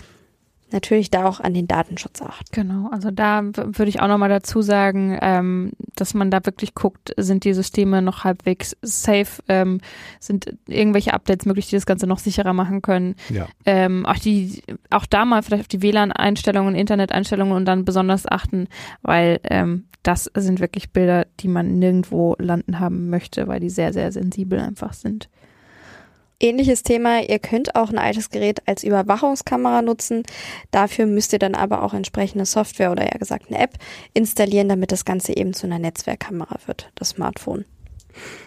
Natürlich 0.71 1.09
da 1.09 1.25
auch 1.25 1.39
an 1.39 1.53
den 1.53 1.65
Datenschutz 1.67 2.21
achten. 2.21 2.49
Genau, 2.51 2.89
also 2.91 3.09
da 3.09 3.41
würde 3.43 3.87
ich 3.87 4.01
auch 4.01 4.07
nochmal 4.09 4.27
dazu 4.27 4.61
sagen, 4.61 5.17
ähm, 5.21 5.71
dass 5.95 6.13
man 6.13 6.29
da 6.29 6.45
wirklich 6.45 6.75
guckt, 6.75 7.13
sind 7.15 7.45
die 7.45 7.53
Systeme 7.53 8.01
noch 8.01 8.25
halbwegs 8.25 8.75
safe, 8.81 9.41
ähm, 9.47 9.79
sind 10.19 10.57
irgendwelche 10.67 11.13
Updates 11.13 11.45
möglich, 11.45 11.69
die 11.69 11.75
das 11.75 11.85
Ganze 11.85 12.05
noch 12.05 12.19
sicherer 12.19 12.51
machen 12.51 12.81
können. 12.81 13.15
Ja. 13.29 13.47
Ähm, 13.65 14.05
auch 14.05 14.17
die, 14.17 14.61
auch 14.89 15.05
da 15.05 15.23
mal 15.23 15.41
vielleicht 15.41 15.61
auf 15.61 15.67
die 15.69 15.81
WLAN-Einstellungen, 15.81 16.75
Internet-Einstellungen 16.75 17.55
und 17.55 17.63
dann 17.63 17.85
besonders 17.85 18.25
achten, 18.27 18.67
weil 19.03 19.39
ähm, 19.45 19.85
das 20.03 20.29
sind 20.35 20.59
wirklich 20.59 20.91
Bilder, 20.91 21.27
die 21.39 21.47
man 21.47 21.79
nirgendwo 21.79 22.35
landen 22.39 22.79
haben 22.79 23.09
möchte, 23.09 23.47
weil 23.47 23.61
die 23.61 23.69
sehr, 23.69 23.93
sehr 23.93 24.11
sensibel 24.11 24.59
einfach 24.59 24.91
sind. 24.91 25.29
Ähnliches 26.39 26.83
Thema, 26.83 27.21
ihr 27.27 27.39
könnt 27.39 27.75
auch 27.75 27.89
ein 27.89 27.97
altes 27.97 28.29
Gerät 28.29 28.61
als 28.67 28.83
Überwachungskamera 28.83 29.81
nutzen. 29.81 30.21
Dafür 30.69 31.07
müsst 31.07 31.33
ihr 31.33 31.39
dann 31.39 31.55
aber 31.55 31.81
auch 31.81 31.95
entsprechende 31.95 32.45
Software 32.45 32.91
oder 32.91 33.11
eher 33.11 33.17
gesagt 33.17 33.47
eine 33.49 33.57
App 33.57 33.73
installieren, 34.13 34.69
damit 34.69 34.91
das 34.91 35.03
Ganze 35.03 35.35
eben 35.35 35.53
zu 35.53 35.65
einer 35.65 35.79
Netzwerkkamera 35.79 36.59
wird, 36.67 36.91
das 36.93 37.09
Smartphone. 37.09 37.65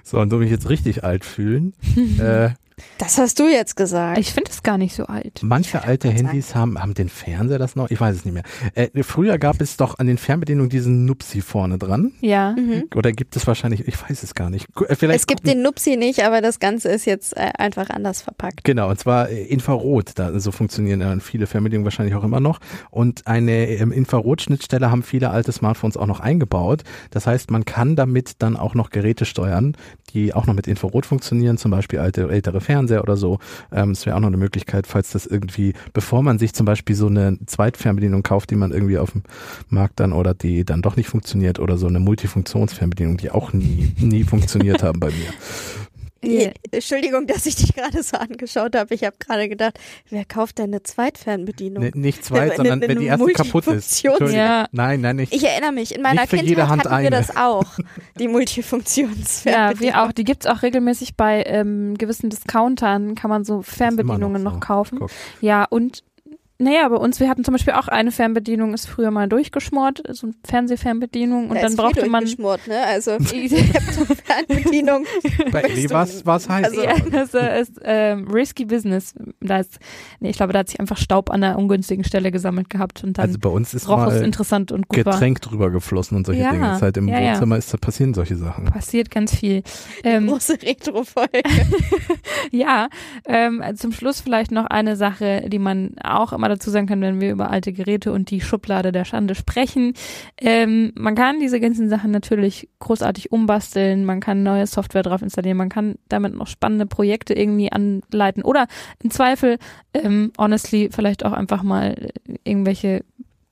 So, 0.05 0.19
und 0.21 0.31
so 0.31 0.37
mich 0.37 0.51
jetzt 0.51 0.69
richtig 0.69 1.03
alt 1.03 1.25
fühlen. 1.25 1.75
äh, 2.21 2.51
Das 2.99 3.19
hast 3.19 3.39
du 3.39 3.49
jetzt 3.49 3.77
gesagt. 3.77 4.19
Ich 4.19 4.33
finde 4.33 4.51
es 4.51 4.63
gar 4.63 4.79
nicht 4.79 4.95
so 4.95 5.07
alt. 5.07 5.41
manche 5.43 5.83
alte 5.85 6.09
Handys 6.11 6.55
haben, 6.55 6.79
haben 6.81 6.95
den 6.95 7.09
Fernseher 7.09 7.59
das 7.59 7.77
noch? 7.77 7.91
Ich 7.91 8.01
weiß 8.01 8.17
es 8.17 8.25
nicht 8.25 8.35
mehr. 8.35 8.43
Äh, 8.75 9.03
früher 9.03 9.39
gab 9.39 9.61
es 9.61 9.77
doch 9.77 9.99
an 9.99 10.07
den 10.07 10.19
Fernbedienungen 10.19 10.71
diesen 10.71 11.05
Nupsi 11.07 11.41
vorne 11.41 11.79
dran. 11.79 12.13
Ja. 12.21 12.55
Mhm. 12.59 12.85
Oder 12.95 13.13
gibt 13.13 13.37
es 13.37 13.47
wahrscheinlich, 13.47 13.87
ich 13.89 14.01
weiß 14.03 14.23
es 14.23 14.35
gar 14.35 14.51
nicht. 14.51 14.67
Äh, 14.89 14.95
Vielleicht 14.97 15.21
Es 15.21 15.27
gibt 15.27 15.41
gucken- 15.43 15.53
den 15.55 15.63
Nupsi 15.63 15.97
nicht, 15.97 16.23
aber 16.25 16.41
das 16.41 16.59
Ganze 16.61 16.89
ist 16.89 17.05
jetzt 17.07 17.37
äh, 17.37 17.51
einfach 17.59 17.91
anders 17.91 18.23
verpackt. 18.23 18.65
Genau, 18.65 18.91
und 18.91 18.99
zwar 18.99 19.29
äh, 19.31 19.45
Infrarot, 19.45 20.13
da, 20.17 20.39
so 20.39 20.51
funktionieren 20.53 21.01
äh, 21.01 21.21
viele 21.21 21.47
Fernbedienungen 21.47 21.85
wahrscheinlich 21.85 22.15
auch 22.15 22.25
immer 22.25 22.41
noch. 22.41 22.61
Und 22.91 23.27
eine 23.27 23.69
ähm, 23.69 23.93
Infrarotschnittstelle 23.93 24.91
haben 24.91 25.03
viele 25.03 25.31
alte 25.31 25.53
Smartphones 25.53 25.97
auch 25.97 26.07
noch 26.07 26.21
eingebaut. 26.21 26.83
Das 27.11 27.27
heißt, 27.27 27.51
man 27.51 27.65
kann 27.65 27.97
damit 27.97 28.35
dann 28.43 28.57
auch 28.57 28.75
noch 28.75 28.91
Geräte 28.91 29.25
steuern, 29.25 29.77
die 30.13 30.35
auch 30.35 30.47
noch 30.47 30.55
mit 30.55 30.67
Infrarot 30.67 31.07
funktionieren, 31.07 31.57
zum 31.57 31.71
Beispiel 31.71 31.99
alte, 31.99 32.29
ältere 32.31 32.61
Fernseher 32.71 33.03
oder 33.03 33.17
so. 33.17 33.39
Ähm, 33.73 33.91
Es 33.91 34.07
wäre 34.07 34.17
auch 34.17 34.21
noch 34.21 34.29
eine 34.29 34.37
Möglichkeit, 34.37 34.87
falls 34.87 35.11
das 35.11 35.27
irgendwie, 35.27 35.75
bevor 35.93 36.23
man 36.23 36.39
sich 36.39 36.55
zum 36.55 36.67
Beispiel 36.67 36.95
so 36.95 37.07
eine 37.09 37.39
Zweitfernbedienung 37.47 38.23
kauft, 38.23 38.51
die 38.51 38.57
man 38.57 38.71
irgendwie 38.71 38.99
auf 38.99 39.13
dem 39.13 39.23
Markt 39.69 39.99
dann 40.01 40.13
oder 40.13 40.35
die 40.35 40.65
dann 40.65 40.83
doch 40.83 40.97
nicht 40.97 41.09
funktioniert 41.09 41.59
oder 41.59 41.77
so 41.79 41.87
eine 41.87 41.99
Multifunktionsfernbedienung, 42.01 43.17
die 43.17 43.31
auch 43.31 43.53
nie, 43.53 43.93
nie 43.99 44.25
funktioniert 44.25 44.83
haben 44.83 45.01
bei 45.01 45.09
mir. 45.09 45.33
Ja. 46.23 46.51
Entschuldigung, 46.71 47.27
dass 47.27 47.47
ich 47.47 47.57
dich 47.57 47.75
gerade 47.75 48.03
so 48.03 48.17
angeschaut 48.19 48.77
habe. 48.77 48.95
Ich 48.95 49.05
habe 49.05 49.17
gerade 49.19 49.49
gedacht, 49.49 49.79
wer 50.11 50.25
kauft 50.27 50.59
denn 50.59 50.67
eine 50.67 50.83
Zweitfernbedienung? 50.83 51.83
Ne, 51.83 51.91
nicht 51.95 52.25
zweit, 52.25 52.43
Eine- 52.43 52.57
sondern 52.57 52.83
eine 52.83 52.89
wenn 52.89 52.99
die 52.99 53.07
erste 53.07 53.33
kaputt 53.33 53.67
ist. 53.69 54.03
Ja. 54.03 54.67
Nein, 54.73 55.01
nein, 55.01 55.17
nicht. 55.17 55.33
Ich 55.35 55.45
erinnere 55.45 55.73
mich, 55.73 55.95
in 55.95 56.03
meiner 56.03 56.27
Kindheit 56.27 56.47
jede 56.49 56.69
Hand 56.69 56.83
hatten 56.85 56.91
wir 56.91 56.97
eine. 56.97 57.11
das 57.11 57.35
auch, 57.37 57.65
die 58.19 58.25
Ja, 58.25 58.31
Multifunktionsfernbedienung. 58.31 59.81
wir 59.81 60.03
auch. 60.03 60.13
Die 60.13 60.25
gibt's 60.25 60.47
auch 60.47 60.63
regelmäßig 60.63 61.17
bei 61.17 61.43
ähm, 61.47 61.97
gewissen 61.97 62.31
Discountern, 62.31 63.15
kann 63.15 63.31
man 63.31 63.45
so 63.45 63.63
Fernbedienungen 63.63 64.43
so. 64.43 64.49
noch 64.49 64.61
kaufen. 64.61 64.99
Guck. 64.99 65.11
Ja, 65.41 65.65
und 65.65 66.03
naja, 66.61 66.89
bei 66.89 66.97
uns, 66.97 67.19
wir 67.21 67.29
hatten 67.29 67.43
zum 67.45 67.53
Beispiel 67.53 67.73
auch 67.75 67.89
eine 67.89 68.13
Fernbedienung, 68.13 68.75
ist 68.75 68.87
früher 68.87 69.11
mal 69.11 69.29
durchgeschmort, 69.29 70.03
so 70.11 70.27
eine 70.29 70.35
Fernsehfernbedienung 70.45 71.49
und 71.49 71.55
Da 71.57 71.63
dann 71.63 71.71
ist 71.71 71.77
brauchte 71.77 72.01
viel 72.03 72.11
man. 72.11 72.21
durchgeschmort, 72.25 72.67
ne? 72.69 72.85
Also 72.87 73.13
Laptop-Fernbedienung. 74.01 75.05
Bei 75.53 75.63
du- 75.63 75.91
was 75.91 76.25
was 76.27 76.49
heißt. 76.49 76.71
also- 76.71 76.83
Ja, 76.83 76.95
das 77.11 77.35
äh, 77.35 77.61
ist 77.61 77.81
ähm, 77.83 78.29
risky 78.31 78.65
business. 78.65 79.15
Da 79.41 79.59
ist, 79.61 79.79
nee, 80.21 80.31
ich 80.31 80.37
glaube, 80.37 80.53
da 80.53 80.61
hat 80.61 80.69
sich 80.69 80.79
einfach 80.81 80.97
Staub 80.99 81.31
an 81.31 81.43
einer 81.43 81.59
ungünstigen 81.59 82.05
Stelle 82.05 82.31
gesammelt 82.31 82.71
gehabt 82.71 83.03
und 83.05 83.19
dann 83.19 83.27
also 83.27 83.39
bei 83.39 83.49
uns 83.49 83.75
ist 83.75 83.89
roch 83.89 84.07
es 84.07 84.15
mal 84.15 84.25
interessant 84.25 84.71
und 84.73 84.89
gut 84.89 85.05
war. 85.07 85.15
Getränk 85.15 85.41
drüber 85.41 85.71
geflossen 85.71 86.17
und 86.17 86.27
solche 86.27 86.43
Ja, 86.43 86.51
Dinge. 86.53 86.81
Halt 86.81 86.97
im 86.97 87.09
ja, 87.09 87.21
ja. 87.21 87.33
Wohnzimmer 87.33 87.57
ist 87.57 87.73
da 87.73 87.79
passieren 87.79 88.15
solche 88.15 88.37
Sachen. 88.37 88.67
Passiert 88.67 89.11
ganz 89.11 89.35
viel. 89.35 89.63
Ähm, 90.05 90.27
Große 90.27 90.59
Retro-Folge. 90.63 91.43
Ja, 92.51 92.89
ähm, 93.27 93.63
zum 93.77 93.93
Schluss 93.93 94.21
vielleicht 94.21 94.51
noch 94.53 94.67
eine 94.67 94.97
Sache, 94.97 95.45
die 95.49 95.59
man 95.59 95.95
auch 96.03 96.33
immer 96.33 96.49
dazu 96.51 96.71
sagen 96.71 96.87
kann, 96.87 97.01
wenn 97.01 97.21
wir 97.21 97.31
über 97.31 97.51
alte 97.51 97.73
Geräte 97.73 98.13
und 98.13 98.31
die 98.31 98.41
Schublade 98.41 98.93
der 98.93 99.05
Schande 99.05 99.35
sprechen. 99.35 99.95
Ähm, 100.39 100.93
man 100.95 101.15
kann 101.15 101.41
diese 101.41 101.61
ganzen 101.61 101.89
Sachen 101.89 102.11
natürlich 102.11 102.69
großartig 102.79 103.33
umbasteln, 103.33 104.05
man 104.05 104.21
kann 104.21 104.43
neue 104.43 104.67
Software 104.67 105.03
drauf 105.03 105.23
installieren, 105.23 105.57
man 105.57 105.69
kann 105.69 105.97
damit 106.09 106.35
noch 106.35 106.47
spannende 106.47 106.87
Projekte 106.87 107.35
irgendwie 107.35 107.73
anleiten 107.73 108.43
oder 108.43 108.67
im 109.03 109.11
Zweifel, 109.11 109.59
ähm, 109.95 110.33
honestly, 110.39 110.91
vielleicht 110.93 111.25
auch 111.25 111.33
einfach 111.33 111.63
mal 111.63 112.11
irgendwelche 112.45 113.05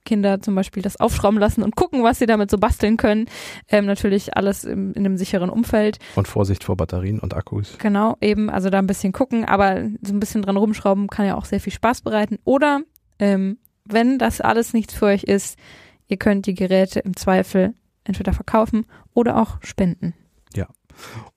Kinder 0.08 0.40
zum 0.40 0.54
Beispiel 0.54 0.82
das 0.82 0.98
aufschrauben 0.98 1.38
lassen 1.38 1.62
und 1.62 1.76
gucken, 1.76 2.02
was 2.02 2.18
sie 2.18 2.26
damit 2.26 2.50
so 2.50 2.56
basteln 2.56 2.96
können. 2.96 3.26
Ähm, 3.68 3.84
natürlich 3.84 4.36
alles 4.36 4.64
im, 4.64 4.94
in 4.94 5.04
einem 5.04 5.18
sicheren 5.18 5.50
Umfeld. 5.50 5.98
Und 6.16 6.26
Vorsicht 6.26 6.64
vor 6.64 6.76
Batterien 6.76 7.18
und 7.18 7.34
Akkus. 7.34 7.76
Genau, 7.78 8.16
eben, 8.22 8.48
also 8.48 8.70
da 8.70 8.78
ein 8.78 8.86
bisschen 8.86 9.12
gucken, 9.12 9.44
aber 9.44 9.82
so 10.00 10.14
ein 10.14 10.20
bisschen 10.20 10.40
dran 10.42 10.56
rumschrauben 10.56 11.08
kann 11.08 11.26
ja 11.26 11.36
auch 11.36 11.44
sehr 11.44 11.60
viel 11.60 11.72
Spaß 11.72 12.00
bereiten. 12.00 12.38
Oder 12.44 12.80
ähm, 13.18 13.58
wenn 13.84 14.18
das 14.18 14.40
alles 14.40 14.72
nichts 14.72 14.94
für 14.94 15.06
euch 15.06 15.24
ist, 15.24 15.58
ihr 16.08 16.16
könnt 16.16 16.46
die 16.46 16.54
Geräte 16.54 17.00
im 17.00 17.14
Zweifel 17.14 17.74
entweder 18.04 18.32
verkaufen 18.32 18.86
oder 19.12 19.36
auch 19.36 19.62
spenden. 19.62 20.14
Ja. 20.54 20.68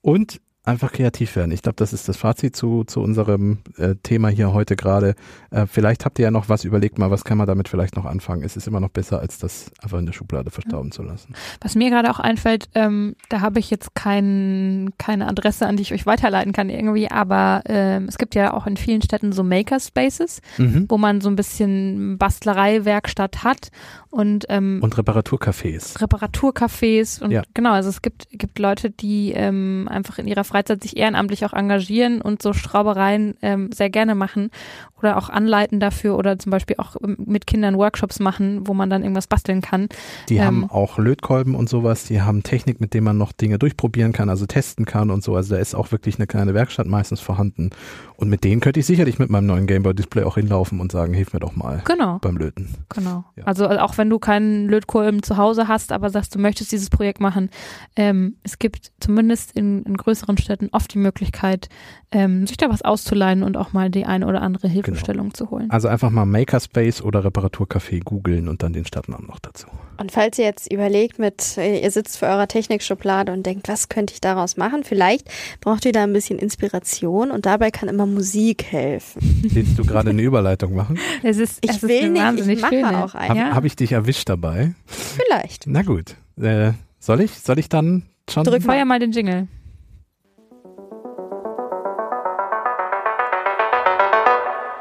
Und 0.01 0.39
einfach 0.63 0.91
kreativ 0.91 1.36
werden. 1.36 1.52
Ich 1.52 1.63
glaube, 1.63 1.78
das 1.78 1.91
ist 1.91 2.08
das 2.08 2.17
Fazit 2.17 2.56
zu, 2.56 2.84
zu 2.84 3.02
unserem 3.02 3.60
äh, 3.78 3.95
Thema 4.04 4.30
hier 4.30 4.54
heute 4.54 4.76
gerade. 4.76 5.15
Äh, 5.50 5.65
vielleicht 5.65 6.06
habt 6.06 6.19
ihr 6.19 6.24
ja 6.24 6.32
noch 6.32 6.50
was 6.50 6.65
überlegt 6.65 7.00
mal, 7.00 7.10
was 7.10 7.24
kann 7.24 7.39
man 7.39 7.47
damit 7.47 7.67
vielleicht 7.67 7.95
noch 7.95 8.06
anfangen. 8.06 8.43
Es 8.43 8.56
ist 8.56 8.67
immer 8.67 8.80
noch 8.80 8.89
besser, 8.89 9.19
als 9.19 9.39
das 9.39 9.71
einfach 9.82 9.97
in 9.97 10.06
der 10.06 10.13
Schublade 10.13 10.52
verstauben 10.52 10.89
ja. 10.89 10.95
zu 10.95 11.02
lassen. 11.02 11.34
Was 11.62 11.74
mir 11.74 11.89
gerade 11.89 12.12
auch 12.12 12.19
einfällt, 12.19 12.69
ähm, 12.76 13.15
da 13.30 13.41
habe 13.41 13.60
ich 13.60 13.71
jetzt 13.71 13.95
kein, 13.95 14.91
keine 15.00 15.28
Adresse, 15.28 15.65
an 15.65 15.78
die 15.78 15.82
ich 15.82 15.93
euch 15.93 16.06
weiterleiten 16.06 16.54
kann 16.54 16.69
irgendwie, 16.69 17.10
aber 17.10 17.62
ähm, 17.65 18.06
es 18.08 18.19
gibt 18.19 18.36
ja 18.36 18.54
auch 18.54 18.67
in 18.67 18.78
vielen 18.78 19.02
Städten 19.02 19.32
so 19.32 19.43
Makerspaces, 19.43 20.41
mhm. 20.60 20.86
wo 20.89 21.00
man 21.00 21.21
so 21.21 21.30
ein 21.30 21.36
bisschen 21.36 22.19
Bastlerei-Werkstatt 22.19 23.43
hat 23.43 23.71
und 24.12 24.45
ähm, 24.50 24.80
und 24.82 24.95
Reparaturcafés. 24.95 26.00
Reparaturcafés 26.00 27.24
und 27.24 27.32
ja. 27.32 27.43
genau, 27.54 27.71
also 27.71 27.89
es 27.89 28.02
gibt 28.02 28.28
gibt 28.32 28.60
Leute, 28.60 28.91
die 28.91 29.32
ähm, 29.32 29.88
einfach 29.89 30.19
in 30.19 30.28
ihrer 30.28 30.43
Freizeit 30.43 30.84
sich 30.84 30.97
ehrenamtlich 30.97 31.45
auch 31.45 31.54
engagieren 31.54 32.21
und 32.21 32.41
so 32.41 32.54
Schraubereien 32.54 33.36
ähm, 33.41 33.71
sehr 33.71 33.89
gerne 33.89 34.13
machen 34.13 34.52
oder 35.00 35.17
auch 35.17 35.30
anleiten 35.30 35.80
dafür 35.80 36.17
oder 36.17 36.38
zum 36.38 36.52
Beispiel 36.52 36.76
auch 36.78 36.95
ähm, 37.02 37.17
mit 37.26 37.47
Kindern 37.47 37.78
Workshops 37.78 38.19
machen, 38.19 38.67
wo 38.67 38.74
man 38.74 38.89
dann 38.89 39.02
irgendwas 39.02 39.28
basteln 39.28 39.62
kann. 39.62 39.88
Die 40.30 40.38
ähm, 40.38 40.45
haben 40.45 40.69
auch 40.69 40.97
Lötkolben 40.97 41.56
und 41.56 41.69
sowas, 41.69 42.04
die 42.04 42.21
haben 42.21 42.43
Technik, 42.43 42.82
mit 42.82 42.93
dem 42.93 43.06
man 43.06 43.17
noch 43.17 43.32
Dinge 43.32 43.60
durchprobieren 43.60 44.12
kann, 44.12 44.30
also 44.30 44.45
testen 44.45 44.86
kann 44.86 45.10
und 45.10 45.24
so. 45.24 45.36
Also 45.36 45.56
da 45.56 45.62
ist 45.62 45.74
auch 45.74 45.91
wirklich 45.91 46.17
eine 46.17 46.28
kleine 46.28 46.54
Werkstatt 46.54 46.88
meistens 46.88 47.21
vorhanden. 47.21 47.71
Und 48.17 48.30
mit 48.30 48.43
denen 48.43 48.62
könnte 48.62 48.80
ich 48.80 48.86
sicherlich 48.86 49.17
mit 49.17 49.30
meinem 49.30 49.47
neuen 49.47 49.65
Gameboy 49.65 49.95
Display 49.95 50.24
auch 50.24 50.36
hinlaufen 50.36 50.80
und 50.80 50.91
sagen, 50.91 51.13
hilf 51.13 51.34
mir 51.34 51.39
doch 51.39 51.56
mal 51.56 51.82
genau. 51.86 52.19
beim 52.19 52.38
Löten. 52.38 52.76
Genau. 52.89 53.24
Ja. 53.36 53.45
Also 53.45 53.67
auch 53.67 53.97
wenn 54.01 54.09
du 54.09 54.17
keinen 54.17 54.67
Lötkolben 54.67 55.21
zu 55.21 55.37
Hause 55.37 55.67
hast, 55.67 55.91
aber 55.91 56.09
sagst, 56.09 56.33
du 56.33 56.39
möchtest 56.39 56.71
dieses 56.71 56.89
Projekt 56.89 57.19
machen, 57.19 57.51
ähm, 57.95 58.35
es 58.41 58.57
gibt 58.57 58.91
zumindest 58.99 59.51
in, 59.51 59.83
in 59.83 59.95
größeren 59.95 60.39
Städten 60.39 60.69
oft 60.71 60.91
die 60.91 60.97
Möglichkeit, 60.97 61.69
ähm, 62.11 62.47
sich 62.47 62.57
da 62.57 62.69
was 62.69 62.81
auszuleihen 62.81 63.43
und 63.43 63.57
auch 63.57 63.73
mal 63.73 63.91
die 63.91 64.05
eine 64.05 64.25
oder 64.25 64.41
andere 64.41 64.67
Hilfestellung 64.67 65.27
genau. 65.27 65.35
zu 65.35 65.51
holen. 65.51 65.69
Also 65.69 65.87
einfach 65.87 66.09
mal 66.09 66.25
Makerspace 66.25 67.03
oder 67.03 67.23
Reparaturcafé 67.23 68.03
googeln 68.03 68.49
und 68.49 68.63
dann 68.63 68.73
den 68.73 68.85
Stadtnamen 68.85 69.27
noch 69.27 69.39
dazu. 69.39 69.67
Und 69.97 70.11
falls 70.11 70.39
ihr 70.39 70.45
jetzt 70.45 70.73
überlegt 70.73 71.19
mit, 71.19 71.57
ihr 71.57 71.91
sitzt 71.91 72.17
vor 72.17 72.27
eurer 72.27 72.47
Technikschublade 72.47 73.31
und 73.31 73.45
denkt, 73.45 73.67
was 73.69 73.87
könnte 73.87 74.15
ich 74.15 74.19
daraus 74.19 74.57
machen? 74.57 74.83
Vielleicht 74.83 75.29
braucht 75.61 75.85
ihr 75.85 75.91
da 75.91 76.03
ein 76.03 76.11
bisschen 76.11 76.39
Inspiration 76.39 77.29
und 77.29 77.45
dabei 77.45 77.69
kann 77.69 77.87
immer 77.87 78.07
Musik 78.07 78.63
helfen. 78.63 79.21
Willst 79.51 79.77
du 79.77 79.85
gerade 79.85 80.09
eine 80.09 80.23
Überleitung 80.23 80.75
machen? 80.75 80.97
Es 81.21 81.37
ist, 81.37 81.59
ich 81.63 81.69
es 81.69 81.83
will 81.83 82.15
ist 82.15 82.37
nicht, 82.37 82.47
ich 82.47 82.61
mache 82.61 82.73
schöne. 82.73 83.05
auch 83.05 83.13
eine. 83.13 83.29
Habe 83.29 83.39
Ja. 83.39 83.55
hab 83.55 83.63
ich 83.63 83.75
dich 83.75 83.90
erwischt 83.91 84.30
dabei? 84.30 84.73
Vielleicht. 84.86 85.65
Na 85.67 85.82
gut. 85.84 86.15
Äh, 86.39 86.73
soll 86.99 87.21
ich? 87.21 87.32
Soll 87.39 87.60
ich 87.60 87.69
dann 87.69 88.04
schon? 88.30 88.43
Drück 88.43 88.63
Feuer 88.63 88.86
mal 88.86 88.99
den 88.99 89.12
Jingle. 89.12 89.47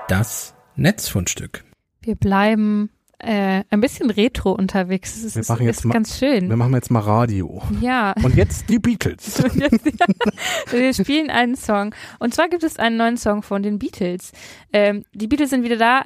Das 0.09 0.55
Netzfundstück. 0.77 1.65
Wir 2.03 2.17
bleiben 2.17 2.91
äh, 3.19 3.63
ein 3.71 3.81
bisschen 3.81 4.11
retro 4.11 4.53
unterwegs. 4.53 5.15
Das 5.15 5.37
ist, 5.37 5.37
Wir 5.49 5.55
machen 5.55 5.67
jetzt 5.67 5.79
ist 5.81 5.85
mal- 5.85 5.93
ganz 5.95 6.19
schön. 6.19 6.49
Wir 6.49 6.57
machen 6.57 6.75
jetzt 6.75 6.91
mal 6.91 7.01
Radio. 7.01 7.63
ja. 7.81 8.13
Und 8.23 8.35
jetzt 8.35 8.69
die 8.69 8.79
Beatles. 8.79 9.39
Jetzt, 9.55 9.85
wir 10.73 10.95
spielen 10.95 11.31
einen 11.31 11.55
Song. 11.55 11.95
Und 12.19 12.35
zwar 12.35 12.49
gibt 12.49 12.65
es 12.65 12.77
einen 12.79 12.97
neuen 12.97 13.17
Song 13.19 13.43
von 13.43 13.63
den 13.63 13.79
Beatles. 13.79 14.33
Ähm, 14.73 15.05
die 15.13 15.29
Beatles 15.29 15.51
sind 15.51 15.63
wieder 15.63 15.77
da. 15.77 16.05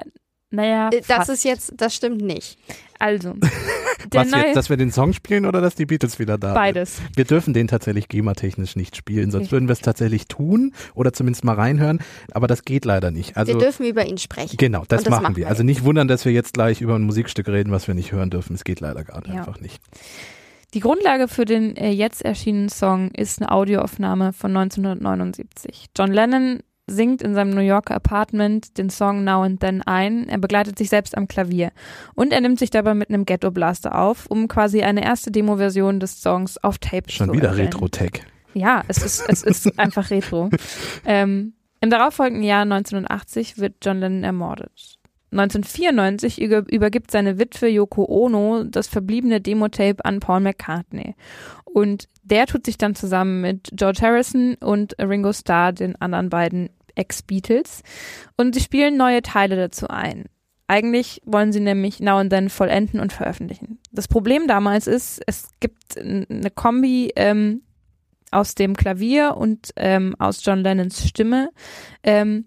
Naja, 0.50 0.88
Äh, 0.92 0.98
Das 0.98 1.06
fast. 1.06 1.30
ist 1.30 1.44
jetzt, 1.44 1.72
das 1.76 1.94
stimmt 1.94 2.20
nicht. 2.20 2.58
Also 2.98 3.34
der 4.12 4.22
Was 4.22 4.30
jetzt, 4.32 4.56
dass 4.56 4.70
wir 4.70 4.76
den 4.76 4.90
Song 4.92 5.12
spielen 5.12 5.46
oder 5.46 5.60
dass 5.60 5.74
die 5.74 5.86
Beatles 5.86 6.18
wieder 6.18 6.36
da 6.38 6.48
sind? 6.48 6.54
beides. 6.54 7.00
Wir 7.16 7.24
dürfen 7.24 7.54
den 7.54 7.68
tatsächlich 7.68 8.08
GEMA-technisch 8.08 8.76
nicht 8.76 8.96
spielen, 8.96 9.30
sonst 9.30 9.50
würden 9.52 9.68
wir 9.68 9.72
es 9.72 9.80
tatsächlich 9.80 10.26
tun 10.28 10.72
oder 10.94 11.12
zumindest 11.12 11.44
mal 11.44 11.54
reinhören, 11.54 12.00
aber 12.32 12.46
das 12.46 12.64
geht 12.64 12.84
leider 12.84 13.10
nicht. 13.10 13.36
Also 13.36 13.52
wir 13.52 13.58
dürfen 13.58 13.86
über 13.86 14.06
ihn 14.06 14.18
sprechen. 14.18 14.56
genau, 14.56 14.84
das, 14.88 15.02
das 15.04 15.10
machen 15.10 15.22
machen 15.22 15.36
wir. 15.36 15.44
wir 15.44 15.48
Also 15.48 15.62
nicht 15.62 15.84
wundern, 15.84 16.08
dass 16.08 16.24
wir 16.24 16.32
jetzt 16.32 16.52
gleich 16.54 16.80
über 16.80 16.94
ein 16.96 17.02
Musikstück 17.02 17.48
reden, 17.48 17.72
was 17.72 17.86
wir 17.88 17.94
nicht 17.94 18.12
hören 18.12 18.30
dürfen. 18.30 18.54
Es 18.54 18.64
geht 18.64 18.80
leider 18.80 19.04
gerade 19.04 19.30
Ja. 19.30 19.36
einfach 19.38 19.60
nicht. 19.60 19.80
Die 20.74 20.80
Grundlage 20.80 21.28
für 21.28 21.44
den 21.44 21.76
äh, 21.76 21.90
jetzt 21.90 22.22
erschienenen 22.24 22.68
Song 22.68 23.10
ist 23.12 23.40
eine 23.40 23.52
Audioaufnahme 23.52 24.32
von 24.32 24.56
1979. 24.56 25.86
John 25.96 26.12
Lennon 26.12 26.60
singt 26.86 27.22
in 27.22 27.34
seinem 27.34 27.50
New 27.50 27.62
Yorker 27.62 27.94
Apartment 27.94 28.76
den 28.78 28.90
Song 28.90 29.24
Now 29.24 29.42
and 29.42 29.60
Then 29.60 29.82
ein. 29.82 30.28
Er 30.28 30.38
begleitet 30.38 30.78
sich 30.78 30.88
selbst 30.88 31.16
am 31.16 31.28
Klavier. 31.28 31.72
Und 32.14 32.32
er 32.32 32.40
nimmt 32.40 32.58
sich 32.58 32.70
dabei 32.70 32.94
mit 32.94 33.08
einem 33.08 33.24
Ghetto 33.24 33.50
Blaster 33.50 33.98
auf, 33.98 34.26
um 34.26 34.48
quasi 34.48 34.82
eine 34.82 35.04
erste 35.04 35.30
Demo-Version 35.30 36.00
des 36.00 36.20
Songs 36.20 36.58
auf 36.62 36.78
Tape 36.78 37.10
Schon 37.10 37.28
zu 37.28 37.34
wieder 37.34 37.48
erstellen. 37.48 37.68
Retro-Tech. 37.68 38.22
Ja, 38.54 38.82
es 38.88 38.98
ist, 38.98 39.24
es 39.28 39.42
ist 39.42 39.78
einfach 39.78 40.10
Retro. 40.10 40.50
Ähm, 41.04 41.54
Im 41.80 41.90
darauffolgenden 41.90 42.44
Jahr 42.44 42.62
1980 42.62 43.58
wird 43.58 43.76
John 43.82 43.98
Lennon 44.00 44.24
ermordet. 44.24 44.93
1994 45.34 46.40
über, 46.40 46.64
übergibt 46.70 47.10
seine 47.10 47.38
Witwe 47.38 47.68
Yoko 47.68 48.06
Ono 48.08 48.64
das 48.64 48.86
verbliebene 48.86 49.40
Demo-Tape 49.40 50.04
an 50.04 50.20
Paul 50.20 50.40
McCartney. 50.40 51.14
Und 51.64 52.08
der 52.22 52.46
tut 52.46 52.64
sich 52.64 52.78
dann 52.78 52.94
zusammen 52.94 53.40
mit 53.40 53.70
George 53.72 54.00
Harrison 54.02 54.54
und 54.60 54.94
Ringo 55.00 55.32
Starr, 55.32 55.72
den 55.72 55.96
anderen 55.96 56.30
beiden 56.30 56.70
Ex-Beatles, 56.94 57.82
und 58.36 58.54
sie 58.54 58.60
spielen 58.60 58.96
neue 58.96 59.22
Teile 59.22 59.56
dazu 59.56 59.88
ein. 59.88 60.26
Eigentlich 60.66 61.20
wollen 61.24 61.52
sie 61.52 61.60
nämlich 61.60 62.00
Now 62.00 62.18
and 62.18 62.30
Then 62.30 62.48
vollenden 62.48 63.00
und 63.00 63.12
veröffentlichen. 63.12 63.78
Das 63.92 64.08
Problem 64.08 64.46
damals 64.46 64.86
ist, 64.86 65.20
es 65.26 65.50
gibt 65.60 65.98
eine 65.98 66.50
Kombi 66.54 67.12
ähm, 67.16 67.62
aus 68.30 68.54
dem 68.54 68.74
Klavier 68.74 69.36
und 69.36 69.72
ähm, 69.76 70.14
aus 70.18 70.44
John 70.44 70.60
Lennons 70.60 71.06
Stimme, 71.06 71.50
ähm, 72.02 72.46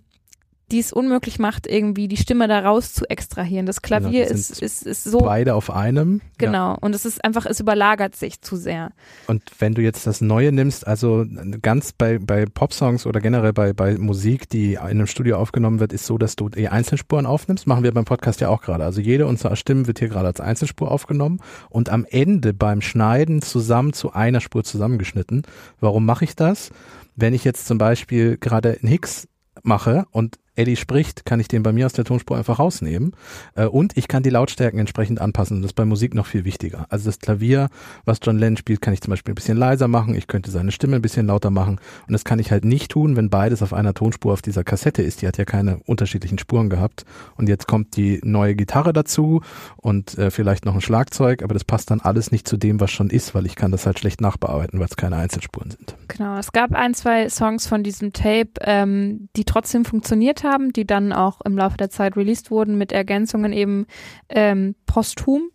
die 0.72 0.80
es 0.80 0.92
unmöglich 0.92 1.40
macht, 1.40 1.66
irgendwie 1.66 2.10
die 2.10 2.18
Stimme 2.18 2.48
da 2.48 2.60
raus 2.60 2.94
zu 2.94 3.10
extrahieren. 3.10 3.66
Das 3.66 3.82
Klavier 3.82 4.26
Genau, 4.26 4.34
die 4.34 4.34
ist, 4.34 4.56
sind 4.56 4.62
ist, 4.62 4.86
ist 4.86 5.04
so, 5.06 5.20
Beide 5.20 5.56
auf 5.56 5.72
einem. 5.72 6.16
Ja. 6.42 6.48
genau, 6.48 6.78
und 6.82 6.94
es 6.94 7.06
ist 7.06 7.24
einfach, 7.24 7.46
es 7.46 7.60
überlagert 7.62 8.16
sich 8.16 8.42
zu 8.42 8.58
sehr. 8.58 8.92
Und 9.28 9.44
wenn 9.60 9.76
du 9.76 9.82
jetzt 9.82 10.06
das 10.06 10.20
Neue 10.20 10.52
nimmst, 10.52 10.86
also 10.86 11.26
ganz 11.62 11.94
bei, 11.94 12.20
bei 12.20 12.46
Popsongs 12.46 13.06
oder 13.06 13.22
generell 13.22 13.54
bei, 13.54 13.72
bei 13.72 13.98
Musik, 13.98 14.50
die 14.50 14.74
in 14.74 14.80
einem 14.80 15.08
Studio 15.08 15.38
aufgenommen 15.38 15.80
wird, 15.80 15.94
ist 15.94 16.06
so, 16.06 16.18
dass 16.18 16.36
du 16.36 16.50
die 16.50 16.68
Einzelspuren 16.68 17.26
aufnimmst. 17.26 17.66
Machen 17.66 17.84
wir 17.84 17.94
beim 17.94 18.06
Podcast 18.06 18.42
ja 18.42 18.50
auch 18.50 18.62
gerade. 18.62 18.84
Also 18.84 19.00
jede 19.00 19.26
unserer 19.26 19.56
Stimmen 19.56 19.88
wird 19.88 20.00
hier 20.00 20.10
gerade 20.10 20.28
als 20.28 20.42
Einzelspur 20.42 20.92
aufgenommen 20.92 21.40
und 21.70 21.90
am 21.90 22.06
Ende 22.10 22.54
beim 22.54 22.82
Schneiden 22.82 23.42
zusammen 23.42 23.94
zu 23.94 24.12
einer 24.12 24.42
Spur 24.42 24.66
zusammengeschnitten. 24.66 25.44
Warum 25.80 26.06
mache 26.06 26.26
ich 26.26 26.36
das? 26.36 26.72
Wenn 27.16 27.34
ich 27.34 27.46
jetzt 27.46 27.68
zum 27.68 27.78
Beispiel 27.78 28.38
gerade 28.38 28.78
einen 28.82 28.90
Hicks 28.90 29.28
mache 29.64 30.06
und 30.12 30.38
Eddie 30.58 30.76
spricht, 30.76 31.26
kann 31.26 31.40
ich 31.40 31.48
den 31.48 31.64
bei 31.64 31.72
mir 31.72 31.86
aus 31.86 31.94
der 31.94 32.04
Tonspur 32.04 32.38
einfach 32.38 32.60
rausnehmen. 32.60 33.14
Äh, 33.56 33.66
und 33.66 33.96
ich 33.96 34.08
kann 34.08 34.24
die 34.24 34.30
Lautstärken 34.30 34.80
entsprechend 34.80 35.22
anpassen. 35.22 35.62
Das 35.62 35.72
ist 35.72 35.76
bei 35.76 35.86
Musik 35.86 36.16
noch 36.16 36.26
viel 36.26 36.46
wichtiger. 36.46 36.88
Also 36.90 37.06
das 37.06 37.20
Klavier, 37.20 37.70
was 38.06 38.20
John 38.22 38.38
Lennon 38.38 38.58
spielt, 38.58 38.82
kann 38.82 38.94
ich 38.94 39.02
zum 39.02 39.12
Beispiel 39.12 39.34
ein 39.34 39.36
bisschen 39.36 39.58
leiser 39.58 39.88
machen. 39.88 40.16
Ich 40.16 40.28
könnte 40.28 40.52
seine 40.52 40.72
Stimme 40.72 40.96
ein 40.96 41.02
bisschen 41.02 41.28
lauter 41.28 41.52
machen. 41.52 41.80
Und 42.08 42.14
das 42.14 42.24
kann 42.24 42.40
ich 42.40 42.52
halt 42.52 42.66
nicht 42.66 42.92
tun, 42.92 43.16
wenn 43.16 43.30
beides 43.30 43.62
auf 43.62 43.74
einer 43.74 43.94
Tonspur 43.94 44.34
auf 44.34 44.42
dieser 44.42 44.64
Kassette 44.64 45.04
ist. 45.04 45.22
Die 45.22 45.28
hat 45.28 45.38
ja 45.38 45.46
keine 45.46 45.78
unterschiedlichen 45.86 46.40
Spuren 46.40 46.70
gehabt. 46.70 47.06
Und 47.36 47.48
jetzt 47.50 47.68
kommt 47.68 47.96
die 47.96 48.20
neue 48.24 48.56
Gitarre 48.56 48.94
dazu 48.94 49.42
und 49.78 50.18
äh, 50.18 50.32
vielleicht 50.32 50.66
noch 50.66 50.74
ein 50.74 50.82
Schlagzeug. 50.82 51.44
Aber 51.44 51.54
das 51.54 51.64
passt 51.64 51.92
dann 51.92 52.02
alles 52.02 52.32
nicht 52.32 52.48
zu 52.48 52.58
dem, 52.58 52.80
was 52.80 52.92
schon 52.92 53.10
ist, 53.10 53.36
weil 53.36 53.46
ich 53.46 53.56
kann 53.56 53.72
das 53.72 53.86
halt 53.86 54.00
schlecht 54.00 54.22
nachbearbeiten, 54.22 54.80
weil 54.80 54.88
es 54.88 54.98
keine 54.98 55.18
Einzelspuren 55.18 55.72
sind. 55.72 55.96
Genau, 56.08 56.38
es 56.38 56.52
gab 56.52 56.74
ein, 56.74 56.96
zwei 56.96 57.30
Songs 57.30 57.68
von 57.68 57.84
diesem 57.84 58.12
Tape, 58.14 58.50
ähm, 58.62 59.30
die 59.36 59.46
trotzdem 59.46 59.86
funktioniert 59.86 60.44
haben, 60.44 60.47
die 60.74 60.86
dann 60.86 61.14
auch 61.14 61.42
im 61.42 61.58
Laufe 61.58 61.78
der 61.78 61.90
Zeit 61.90 62.16
released 62.16 62.52
wurden 62.52 62.78
mit 62.78 62.92
Ergänzungen 62.92 63.54
eben 63.54 63.88
ähm, 64.30 64.76
posthum. 64.86 65.50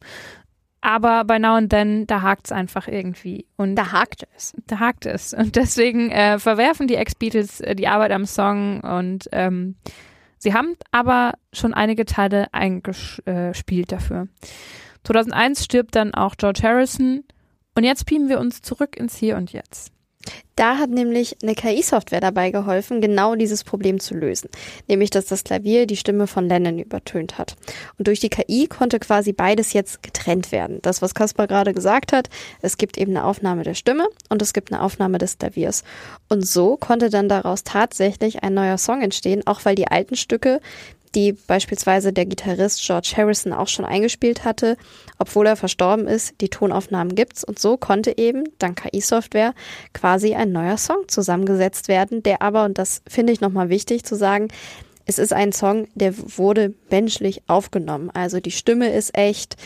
Aber 0.81 1.25
bei 1.25 1.39
Now 1.39 1.55
and 1.55 1.71
Then, 1.71 2.07
da 2.09 2.23
hakt 2.23 2.47
es 2.47 2.53
einfach 2.53 2.89
irgendwie. 2.89 3.47
Und 3.57 3.77
Da 3.77 3.93
hakt 3.93 4.27
es. 4.37 4.53
da 4.67 4.81
hakt 4.81 5.07
es. 5.07 5.33
Und 5.33 5.55
deswegen 5.57 6.11
äh, 6.11 6.39
verwerfen 6.39 6.89
die 6.89 6.97
Ex-Beatles 6.97 7.61
äh, 7.61 7.77
die 7.77 7.87
Arbeit 7.87 8.11
am 8.11 8.27
Song 8.27 8.81
und 8.81 9.29
ähm, 9.33 9.77
Sie 10.39 10.55
haben 10.55 10.75
aber 10.91 11.35
schon 11.53 11.73
einige 11.73 12.05
Teile 12.05 12.53
eingespielt 12.53 13.93
dafür. 13.93 14.27
2001 15.05 15.65
stirbt 15.65 15.95
dann 15.95 16.15
auch 16.15 16.35
George 16.37 16.63
Harrison 16.65 17.23
und 17.77 17.85
jetzt 17.85 18.07
beamen 18.07 18.29
wir 18.29 18.41
uns 18.41 18.61
zurück 18.61 18.97
ins 18.97 19.15
Hier 19.15 19.37
und 19.37 19.53
Jetzt. 19.53 19.92
Da 20.57 20.77
hat 20.77 20.91
nämlich 20.91 21.37
eine 21.43 21.55
KI-Software 21.55 22.21
dabei 22.21 22.51
geholfen, 22.51 23.01
genau 23.01 23.35
dieses 23.35 23.65
Problem 23.65 24.01
zu 24.01 24.15
lösen. 24.15 24.51
Nämlich, 24.87 25.11
dass 25.11 25.27
das 25.27 25.45
Klavier 25.45 25.87
die 25.87 25.97
Stimme 25.97 26.27
von 26.27 26.49
Lennon 26.49 26.79
übertönt 26.79 27.39
hat. 27.39 27.57
Und 27.99 28.07
durch 28.07 28.21
die 28.21 28.29
KI 28.29 28.67
konnte 28.67 28.99
quasi 28.99 29.33
beides 29.33 29.73
jetzt 29.73 30.03
getrennt 30.03 30.53
werden. 30.53 30.79
Das, 30.83 31.01
was 31.01 31.15
Kaspar 31.15 31.47
gerade 31.47 31.73
gesagt 31.73 32.13
hat, 32.13 32.29
es 32.61 32.77
gibt 32.77 32.99
eben 32.99 33.17
eine 33.17 33.25
Aufnahme 33.25 33.63
der 33.63 33.75
Stimme 33.75 34.07
und 34.29 34.43
es 34.43 34.53
gibt 34.53 34.73
eine 34.73 34.83
Aufnahme 34.83 35.19
des 35.19 35.39
Klaviers. 35.39 35.85
Und 36.29 36.47
so 36.47 36.77
konnte 36.77 37.09
dann 37.09 37.29
daraus 37.29 37.65
tatsächlich 37.65 38.43
ein 38.43 38.55
neuer 38.55 38.79
Song 38.79 39.01
entstehen, 39.01 39.47
auch 39.47 39.65
weil 39.65 39.75
die 39.75 39.89
alten 39.89 40.17
Stücke 40.17 40.61
die 41.15 41.33
beispielsweise 41.33 42.13
der 42.13 42.27
Gitarrist 42.27 42.83
George 42.83 43.15
Harrison 43.17 43.53
auch 43.53 43.69
schon 43.69 43.85
eingespielt 43.85 44.45
hatte, 44.45 44.77
obwohl 45.19 45.47
er 45.47 45.57
verstorben 45.57 46.07
ist. 46.07 46.35
Die 46.41 46.49
Tonaufnahmen 46.49 47.15
gibt's 47.15 47.45
und 47.45 47.59
so 47.59 47.77
konnte 47.77 48.17
eben 48.19 48.45
dank 48.59 48.83
KI-Software 48.83 49.55
quasi 49.93 50.35
ein 50.35 50.53
neuer 50.53 50.79
Song 50.79 51.09
zusammengesetzt 51.09 51.89
werden, 51.89 52.23
der 52.23 52.43
aber 52.43 52.65
und 52.65 52.79
das 52.79 53.03
finde 53.09 53.33
ich 53.33 53.41
nochmal 53.41 53.69
wichtig 53.69 54.05
zu 54.05 54.15
sagen, 54.17 54.49
es 55.05 55.19
ist 55.19 55.33
ein 55.33 55.53
Song, 55.53 55.89
der 55.95 56.15
wurde 56.17 56.75
menschlich 56.91 57.43
aufgenommen. 57.49 58.11
Also 58.15 58.41
die 58.41 58.53
Stimme 58.53 58.93
ist 58.93 59.17
echt, 59.17 59.57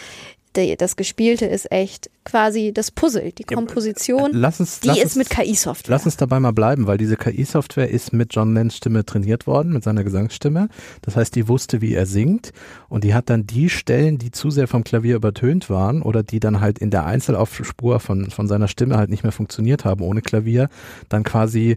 die, 0.56 0.76
das 0.76 0.96
Gespielte 0.96 1.46
ist 1.46 1.70
echt 1.70 2.10
quasi 2.24 2.72
das 2.72 2.90
Puzzle, 2.90 3.32
die 3.32 3.44
Komposition, 3.44 4.32
ja, 4.32 4.38
lass 4.38 4.60
uns, 4.60 4.80
die 4.80 4.88
lass 4.88 4.98
ist 4.98 5.04
uns, 5.04 5.16
mit 5.16 5.30
KI-Software. 5.30 5.94
Lass 5.94 6.04
uns 6.04 6.16
dabei 6.16 6.40
mal 6.40 6.52
bleiben, 6.52 6.86
weil 6.86 6.98
diese 6.98 7.16
KI-Software 7.16 7.88
ist 7.88 8.12
mit 8.12 8.34
John 8.34 8.54
Lennons 8.54 8.76
Stimme 8.76 9.04
trainiert 9.04 9.46
worden, 9.46 9.72
mit 9.72 9.84
seiner 9.84 10.04
Gesangsstimme. 10.04 10.68
Das 11.02 11.16
heißt, 11.16 11.34
die 11.34 11.48
wusste, 11.48 11.80
wie 11.80 11.94
er 11.94 12.06
singt 12.06 12.52
und 12.88 13.04
die 13.04 13.14
hat 13.14 13.30
dann 13.30 13.46
die 13.46 13.68
Stellen, 13.70 14.18
die 14.18 14.30
zu 14.30 14.50
sehr 14.50 14.68
vom 14.68 14.84
Klavier 14.84 15.16
übertönt 15.16 15.70
waren 15.70 16.02
oder 16.02 16.22
die 16.22 16.40
dann 16.40 16.60
halt 16.60 16.78
in 16.78 16.90
der 16.90 17.06
Einzelaufspur 17.06 18.00
von, 18.00 18.30
von 18.30 18.48
seiner 18.48 18.68
Stimme 18.68 18.96
halt 18.96 19.10
nicht 19.10 19.22
mehr 19.22 19.32
funktioniert 19.32 19.84
haben 19.84 20.02
ohne 20.02 20.22
Klavier, 20.22 20.68
dann 21.08 21.22
quasi 21.22 21.76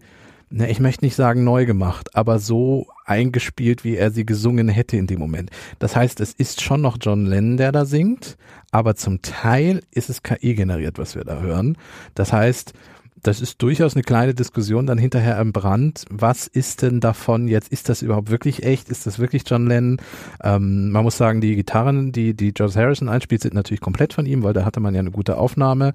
ne, 0.49 0.69
ich 0.69 0.79
möchte 0.79 1.05
nicht 1.05 1.15
sagen 1.15 1.43
neu 1.43 1.65
gemacht, 1.65 2.15
aber 2.15 2.39
so 2.39 2.87
eingespielt, 3.05 3.83
wie 3.83 3.95
er 3.95 4.11
sie 4.11 4.25
gesungen 4.25 4.69
hätte 4.69 4.97
in 4.97 5.07
dem 5.07 5.19
Moment. 5.19 5.49
Das 5.79 5.95
heißt, 5.95 6.19
es 6.19 6.33
ist 6.33 6.61
schon 6.61 6.81
noch 6.81 6.97
John 6.99 7.25
Lennon, 7.25 7.57
der 7.57 7.71
da 7.71 7.85
singt, 7.85 8.37
aber 8.71 8.95
zum 8.95 9.21
Teil 9.21 9.81
ist 9.91 10.09
es 10.09 10.23
KI 10.23 10.55
generiert, 10.55 10.97
was 10.97 11.15
wir 11.15 11.23
da 11.23 11.39
hören. 11.39 11.77
Das 12.15 12.33
heißt, 12.33 12.73
das 13.21 13.41
ist 13.41 13.61
durchaus 13.61 13.95
eine 13.95 14.03
kleine 14.03 14.33
Diskussion 14.33 14.85
dann 14.85 14.97
hinterher 14.97 15.39
im 15.39 15.51
Brand. 15.51 16.05
Was 16.09 16.47
ist 16.47 16.81
denn 16.81 16.99
davon 16.99 17.47
jetzt? 17.47 17.69
Ist 17.69 17.89
das 17.89 18.01
überhaupt 18.01 18.31
wirklich 18.31 18.63
echt? 18.63 18.89
Ist 18.89 19.05
das 19.05 19.19
wirklich 19.19 19.43
John 19.45 19.67
Lennon? 19.67 19.97
Ähm, 20.41 20.91
man 20.91 21.03
muss 21.03 21.17
sagen, 21.17 21.41
die 21.41 21.55
Gitarren, 21.55 22.11
die, 22.11 22.33
die 22.33 22.53
George 22.53 22.75
Harrison 22.75 23.09
einspielt, 23.09 23.41
sind 23.41 23.53
natürlich 23.53 23.81
komplett 23.81 24.13
von 24.13 24.25
ihm, 24.25 24.43
weil 24.43 24.53
da 24.53 24.63
hatte 24.63 24.79
man 24.79 24.93
ja 24.93 25.01
eine 25.01 25.11
gute 25.11 25.37
Aufnahme. 25.37 25.93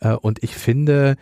Äh, 0.00 0.12
und 0.12 0.42
ich 0.42 0.54
finde, 0.54 1.16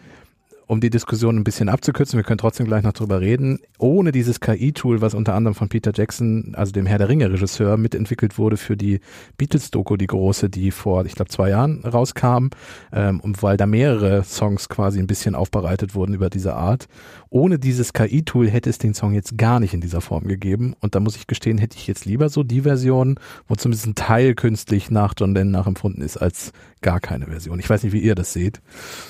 um 0.69 0.81
die 0.81 0.91
Diskussion 0.91 1.37
ein 1.37 1.45
bisschen 1.45 1.71
abzukürzen, 1.71 2.19
wir 2.19 2.25
können 2.25 2.39
trotzdem 2.39 2.67
gleich 2.67 2.85
noch 2.85 2.93
drüber 2.93 3.23
reden, 3.23 3.59
ohne 3.79 4.13
dieses 4.13 4.39
KI-Tool, 4.39 5.01
was 5.01 5.15
unter 5.15 5.35
anderem 5.35 5.55
von 5.55 5.71
Peter 5.71 5.93
Jackson, 5.95 6.53
also 6.55 6.73
dem 6.73 6.85
Herr 6.85 6.99
der 6.99 7.09
Ringe-Regisseur, 7.09 7.79
mitentwickelt 7.79 8.37
wurde 8.37 8.59
für 8.59 8.77
die 8.77 9.01
Beatles-Doku, 9.39 9.97
die 9.97 10.07
große, 10.07 10.51
die 10.51 10.71
vor, 10.71 11.07
ich 11.07 11.15
glaube, 11.15 11.31
zwei 11.31 11.49
Jahren 11.49 11.83
rauskam, 11.85 12.49
ähm, 12.93 13.19
und 13.21 13.43
weil 13.43 13.57
da 13.57 13.65
mehrere 13.65 14.23
Songs 14.25 14.69
quasi 14.69 14.99
ein 14.99 15.07
bisschen 15.07 15.35
aufbereitet 15.35 15.95
wurden 15.95 16.13
über 16.13 16.29
diese 16.29 16.55
Art. 16.55 16.87
Ohne 17.31 17.59
dieses 17.59 17.93
KI-Tool 17.93 18.49
hätte 18.49 18.71
es 18.71 18.79
den 18.79 18.95
Song 18.95 19.13
jetzt 19.15 19.37
gar 19.37 19.61
nicht 19.61 19.75
in 19.75 19.81
dieser 19.81 20.01
Form 20.01 20.27
gegeben. 20.27 20.75
Und 20.81 20.95
da 20.95 21.01
muss 21.01 21.17
ich 21.17 21.27
gestehen, 21.27 21.59
hätte 21.59 21.77
ich 21.77 21.87
jetzt 21.87 22.05
lieber 22.05 22.29
so 22.29 22.43
die 22.43 22.63
Version, 22.63 23.19
wo 23.47 23.55
zumindest 23.55 23.87
ein 23.87 23.95
Teil 23.95 24.35
künstlich 24.35 24.91
nach 24.91 25.15
John 25.17 25.35
Lennon 25.35 25.53
nachempfunden 25.53 26.03
ist, 26.03 26.17
als 26.17 26.53
gar 26.81 27.01
keine 27.01 27.27
Version. 27.27 27.59
Ich 27.59 27.69
weiß 27.69 27.83
nicht, 27.83 27.93
wie 27.93 28.01
ihr 28.01 28.15
das 28.15 28.33
seht. 28.33 28.61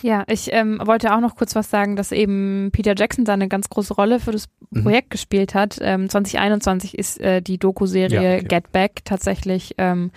Ja, 0.03 0.25
ich 0.29 0.49
ähm, 0.53 0.81
wollte 0.85 1.15
auch 1.15 1.21
noch 1.21 1.37
kurz 1.37 1.55
was 1.55 1.71
sagen, 1.71 1.97
dass 1.97 2.13
eben 2.13 2.71
Peter 2.73 2.95
Jackson 2.97 3.25
da 3.25 3.35
eine 3.35 3.49
ganz 3.49 3.69
große 3.69 3.95
Rolle 3.95 4.21
für 4.21 4.33
das 4.33 4.47
Mhm. 4.71 4.83
Projekt 4.83 5.09
gespielt 5.11 5.55
hat. 5.55 5.79
Ähm, 5.81 6.11
2021 6.11 6.99
ist 6.99 7.19
äh, 7.21 7.41
die 7.41 7.57
Doku-Serie 7.59 8.23
Ja, 8.23 8.37
okay. 8.37 8.45
Get 8.47 8.71
Back 8.71 9.03
tatsächlich 9.05 9.75
ähm, 9.79 10.11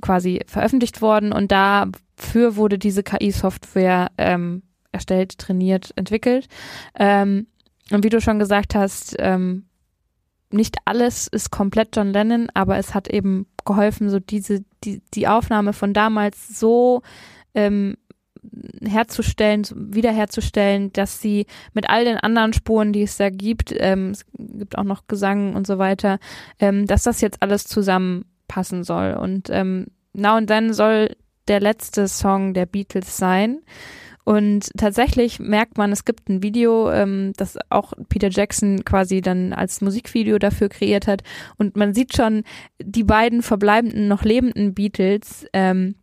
quasi 0.00 0.42
veröffentlicht 0.46 1.02
worden 1.02 1.32
und 1.32 1.50
dafür 1.50 2.54
wurde 2.54 2.78
diese 2.78 3.02
KI-Software 3.02 4.12
ähm, 4.16 4.62
erstellt, 4.92 5.38
trainiert, 5.38 5.92
entwickelt. 5.96 6.48
Ähm, 6.94 7.46
und 7.90 8.04
wie 8.04 8.08
du 8.08 8.20
schon 8.20 8.38
gesagt 8.38 8.74
hast, 8.74 9.16
ähm, 9.18 9.66
nicht 10.50 10.78
alles 10.84 11.28
ist 11.28 11.50
komplett 11.50 11.96
John 11.96 12.12
Lennon, 12.12 12.48
aber 12.54 12.76
es 12.78 12.94
hat 12.94 13.08
eben 13.08 13.46
geholfen, 13.64 14.10
so 14.10 14.18
diese, 14.18 14.64
die, 14.84 15.00
die 15.14 15.28
Aufnahme 15.28 15.72
von 15.72 15.92
damals 15.92 16.58
so 16.58 17.02
ähm, 17.54 17.96
herzustellen, 18.82 19.64
wiederherzustellen, 19.74 20.92
dass 20.92 21.20
sie 21.20 21.46
mit 21.72 21.88
all 21.88 22.04
den 22.04 22.16
anderen 22.16 22.52
Spuren, 22.52 22.92
die 22.92 23.02
es 23.02 23.16
da 23.16 23.30
gibt, 23.30 23.74
ähm, 23.76 24.10
es 24.10 24.24
gibt 24.38 24.78
auch 24.78 24.84
noch 24.84 25.06
Gesang 25.06 25.54
und 25.54 25.66
so 25.66 25.78
weiter, 25.78 26.18
ähm, 26.58 26.86
dass 26.86 27.02
das 27.02 27.20
jetzt 27.20 27.42
alles 27.42 27.64
zusammenpassen 27.64 28.82
soll. 28.82 29.14
Und 29.14 29.50
ähm, 29.50 29.86
Now 30.12 30.36
and 30.36 30.48
Then 30.48 30.72
soll 30.72 31.16
der 31.48 31.60
letzte 31.60 32.08
Song 32.08 32.54
der 32.54 32.66
Beatles 32.66 33.16
sein. 33.16 33.60
Und 34.24 34.70
tatsächlich 34.76 35.38
merkt 35.38 35.78
man, 35.78 35.92
es 35.92 36.04
gibt 36.04 36.28
ein 36.28 36.42
Video, 36.42 36.90
ähm, 36.90 37.32
das 37.36 37.58
auch 37.68 37.92
Peter 38.08 38.28
Jackson 38.30 38.84
quasi 38.84 39.20
dann 39.20 39.52
als 39.52 39.80
Musikvideo 39.80 40.38
dafür 40.38 40.68
kreiert 40.68 41.06
hat. 41.06 41.22
Und 41.56 41.76
man 41.76 41.94
sieht 41.94 42.14
schon 42.14 42.44
die 42.80 43.04
beiden 43.04 43.42
verbleibenden, 43.42 44.08
noch 44.08 44.22
lebenden 44.22 44.74
Beatles. 44.74 45.46
Ähm, 45.52 45.94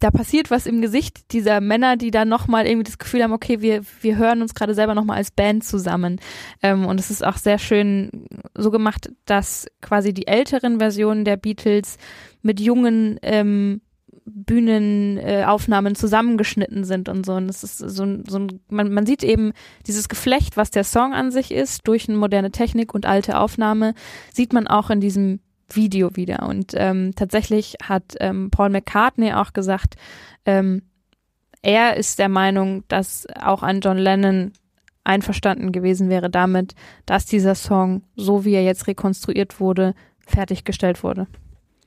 da 0.00 0.10
passiert 0.10 0.50
was 0.50 0.66
im 0.66 0.80
Gesicht 0.80 1.32
dieser 1.32 1.60
Männer, 1.60 1.96
die 1.96 2.10
dann 2.10 2.28
nochmal 2.28 2.66
irgendwie 2.66 2.84
das 2.84 2.98
Gefühl 2.98 3.22
haben, 3.22 3.32
okay, 3.32 3.60
wir, 3.60 3.82
wir 4.00 4.16
hören 4.16 4.42
uns 4.42 4.54
gerade 4.54 4.74
selber 4.74 4.94
nochmal 4.94 5.16
als 5.16 5.30
Band 5.30 5.64
zusammen. 5.64 6.20
Ähm, 6.62 6.86
und 6.86 7.00
es 7.00 7.10
ist 7.10 7.24
auch 7.24 7.36
sehr 7.36 7.58
schön 7.58 8.26
so 8.54 8.70
gemacht, 8.70 9.10
dass 9.24 9.66
quasi 9.80 10.12
die 10.12 10.26
älteren 10.26 10.78
Versionen 10.78 11.24
der 11.24 11.36
Beatles 11.36 11.96
mit 12.42 12.60
jungen 12.60 13.18
ähm, 13.22 13.80
Bühnenaufnahmen 14.30 15.94
zusammengeschnitten 15.94 16.84
sind 16.84 17.08
und 17.08 17.24
so. 17.24 17.34
Und 17.34 17.48
es 17.48 17.62
ist 17.62 17.78
so 17.78 18.06
so 18.28 18.38
ein 18.38 18.60
man, 18.68 18.92
man 18.92 19.06
sieht 19.06 19.24
eben 19.24 19.52
dieses 19.86 20.08
Geflecht, 20.08 20.56
was 20.56 20.70
der 20.70 20.84
Song 20.84 21.14
an 21.14 21.30
sich 21.30 21.52
ist, 21.52 21.86
durch 21.86 22.08
eine 22.08 22.18
moderne 22.18 22.50
Technik 22.50 22.94
und 22.94 23.06
alte 23.06 23.38
Aufnahme, 23.38 23.94
sieht 24.32 24.52
man 24.52 24.66
auch 24.66 24.90
in 24.90 25.00
diesem 25.00 25.40
Video 25.70 26.16
wieder. 26.16 26.44
Und 26.48 26.72
ähm, 26.74 27.12
tatsächlich 27.14 27.76
hat 27.82 28.14
ähm, 28.20 28.50
Paul 28.50 28.70
McCartney 28.70 29.32
auch 29.32 29.52
gesagt, 29.52 29.96
ähm, 30.46 30.82
er 31.62 31.96
ist 31.96 32.18
der 32.18 32.28
Meinung, 32.28 32.84
dass 32.88 33.26
auch 33.40 33.62
an 33.62 33.80
John 33.80 33.98
Lennon 33.98 34.52
einverstanden 35.04 35.72
gewesen 35.72 36.10
wäre 36.10 36.30
damit, 36.30 36.74
dass 37.06 37.26
dieser 37.26 37.54
Song, 37.54 38.02
so 38.14 38.44
wie 38.44 38.54
er 38.54 38.62
jetzt 38.62 38.86
rekonstruiert 38.86 39.58
wurde, 39.58 39.94
fertiggestellt 40.26 41.02
wurde. 41.02 41.26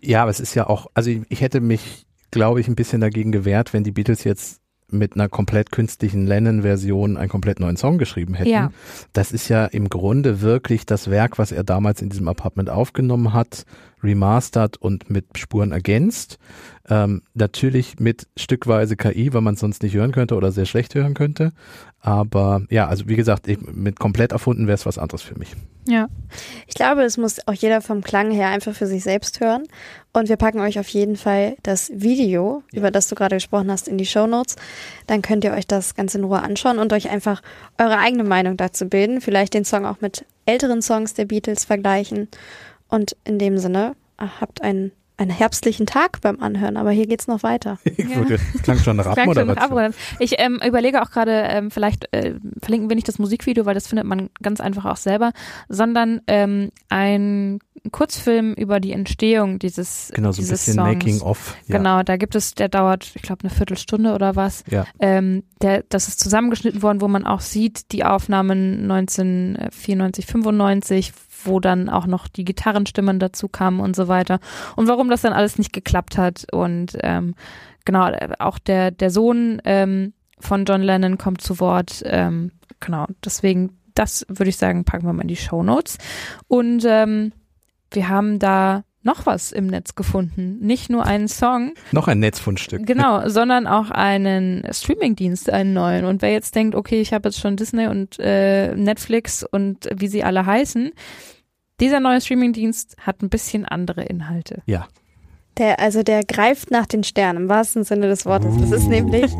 Ja, 0.01 0.23
aber 0.23 0.31
es 0.31 0.39
ist 0.39 0.55
ja 0.55 0.67
auch, 0.67 0.87
also 0.95 1.11
ich 1.29 1.41
hätte 1.41 1.61
mich, 1.61 2.07
glaube 2.31 2.61
ich, 2.61 2.67
ein 2.67 2.75
bisschen 2.75 3.01
dagegen 3.01 3.31
gewehrt, 3.31 3.73
wenn 3.73 3.83
die 3.83 3.91
Beatles 3.91 4.23
jetzt 4.23 4.61
mit 4.91 5.15
einer 5.15 5.29
komplett 5.29 5.71
künstlichen 5.71 6.27
Lennon-Version 6.27 7.17
einen 7.17 7.29
komplett 7.29 7.59
neuen 7.59 7.77
Song 7.77 7.97
geschrieben 7.97 8.33
hätten. 8.33 8.49
Ja. 8.49 8.71
Das 9.13 9.31
ist 9.31 9.47
ja 9.47 9.65
im 9.65 9.89
Grunde 9.89 10.41
wirklich 10.41 10.85
das 10.85 11.09
Werk, 11.09 11.37
was 11.37 11.51
er 11.51 11.63
damals 11.63 12.01
in 12.01 12.09
diesem 12.09 12.27
Apartment 12.27 12.69
aufgenommen 12.69 13.33
hat, 13.33 13.65
remastert 14.03 14.77
und 14.77 15.09
mit 15.09 15.37
Spuren 15.37 15.71
ergänzt. 15.71 16.39
Ähm, 16.89 17.21
natürlich 17.33 17.99
mit 17.99 18.27
stückweise 18.35 18.95
KI, 18.95 19.33
weil 19.33 19.41
man 19.41 19.53
es 19.53 19.59
sonst 19.59 19.83
nicht 19.83 19.93
hören 19.93 20.11
könnte 20.11 20.35
oder 20.35 20.51
sehr 20.51 20.65
schlecht 20.65 20.95
hören 20.95 21.13
könnte. 21.13 21.51
Aber 21.99 22.63
ja, 22.69 22.87
also 22.87 23.07
wie 23.07 23.15
gesagt, 23.15 23.47
ich, 23.47 23.59
mit 23.61 23.99
komplett 23.99 24.31
erfunden 24.31 24.65
wäre 24.65 24.75
es 24.75 24.85
was 24.87 24.97
anderes 24.97 25.21
für 25.21 25.37
mich. 25.37 25.55
Ja. 25.87 26.07
Ich 26.67 26.73
glaube, 26.73 27.01
das 27.03 27.17
muss 27.17 27.47
auch 27.47 27.53
jeder 27.53 27.81
vom 27.81 28.01
Klang 28.01 28.31
her 28.31 28.49
einfach 28.49 28.73
für 28.73 28.87
sich 28.87 29.03
selbst 29.03 29.39
hören. 29.39 29.63
Und 30.13 30.29
wir 30.29 30.37
packen 30.37 30.59
euch 30.59 30.79
auf 30.79 30.87
jeden 30.89 31.15
Fall 31.15 31.55
das 31.63 31.91
Video, 31.93 32.63
Ja. 32.71 32.79
über 32.79 32.91
das 32.91 33.07
du 33.07 33.15
gerade 33.15 33.35
gesprochen 33.35 33.71
hast, 33.71 33.87
in 33.87 33.97
die 33.97 34.05
Show 34.05 34.25
Notes. 34.27 34.55
Dann 35.07 35.21
könnt 35.21 35.43
ihr 35.43 35.53
euch 35.53 35.67
das 35.67 35.93
ganz 35.95 36.15
in 36.15 36.23
Ruhe 36.23 36.41
anschauen 36.41 36.79
und 36.79 36.91
euch 36.93 37.09
einfach 37.09 37.41
eure 37.77 37.99
eigene 37.99 38.23
Meinung 38.23 38.57
dazu 38.57 38.87
bilden. 38.89 39.21
Vielleicht 39.21 39.53
den 39.53 39.65
Song 39.65 39.85
auch 39.85 40.01
mit 40.01 40.25
älteren 40.45 40.81
Songs 40.81 41.13
der 41.13 41.25
Beatles 41.25 41.65
vergleichen. 41.65 42.27
Und 42.89 43.15
in 43.23 43.37
dem 43.39 43.57
Sinne, 43.57 43.95
habt 44.17 44.61
einen, 44.61 44.91
einen 45.21 45.31
herbstlichen 45.31 45.85
Tag 45.85 46.19
beim 46.21 46.39
Anhören, 46.39 46.77
aber 46.77 46.91
hier 46.91 47.07
geht's 47.07 47.27
noch 47.27 47.43
weiter. 47.43 47.77
Ja. 48.01 48.23
das 48.25 48.41
klang 48.63 48.79
schon 48.79 48.97
nach 48.97 49.05
Abmoderation. 49.05 49.93
Ich 50.19 50.39
ähm, 50.39 50.59
überlege 50.65 51.01
auch 51.01 51.11
gerade, 51.11 51.31
ähm, 51.31 51.71
vielleicht 51.71 52.11
äh, 52.13 52.33
verlinken 52.61 52.89
wir 52.89 52.95
nicht 52.95 53.07
das 53.07 53.19
Musikvideo, 53.19 53.65
weil 53.65 53.75
das 53.75 53.87
findet 53.87 54.05
man 54.05 54.29
ganz 54.41 54.59
einfach 54.59 54.85
auch 54.85 54.97
selber, 54.97 55.31
sondern 55.69 56.21
ähm, 56.27 56.71
ein 56.89 57.59
Kurzfilm 57.91 58.53
über 58.53 58.79
die 58.79 58.91
Entstehung 58.91 59.59
dieses 59.59 60.11
Genau, 60.13 60.31
so 60.31 60.41
ein 60.41 60.47
bisschen 60.47 60.75
Songs. 60.75 60.87
Making 60.87 61.21
of. 61.21 61.55
Ja. 61.67 61.77
Genau, 61.77 62.03
da 62.03 62.17
gibt 62.17 62.35
es, 62.35 62.53
der 62.53 62.69
dauert, 62.69 63.11
ich 63.15 63.21
glaube, 63.21 63.43
eine 63.43 63.49
Viertelstunde 63.49 64.13
oder 64.13 64.35
was. 64.35 64.63
Ja. 64.69 64.85
Ähm, 64.99 65.43
der, 65.61 65.83
das 65.89 66.07
ist 66.07 66.19
zusammengeschnitten 66.19 66.81
worden, 66.81 67.01
wo 67.01 67.07
man 67.07 67.25
auch 67.25 67.41
sieht, 67.41 67.91
die 67.91 68.03
Aufnahmen 68.03 68.91
1994, 68.91 70.25
95, 70.25 71.13
wo 71.45 71.59
dann 71.59 71.89
auch 71.89 72.07
noch 72.07 72.27
die 72.27 72.45
Gitarrenstimmen 72.45 73.19
dazu 73.19 73.47
kamen 73.47 73.79
und 73.79 73.95
so 73.95 74.07
weiter. 74.07 74.39
Und 74.75 74.87
warum 74.87 75.09
das 75.09 75.21
dann 75.21 75.33
alles 75.33 75.57
nicht 75.57 75.73
geklappt 75.73 76.17
hat. 76.17 76.45
Und 76.51 76.97
ähm, 77.01 77.35
genau, 77.85 78.11
auch 78.39 78.59
der, 78.59 78.91
der 78.91 79.09
Sohn 79.09 79.61
ähm, 79.65 80.13
von 80.39 80.65
John 80.65 80.81
Lennon 80.81 81.17
kommt 81.17 81.41
zu 81.41 81.59
Wort. 81.59 82.01
Ähm, 82.05 82.51
genau, 82.79 83.07
deswegen, 83.23 83.77
das 83.95 84.25
würde 84.27 84.49
ich 84.49 84.57
sagen, 84.57 84.85
packen 84.85 85.05
wir 85.05 85.13
mal 85.13 85.23
in 85.23 85.27
die 85.27 85.35
Show 85.35 85.63
Notes. 85.63 85.97
Und 86.47 86.83
ähm, 86.85 87.31
wir 87.91 88.09
haben 88.09 88.39
da 88.39 88.83
noch 89.03 89.25
was 89.25 89.51
im 89.51 89.67
Netz 89.67 89.95
gefunden. 89.95 90.59
Nicht 90.59 90.89
nur 90.89 91.05
einen 91.05 91.27
Song. 91.27 91.73
Noch 91.91 92.07
ein 92.07 92.19
Netzfundstück. 92.19 92.85
Genau, 92.85 93.27
sondern 93.29 93.67
auch 93.67 93.89
einen 93.89 94.63
Streamingdienst, 94.71 95.49
einen 95.49 95.73
neuen. 95.73 96.05
Und 96.05 96.21
wer 96.21 96.31
jetzt 96.31 96.55
denkt, 96.55 96.75
okay, 96.75 97.01
ich 97.01 97.13
habe 97.13 97.29
jetzt 97.29 97.39
schon 97.39 97.57
Disney 97.57 97.87
und 97.87 98.19
äh, 98.19 98.75
Netflix 98.75 99.43
und 99.43 99.89
wie 99.95 100.07
sie 100.07 100.23
alle 100.23 100.45
heißen, 100.45 100.91
dieser 101.79 101.99
neue 101.99 102.21
Streamingdienst 102.21 102.95
hat 103.01 103.21
ein 103.23 103.29
bisschen 103.29 103.65
andere 103.65 104.03
Inhalte. 104.03 104.61
Ja. 104.67 104.87
Der, 105.57 105.79
also 105.79 106.03
der 106.03 106.23
greift 106.23 106.71
nach 106.71 106.85
den 106.85 107.03
Sternen 107.03 107.43
im 107.43 107.49
wahrsten 107.49 107.83
Sinne 107.83 108.07
des 108.07 108.25
Wortes. 108.25 108.55
Das 108.59 108.71
ist 108.71 108.85
Uh. 108.85 108.89
nämlich 108.89 109.31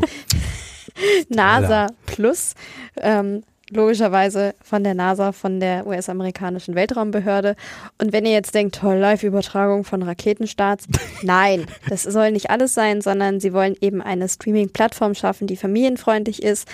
NASA 1.28 1.86
Plus. 2.06 2.54
Ähm, 2.96 3.42
logischerweise 3.72 4.54
von 4.62 4.84
der 4.84 4.94
NASA, 4.94 5.32
von 5.32 5.60
der 5.60 5.86
US-amerikanischen 5.86 6.74
Weltraumbehörde. 6.74 7.56
Und 7.98 8.12
wenn 8.12 8.26
ihr 8.26 8.32
jetzt 8.32 8.54
denkt, 8.54 8.76
toll, 8.76 8.96
Live-Übertragung 8.96 9.84
von 9.84 10.02
Raketenstarts, 10.02 10.86
nein, 11.22 11.66
das 11.88 12.02
soll 12.02 12.32
nicht 12.32 12.50
alles 12.50 12.74
sein, 12.74 13.00
sondern 13.00 13.40
sie 13.40 13.52
wollen 13.52 13.76
eben 13.80 14.02
eine 14.02 14.28
Streaming-Plattform 14.28 15.14
schaffen, 15.14 15.46
die 15.46 15.56
familienfreundlich 15.56 16.42
ist. 16.42 16.68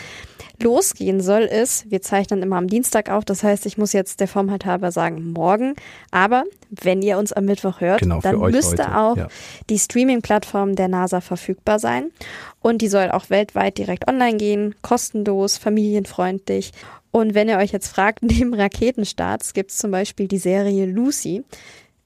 Losgehen 0.61 1.21
soll 1.21 1.43
es, 1.43 1.89
wir 1.89 2.03
zeichnen 2.03 2.43
immer 2.43 2.57
am 2.57 2.67
Dienstag 2.67 3.11
auf, 3.11 3.25
das 3.25 3.45
heißt, 3.45 3.65
ich 3.67 3.79
muss 3.79 3.93
jetzt 3.93 4.19
der 4.19 4.27
Form 4.27 4.51
halt 4.51 4.67
halber 4.67 4.91
sagen, 4.91 5.33
morgen. 5.33 5.77
Aber 6.11 6.45
wenn 6.71 7.01
ihr 7.01 7.17
uns 7.19 7.33
am 7.33 7.45
Mittwoch 7.45 7.81
hört, 7.81 8.01
Genau, 8.01 8.21
dann 8.21 8.39
müsste 8.39 8.85
heute, 8.85 8.99
auch 8.99 9.17
ja. 9.17 9.29
die 9.71 9.79
Streaming-Plattform 9.79 10.75
der 10.75 10.89
NASA 10.89 11.21
verfügbar 11.21 11.79
sein. 11.79 12.11
Und 12.61 12.83
die 12.83 12.89
soll 12.89 13.11
auch 13.11 13.31
weltweit 13.31 13.79
direkt 13.79 14.09
online 14.09 14.37
gehen, 14.37 14.75
kostenlos, 14.83 15.59
familienfreundlich. 15.59 16.73
Und 17.11 17.35
wenn 17.35 17.49
ihr 17.49 17.59
euch 17.59 17.73
jetzt 17.73 17.89
fragt, 17.89 18.23
neben 18.23 18.55
Raketenstarts 18.55 19.55
gibt 19.55 19.71
es 19.71 19.79
zum 19.79 19.91
Beispiel 19.91 20.29
die 20.29 20.39
Serie 20.39 20.87
Lucy. 20.87 21.45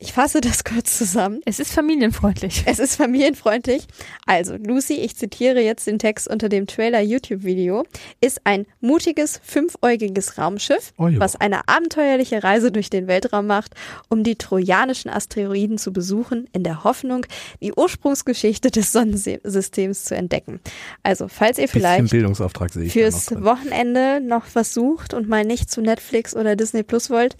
Ich 0.03 0.15
fasse 0.15 0.41
das 0.41 0.65
kurz 0.65 0.99
zusammen. 0.99 1.41
Es 1.45 1.61
ist 1.61 1.73
familienfreundlich. 1.73 2.65
Es 2.67 2.81
ist 2.81 2.97
familienfreundlich. 2.97 3.87
Also, 4.27 4.57
Lucy, 4.57 4.95
ich 4.95 5.17
zitiere 5.17 5.61
jetzt 5.61 5.87
den 5.87 6.01
Text 6.01 6.27
unter 6.27 6.49
dem 6.49 6.67
Trailer-YouTube-Video, 6.67 7.85
ist 8.21 8.41
ein 8.43 8.67
mutiges, 8.81 9.41
fünfäugiges 9.45 10.39
Raumschiff, 10.39 10.93
Oh 10.99 11.09
was 11.19 11.37
eine 11.37 11.69
abenteuerliche 11.69 12.43
Reise 12.43 12.73
durch 12.73 12.91
den 12.91 13.07
Weltraum 13.07 13.47
macht, 13.47 13.75
um 14.09 14.25
die 14.25 14.35
trojanischen 14.35 15.09
Asteroiden 15.09 15.79
zu 15.79 15.93
besuchen, 15.93 16.49
in 16.53 16.65
der 16.65 16.83
Hoffnung, 16.83 17.25
die 17.61 17.73
Ursprungsgeschichte 17.73 18.73
des 18.73 18.91
Sonnensystems 18.91 20.05
zu 20.05 20.17
entdecken. 20.17 20.59
Also, 21.05 21.29
falls 21.29 21.59
ihr 21.59 21.69
vielleicht 21.69 22.11
Bildungsauftrag 22.11 22.73
sehe 22.73 22.87
ich 22.87 22.93
da 22.93 22.99
fürs 22.99 23.31
noch. 23.31 23.45
Wochenende 23.45 24.21
noch 24.21 24.47
was 24.55 24.75
sucht 24.75 25.15
und 25.15 25.29
mal 25.29 25.45
nicht 25.45 25.71
zu 25.71 25.81
Netflix 25.81 26.35
oder 26.35 26.57
Disney 26.57 26.83
Plus 26.83 27.09
wollt, 27.09 27.37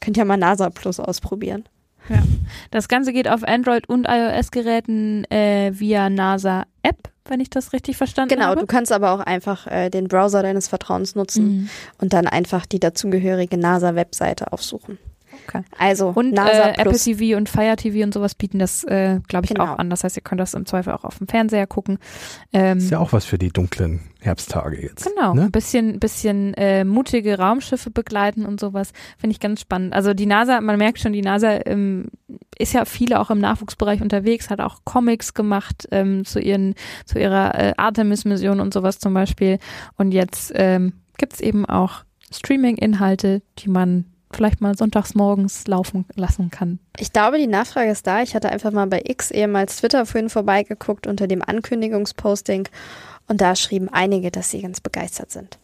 könnt 0.00 0.16
ihr 0.16 0.24
mal 0.24 0.36
NASA 0.36 0.70
Plus 0.70 0.98
ausprobieren. 0.98 1.68
Ja. 2.10 2.22
Das 2.70 2.88
Ganze 2.88 3.12
geht 3.12 3.28
auf 3.28 3.42
Android- 3.44 3.88
und 3.88 4.06
iOS-Geräten 4.08 5.24
äh, 5.30 5.70
via 5.72 6.10
NASA-App, 6.10 7.10
wenn 7.26 7.40
ich 7.40 7.48
das 7.50 7.72
richtig 7.72 7.96
verstanden 7.96 8.34
Genau, 8.34 8.46
habe. 8.48 8.60
du 8.60 8.66
kannst 8.66 8.92
aber 8.92 9.12
auch 9.12 9.20
einfach 9.20 9.66
äh, 9.68 9.88
den 9.90 10.08
Browser 10.08 10.42
deines 10.42 10.68
Vertrauens 10.68 11.14
nutzen 11.14 11.44
Mhm. 11.44 11.68
und 11.98 12.12
dann 12.12 12.26
einfach 12.26 12.66
die 12.66 12.80
dazugehörige 12.80 13.56
NASA-Webseite 13.56 14.52
aufsuchen. 14.52 14.98
Okay. 15.48 15.62
Also 15.78 16.08
Und 16.14 16.32
NASA 16.32 16.50
äh, 16.52 16.70
Apple 16.72 16.84
Plus. 16.90 17.04
TV 17.04 17.36
und 17.36 17.48
Fire 17.48 17.76
TV 17.76 18.04
und 18.04 18.14
sowas 18.14 18.34
bieten 18.34 18.58
das, 18.58 18.84
äh, 18.84 19.20
glaube 19.28 19.46
ich, 19.46 19.50
Genau. 19.54 19.64
auch 19.64 19.78
an. 19.78 19.90
Das 19.90 20.04
heißt, 20.04 20.16
ihr 20.16 20.22
könnt 20.22 20.40
das 20.40 20.54
im 20.54 20.66
Zweifel 20.66 20.92
auch 20.92 21.04
auf 21.04 21.18
dem 21.18 21.26
Fernseher 21.28 21.66
gucken. 21.66 21.98
Ähm, 22.52 22.78
Ist 22.78 22.90
ja 22.90 22.98
auch 22.98 23.12
was 23.12 23.24
für 23.24 23.38
die 23.38 23.48
dunklen 23.50 24.00
Herbsttage 24.20 24.80
jetzt. 24.82 25.06
Genau, 25.06 25.34
Ne? 25.34 25.44
ein 25.44 25.50
bisschen, 25.50 25.98
bisschen 25.98 26.52
äh, 26.54 26.84
mutige 26.84 27.38
Raumschiffe 27.38 27.90
begleiten 27.90 28.44
und 28.44 28.60
sowas, 28.60 28.92
finde 29.18 29.32
ich 29.32 29.40
ganz 29.40 29.60
spannend. 29.62 29.94
Also 29.94 30.12
die 30.14 30.26
NASA, 30.26 30.60
man 30.60 30.76
merkt 30.76 30.98
schon, 31.00 31.12
die 31.14 31.22
NASA 31.22 31.60
ähm, 31.66 32.08
ist 32.58 32.74
ja 32.74 32.84
viele 32.84 33.18
auch 33.18 33.30
im 33.30 33.38
Nachwuchsbereich 33.38 34.02
unterwegs, 34.02 34.50
hat 34.50 34.60
auch 34.60 34.80
Comics 34.84 35.32
gemacht 35.32 35.88
ähm, 35.90 36.24
zu 36.26 36.38
ihren, 36.38 36.74
zu 37.06 37.18
ihrer 37.18 37.54
äh, 37.58 37.72
Artemis-Mission 37.78 38.60
und 38.60 38.74
sowas 38.74 38.98
zum 38.98 39.14
Beispiel. 39.14 39.58
Und 39.96 40.12
jetzt 40.12 40.52
ähm, 40.54 40.92
gibt's 41.16 41.40
eben 41.40 41.64
auch 41.64 42.04
Streaming-Inhalte, 42.32 43.42
die 43.58 43.68
man 43.70 44.04
vielleicht 44.32 44.60
mal 44.60 44.76
sonntags 44.76 45.14
morgens 45.14 45.66
laufen 45.66 46.04
lassen 46.14 46.50
kann. 46.50 46.78
Ich 46.98 47.12
glaube, 47.12 47.38
die 47.38 47.46
Nachfrage 47.46 47.90
ist 47.90 48.06
da. 48.06 48.22
Ich 48.22 48.34
hatte 48.34 48.50
einfach 48.50 48.70
mal 48.70 48.86
bei 48.86 49.02
X, 49.04 49.30
ehemals 49.30 49.76
Twitter, 49.76 50.06
vorhin 50.06 50.30
vorbeigeguckt 50.30 51.06
unter 51.06 51.26
dem 51.26 51.42
Ankündigungsposting 51.42 52.68
und 53.28 53.40
da 53.40 53.56
schrieben 53.56 53.88
einige, 53.88 54.30
dass 54.30 54.50
sie 54.50 54.62
ganz 54.62 54.80
begeistert 54.80 55.30
sind 55.30 55.58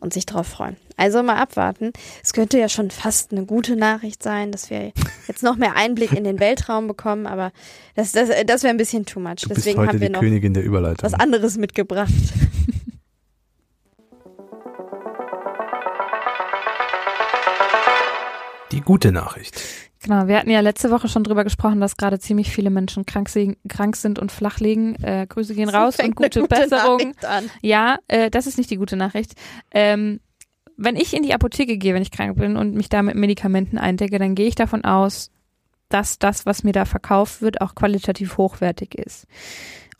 und 0.00 0.12
sich 0.12 0.26
drauf 0.26 0.46
freuen. 0.46 0.76
Also 0.96 1.22
mal 1.22 1.36
abwarten. 1.36 1.92
Es 2.22 2.32
könnte 2.32 2.58
ja 2.58 2.68
schon 2.68 2.90
fast 2.90 3.32
eine 3.32 3.44
gute 3.44 3.76
Nachricht 3.76 4.22
sein, 4.22 4.52
dass 4.52 4.70
wir 4.70 4.92
jetzt 5.28 5.42
noch 5.42 5.56
mehr 5.56 5.76
Einblick 5.76 6.12
in 6.12 6.24
den 6.24 6.40
Weltraum 6.40 6.88
bekommen, 6.88 7.26
aber 7.26 7.52
das, 7.94 8.12
das, 8.12 8.28
das 8.46 8.62
wäre 8.62 8.72
ein 8.72 8.76
bisschen 8.76 9.06
too 9.06 9.20
much. 9.20 9.36
Du 9.42 9.48
bist 9.48 9.58
Deswegen 9.58 9.78
heute 9.78 9.90
haben 9.90 10.00
wir 10.00 10.08
die 10.08 10.12
noch 10.12 10.20
Königin 10.20 10.54
der 10.54 10.64
Überleitung. 10.64 11.04
was 11.04 11.14
anderes 11.14 11.56
mitgebracht. 11.56 12.12
Gute 18.88 19.12
Nachricht. 19.12 19.62
Genau, 20.02 20.28
wir 20.28 20.38
hatten 20.38 20.48
ja 20.48 20.60
letzte 20.60 20.90
Woche 20.90 21.08
schon 21.08 21.22
drüber 21.22 21.44
gesprochen, 21.44 21.78
dass 21.78 21.98
gerade 21.98 22.18
ziemlich 22.18 22.50
viele 22.50 22.70
Menschen 22.70 23.04
krank, 23.04 23.28
krank 23.68 23.96
sind 23.96 24.18
und 24.18 24.32
flach 24.32 24.60
liegen. 24.60 24.94
Äh, 25.02 25.26
Grüße 25.28 25.54
gehen 25.54 25.68
raus 25.68 25.98
und 25.98 26.16
gute, 26.16 26.40
gute 26.40 26.48
Besserung. 26.48 27.12
Ja, 27.60 27.98
äh, 28.08 28.30
das 28.30 28.46
ist 28.46 28.56
nicht 28.56 28.70
die 28.70 28.78
gute 28.78 28.96
Nachricht. 28.96 29.34
Ähm, 29.72 30.20
wenn 30.78 30.96
ich 30.96 31.14
in 31.14 31.22
die 31.22 31.34
Apotheke 31.34 31.76
gehe, 31.76 31.92
wenn 31.92 32.00
ich 32.00 32.10
krank 32.10 32.38
bin 32.38 32.56
und 32.56 32.74
mich 32.74 32.88
da 32.88 33.02
mit 33.02 33.14
Medikamenten 33.14 33.76
eindecke, 33.76 34.18
dann 34.18 34.34
gehe 34.34 34.48
ich 34.48 34.54
davon 34.54 34.86
aus, 34.86 35.30
dass 35.90 36.18
das, 36.18 36.46
was 36.46 36.64
mir 36.64 36.72
da 36.72 36.86
verkauft 36.86 37.42
wird, 37.42 37.60
auch 37.60 37.74
qualitativ 37.74 38.38
hochwertig 38.38 38.94
ist. 38.94 39.26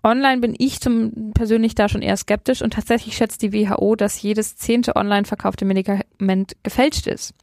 Online 0.05 0.41
bin 0.41 0.55
ich 0.57 0.81
zum 0.81 1.33
persönlich 1.35 1.75
da 1.75 1.89
schon 1.89 2.03
eher 2.03 2.17
skeptisch 2.17 2.63
und 2.63 2.73
tatsächlich 2.73 3.17
schätzt 3.17 3.43
die 3.43 3.53
WHO, 3.53 3.97
dass 3.97 4.23
jedes 4.23 4.57
zehnte 4.57 4.95
online 4.95 5.25
verkaufte 5.25 5.65
Medikament 5.65 6.57
gefälscht 6.63 7.07
ist. 7.07 7.35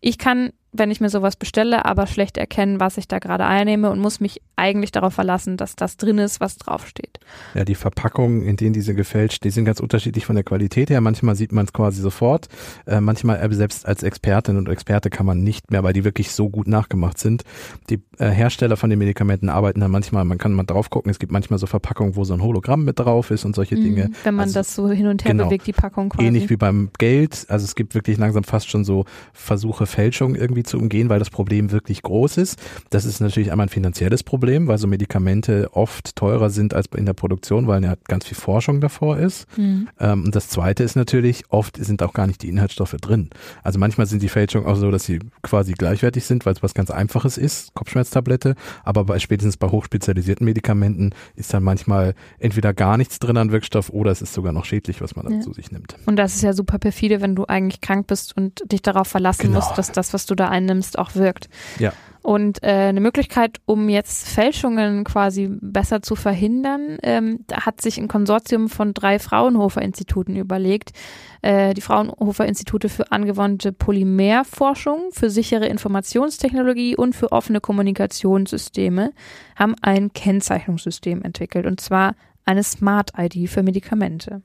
Ich 0.00 0.16
kann, 0.16 0.52
wenn 0.72 0.90
ich 0.90 1.00
mir 1.00 1.08
sowas 1.08 1.36
bestelle, 1.36 1.84
aber 1.84 2.06
schlecht 2.06 2.36
erkennen, 2.36 2.80
was 2.80 2.98
ich 2.98 3.08
da 3.08 3.18
gerade 3.18 3.46
einnehme 3.46 3.90
und 3.90 4.00
muss 4.00 4.20
mich 4.20 4.42
eigentlich 4.58 4.92
darauf 4.92 5.14
verlassen, 5.14 5.56
dass 5.56 5.76
das 5.76 5.96
drin 5.96 6.18
ist, 6.18 6.40
was 6.40 6.56
draufsteht. 6.56 7.18
Ja, 7.54 7.64
die 7.64 7.74
Verpackungen, 7.74 8.42
in 8.42 8.56
denen 8.56 8.72
diese 8.72 8.94
gefälscht, 8.94 9.44
die 9.44 9.50
sind 9.50 9.64
ganz 9.64 9.80
unterschiedlich 9.80 10.26
von 10.26 10.34
der 10.34 10.44
Qualität 10.44 10.90
her. 10.90 11.00
Manchmal 11.00 11.36
sieht 11.36 11.52
man 11.52 11.64
es 11.64 11.72
quasi 11.72 12.00
sofort. 12.02 12.48
Äh, 12.86 13.00
manchmal 13.00 13.36
äh, 13.40 13.54
selbst 13.54 13.86
als 13.86 14.02
Expertin 14.02 14.56
und 14.56 14.68
Experte 14.68 15.10
kann 15.10 15.26
man 15.26 15.42
nicht 15.42 15.70
mehr, 15.70 15.82
weil 15.84 15.92
die 15.92 16.04
wirklich 16.04 16.32
so 16.32 16.48
gut 16.48 16.66
nachgemacht 16.66 17.18
sind. 17.18 17.44
Die 17.90 18.02
äh, 18.18 18.28
Hersteller 18.28 18.76
von 18.76 18.90
den 18.90 18.98
Medikamenten 18.98 19.48
arbeiten 19.48 19.80
dann 19.80 19.90
manchmal, 19.90 20.24
man 20.24 20.38
kann 20.38 20.52
mal 20.52 20.64
drauf 20.64 20.90
gucken, 20.90 21.10
es 21.10 21.18
gibt 21.18 21.32
manchmal 21.32 21.58
so 21.58 21.66
Verpackungen, 21.66 22.16
wo 22.16 22.24
so 22.24 22.34
ein 22.34 22.42
Hologramm 22.42 22.84
mit 22.84 22.98
drauf 22.98 23.30
ist 23.30 23.44
und 23.44 23.54
solche 23.54 23.76
Dinge. 23.76 24.08
Mhm, 24.08 24.14
Wenn 24.24 24.34
man 24.34 24.44
Also, 24.44 24.54
das 24.60 24.74
so 24.74 24.88
hin 24.90 25.06
und 25.06 25.24
her 25.24 25.32
genau. 25.32 25.46
bewegt, 25.46 25.66
die 25.66 25.72
Packung 25.72 26.08
quasi. 26.08 26.26
Ähnlich 26.26 26.50
wie 26.50 26.56
beim 26.56 26.90
Geld. 26.98 27.46
Also 27.48 27.64
es 27.64 27.74
gibt 27.74 27.94
wirklich 27.94 28.18
langsam 28.18 28.44
fast 28.44 28.68
schon 28.68 28.84
so 28.84 29.04
Versuche, 29.32 29.86
Fälschung 29.86 30.34
irgendwie 30.34 30.62
zu 30.62 30.78
umgehen, 30.78 31.08
weil 31.08 31.18
das 31.18 31.30
Problem 31.30 31.70
wirklich 31.70 32.02
groß 32.02 32.38
ist. 32.38 32.58
Das 32.90 33.04
ist 33.04 33.20
natürlich 33.20 33.52
einmal 33.52 33.66
ein 33.66 33.70
finanzielles 33.70 34.22
Problem, 34.22 34.47
weil 34.66 34.78
so 34.78 34.86
Medikamente 34.86 35.68
oft 35.72 36.16
teurer 36.16 36.50
sind 36.50 36.74
als 36.74 36.86
in 36.96 37.06
der 37.06 37.12
Produktion, 37.12 37.66
weil 37.66 37.82
ja 37.84 37.94
ganz 38.06 38.26
viel 38.26 38.36
Forschung 38.36 38.80
davor 38.80 39.18
ist. 39.18 39.46
Mhm. 39.58 39.88
Ähm, 40.00 40.24
und 40.24 40.34
das 40.34 40.48
zweite 40.48 40.82
ist 40.84 40.96
natürlich, 40.96 41.44
oft 41.50 41.76
sind 41.76 42.02
auch 42.02 42.12
gar 42.12 42.26
nicht 42.26 42.42
die 42.42 42.48
Inhaltsstoffe 42.48 42.96
drin. 43.00 43.30
Also 43.62 43.78
manchmal 43.78 44.06
sind 44.06 44.22
die 44.22 44.28
Fälschungen 44.28 44.66
auch 44.66 44.76
so, 44.76 44.90
dass 44.90 45.04
sie 45.04 45.20
quasi 45.42 45.72
gleichwertig 45.74 46.24
sind, 46.24 46.46
weil 46.46 46.54
es 46.54 46.62
was 46.62 46.74
ganz 46.74 46.90
Einfaches 46.90 47.36
ist, 47.38 47.74
Kopfschmerztablette. 47.74 48.54
Aber 48.84 49.04
bei, 49.04 49.18
spätestens 49.18 49.56
bei 49.56 49.68
hochspezialisierten 49.68 50.44
Medikamenten 50.44 51.10
ist 51.36 51.52
dann 51.52 51.62
manchmal 51.62 52.14
entweder 52.38 52.72
gar 52.74 52.96
nichts 52.96 53.18
drin 53.18 53.36
an 53.36 53.52
Wirkstoff 53.52 53.90
oder 53.90 54.10
es 54.10 54.22
ist 54.22 54.32
sogar 54.34 54.52
noch 54.52 54.64
schädlich, 54.64 55.00
was 55.00 55.16
man 55.16 55.24
dann 55.26 55.34
Ja. 55.36 55.40
zu 55.40 55.52
sich 55.52 55.70
nimmt. 55.72 55.94
Und 56.06 56.16
das 56.16 56.34
ist 56.36 56.42
ja 56.42 56.52
super 56.52 56.78
perfide, 56.78 57.20
wenn 57.20 57.34
du 57.34 57.44
eigentlich 57.44 57.80
krank 57.80 58.06
bist 58.06 58.36
und 58.36 58.62
dich 58.70 58.82
darauf 58.82 59.08
verlassen 59.08 59.42
Genau. 59.48 59.56
musst, 59.56 59.76
dass 59.76 59.92
das, 59.92 60.12
was 60.14 60.26
du 60.26 60.34
da 60.34 60.48
einnimmst, 60.48 60.98
auch 60.98 61.14
wirkt. 61.14 61.48
Ja. 61.78 61.92
Und 62.28 62.62
äh, 62.62 62.88
eine 62.88 63.00
Möglichkeit, 63.00 63.56
um 63.64 63.88
jetzt 63.88 64.28
Fälschungen 64.28 65.04
quasi 65.04 65.48
besser 65.48 66.02
zu 66.02 66.14
verhindern, 66.14 66.98
ähm, 67.02 67.46
da 67.46 67.64
hat 67.64 67.80
sich 67.80 67.96
ein 67.96 68.06
Konsortium 68.06 68.68
von 68.68 68.92
drei 68.92 69.18
Fraunhofer-Instituten 69.18 70.36
überlegt. 70.36 70.92
Äh, 71.40 71.72
die 71.72 71.80
Fraunhofer-Institute 71.80 72.90
für 72.90 73.12
angewandte 73.12 73.72
Polymerforschung, 73.72 75.08
für 75.10 75.30
sichere 75.30 75.68
Informationstechnologie 75.68 76.96
und 76.96 77.16
für 77.16 77.32
offene 77.32 77.62
Kommunikationssysteme 77.62 79.14
haben 79.56 79.74
ein 79.80 80.12
Kennzeichnungssystem 80.12 81.22
entwickelt, 81.22 81.64
und 81.64 81.80
zwar 81.80 82.14
eine 82.44 82.62
Smart-ID 82.62 83.48
für 83.48 83.62
Medikamente. 83.62 84.42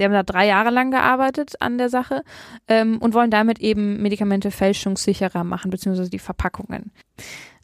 Die 0.00 0.04
haben 0.04 0.12
da 0.12 0.22
drei 0.22 0.46
Jahre 0.46 0.70
lang 0.70 0.90
gearbeitet 0.90 1.60
an 1.60 1.76
der 1.76 1.90
Sache 1.90 2.22
ähm, 2.68 2.98
und 2.98 3.12
wollen 3.12 3.30
damit 3.30 3.60
eben 3.60 4.00
Medikamente 4.00 4.50
fälschungssicherer 4.50 5.44
machen, 5.44 5.70
beziehungsweise 5.70 6.10
die 6.10 6.18
Verpackungen. 6.18 6.90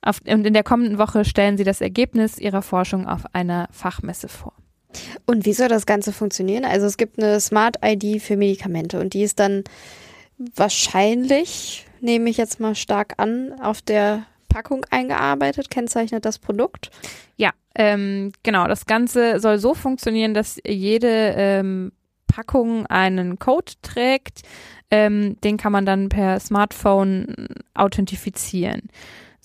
Auf, 0.03 0.21
und 0.27 0.47
in 0.47 0.53
der 0.53 0.63
kommenden 0.63 0.99
Woche 0.99 1.25
stellen 1.25 1.57
sie 1.57 1.65
das 1.65 1.81
Ergebnis 1.81 2.39
ihrer 2.39 2.61
Forschung 2.63 3.09
auf 3.09 3.23
einer 3.35 3.69
Fachmesse 3.73 4.29
vor. 4.29 4.53
Und 5.25 5.47
wie 5.47 5.55
soll 5.55 5.69
das 5.69 5.87
Ganze 5.87 6.13
funktionieren? 6.13 6.65
Also 6.65 6.87
es 6.87 6.99
gibt 6.99 7.19
eine 7.19 7.41
Smart 7.41 7.79
ID 7.83 8.23
für 8.23 8.37
Medikamente 8.37 9.01
und 9.01 9.15
die 9.15 9.23
ist 9.23 9.41
dann 9.41 9.65
wahrscheinlich, 10.55 11.87
nehme 12.01 12.29
ich 12.29 12.37
jetzt 12.37 12.61
mal 12.61 12.75
stark 12.75 13.15
an, 13.17 13.59
auf 13.61 13.81
der 13.81 14.27
Packung 14.49 14.87
eingearbeitet, 14.91 15.71
kennzeichnet 15.71 16.25
das 16.25 16.39
Produkt. 16.39 16.91
Ja, 17.37 17.51
ähm, 17.75 18.33
genau. 18.43 18.67
Das 18.69 18.87
Ganze 18.87 19.41
soll 19.41 19.59
so 19.59 19.75
funktionieren, 19.75 20.35
dass 20.35 20.59
jede 20.67 21.35
ähm, 21.37 21.93
Packung 22.27 22.87
einen 22.87 23.39
Code 23.39 23.73
trägt. 23.83 24.43
Ähm, 24.91 25.37
den 25.43 25.57
kann 25.57 25.73
man 25.73 25.87
dann 25.87 26.09
per 26.09 26.39
Smartphone 26.39 27.49
authentifizieren. 27.75 28.89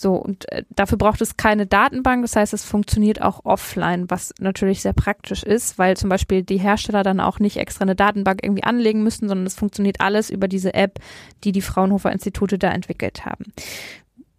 So, 0.01 0.15
und 0.15 0.51
äh, 0.51 0.63
dafür 0.71 0.97
braucht 0.97 1.21
es 1.21 1.37
keine 1.37 1.67
Datenbank, 1.67 2.23
das 2.23 2.35
heißt, 2.35 2.53
es 2.55 2.65
funktioniert 2.65 3.21
auch 3.21 3.45
offline, 3.45 4.09
was 4.09 4.33
natürlich 4.39 4.81
sehr 4.81 4.93
praktisch 4.93 5.43
ist, 5.43 5.77
weil 5.77 5.95
zum 5.95 6.09
Beispiel 6.09 6.41
die 6.41 6.57
Hersteller 6.57 7.03
dann 7.03 7.19
auch 7.19 7.37
nicht 7.37 7.57
extra 7.57 7.83
eine 7.83 7.95
Datenbank 7.95 8.39
irgendwie 8.41 8.63
anlegen 8.63 9.03
müssen, 9.03 9.27
sondern 9.27 9.45
es 9.45 9.53
funktioniert 9.53 10.01
alles 10.01 10.31
über 10.31 10.47
diese 10.47 10.73
App, 10.73 10.99
die 11.43 11.51
die 11.51 11.61
Fraunhofer 11.61 12.11
Institute 12.11 12.57
da 12.57 12.71
entwickelt 12.71 13.25
haben. 13.25 13.53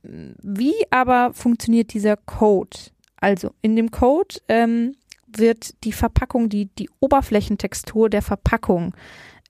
Wie 0.03 0.75
aber 0.91 1.33
funktioniert 1.33 1.95
dieser 1.95 2.17
Code? 2.17 2.77
Also 3.17 3.53
in 3.63 3.77
dem 3.77 3.93
Code 3.93 4.35
ähm, 4.49 4.97
wird 5.39 5.83
die 5.85 5.93
Verpackung, 5.93 6.49
die, 6.49 6.67
die 6.79 6.91
Oberflächentextur 7.01 8.11
der 8.11 8.23
Verpackung 8.23 8.95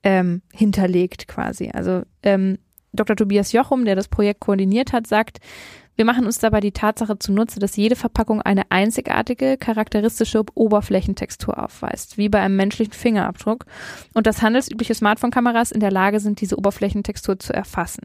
ähm, 0.02 0.42
hinterlegt 0.52 1.28
quasi. 1.28 1.70
Also 1.72 2.02
ähm, 2.22 2.58
Dr. 2.92 3.16
Tobias 3.16 3.52
Jochum, 3.52 3.84
der 3.84 3.96
das 3.96 4.08
Projekt 4.08 4.40
koordiniert 4.40 4.92
hat, 4.92 5.06
sagt, 5.06 5.38
wir 5.94 6.04
machen 6.04 6.24
uns 6.24 6.38
dabei 6.38 6.60
die 6.60 6.72
Tatsache 6.72 7.18
zunutze, 7.18 7.58
dass 7.58 7.76
jede 7.76 7.96
Verpackung 7.96 8.40
eine 8.40 8.70
einzigartige, 8.70 9.58
charakteristische 9.58 10.42
Oberflächentextur 10.54 11.62
aufweist, 11.62 12.16
wie 12.16 12.28
bei 12.28 12.40
einem 12.40 12.56
menschlichen 12.56 12.94
Fingerabdruck, 12.94 13.66
und 14.14 14.26
dass 14.26 14.40
handelsübliche 14.42 14.94
Smartphone-Kameras 14.94 15.70
in 15.70 15.80
der 15.80 15.90
Lage 15.90 16.20
sind, 16.20 16.40
diese 16.40 16.56
Oberflächentextur 16.56 17.38
zu 17.38 17.52
erfassen. 17.52 18.02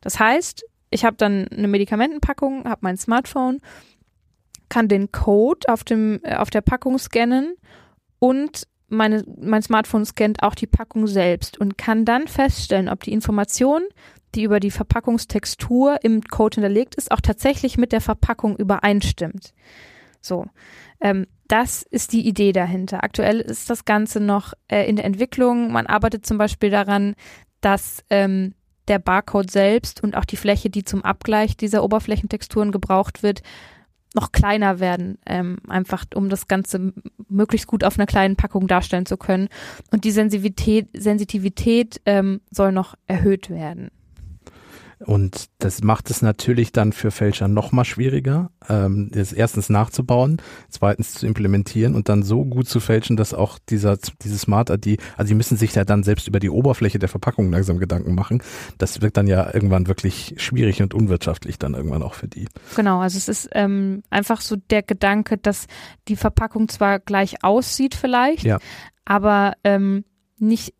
Das 0.00 0.18
heißt, 0.18 0.64
ich 0.90 1.04
habe 1.04 1.16
dann 1.16 1.46
eine 1.48 1.68
Medikamentenpackung, 1.68 2.64
habe 2.64 2.80
mein 2.82 2.96
Smartphone 2.96 3.60
kann 4.70 4.88
den 4.88 5.12
Code 5.12 5.68
auf, 5.68 5.84
dem, 5.84 6.20
äh, 6.22 6.36
auf 6.36 6.48
der 6.48 6.62
Packung 6.62 6.98
scannen 6.98 7.54
und 8.18 8.66
meine, 8.88 9.24
mein 9.40 9.62
Smartphone 9.62 10.04
scannt 10.04 10.42
auch 10.42 10.54
die 10.54 10.66
Packung 10.66 11.06
selbst 11.06 11.58
und 11.58 11.78
kann 11.78 12.04
dann 12.04 12.26
feststellen, 12.26 12.88
ob 12.88 13.04
die 13.04 13.12
Information, 13.12 13.82
die 14.34 14.42
über 14.42 14.60
die 14.60 14.70
Verpackungstextur 14.70 15.98
im 16.02 16.22
Code 16.22 16.56
hinterlegt 16.56 16.94
ist, 16.96 17.10
auch 17.12 17.20
tatsächlich 17.20 17.78
mit 17.78 17.92
der 17.92 18.00
Verpackung 18.00 18.56
übereinstimmt. 18.56 19.54
So, 20.20 20.46
ähm, 21.00 21.26
das 21.48 21.82
ist 21.82 22.12
die 22.12 22.26
Idee 22.26 22.52
dahinter. 22.52 23.02
Aktuell 23.02 23.40
ist 23.40 23.70
das 23.70 23.84
Ganze 23.84 24.20
noch 24.20 24.54
äh, 24.68 24.88
in 24.88 24.96
der 24.96 25.04
Entwicklung. 25.04 25.72
Man 25.72 25.86
arbeitet 25.86 26.26
zum 26.26 26.38
Beispiel 26.38 26.70
daran, 26.70 27.14
dass 27.60 28.04
ähm, 28.10 28.54
der 28.88 28.98
Barcode 28.98 29.50
selbst 29.50 30.02
und 30.02 30.16
auch 30.16 30.24
die 30.24 30.36
Fläche, 30.36 30.70
die 30.70 30.84
zum 30.84 31.04
Abgleich 31.04 31.56
dieser 31.56 31.82
Oberflächentexturen 31.82 32.72
gebraucht 32.72 33.22
wird, 33.22 33.42
noch 34.14 34.32
kleiner 34.32 34.80
werden, 34.80 35.18
ähm, 35.26 35.58
einfach 35.68 36.04
um 36.14 36.28
das 36.28 36.48
Ganze 36.48 36.92
möglichst 37.28 37.66
gut 37.66 37.84
auf 37.84 37.98
einer 37.98 38.06
kleinen 38.06 38.36
Packung 38.36 38.66
darstellen 38.66 39.06
zu 39.06 39.16
können. 39.16 39.48
Und 39.92 40.04
die 40.04 40.10
Sensitivität, 40.10 40.88
Sensitivität 40.94 42.00
ähm, 42.06 42.40
soll 42.50 42.72
noch 42.72 42.96
erhöht 43.06 43.50
werden. 43.50 43.90
Und 45.06 45.46
das 45.58 45.82
macht 45.82 46.10
es 46.10 46.20
natürlich 46.20 46.72
dann 46.72 46.92
für 46.92 47.10
Fälscher 47.10 47.48
noch 47.48 47.72
mal 47.72 47.84
schwieriger, 47.84 48.50
ähm, 48.68 49.10
das 49.12 49.32
erstens 49.32 49.70
nachzubauen, 49.70 50.42
zweitens 50.68 51.14
zu 51.14 51.26
implementieren 51.26 51.94
und 51.94 52.10
dann 52.10 52.22
so 52.22 52.44
gut 52.44 52.68
zu 52.68 52.80
fälschen, 52.80 53.16
dass 53.16 53.32
auch 53.32 53.58
dieser 53.58 53.96
diese 54.22 54.38
Smart 54.38 54.68
ID, 54.68 55.00
also 55.16 55.28
die 55.30 55.34
müssen 55.34 55.56
sich 55.56 55.74
ja 55.74 55.86
dann 55.86 56.02
selbst 56.02 56.28
über 56.28 56.38
die 56.38 56.50
Oberfläche 56.50 56.98
der 56.98 57.08
Verpackung 57.08 57.50
langsam 57.50 57.78
Gedanken 57.78 58.14
machen. 58.14 58.42
Das 58.76 59.00
wird 59.00 59.16
dann 59.16 59.26
ja 59.26 59.52
irgendwann 59.54 59.86
wirklich 59.86 60.34
schwierig 60.36 60.82
und 60.82 60.92
unwirtschaftlich 60.92 61.58
dann 61.58 61.72
irgendwann 61.72 62.02
auch 62.02 62.14
für 62.14 62.28
die. 62.28 62.46
Genau, 62.76 63.00
also 63.00 63.16
es 63.16 63.28
ist 63.28 63.48
ähm, 63.52 64.02
einfach 64.10 64.42
so 64.42 64.56
der 64.56 64.82
Gedanke, 64.82 65.38
dass 65.38 65.66
die 66.08 66.16
Verpackung 66.16 66.68
zwar 66.68 66.98
gleich 66.98 67.42
aussieht 67.42 67.94
vielleicht, 67.94 68.44
ja. 68.44 68.58
aber 69.06 69.54
ähm, 69.64 70.04
nicht 70.38 70.74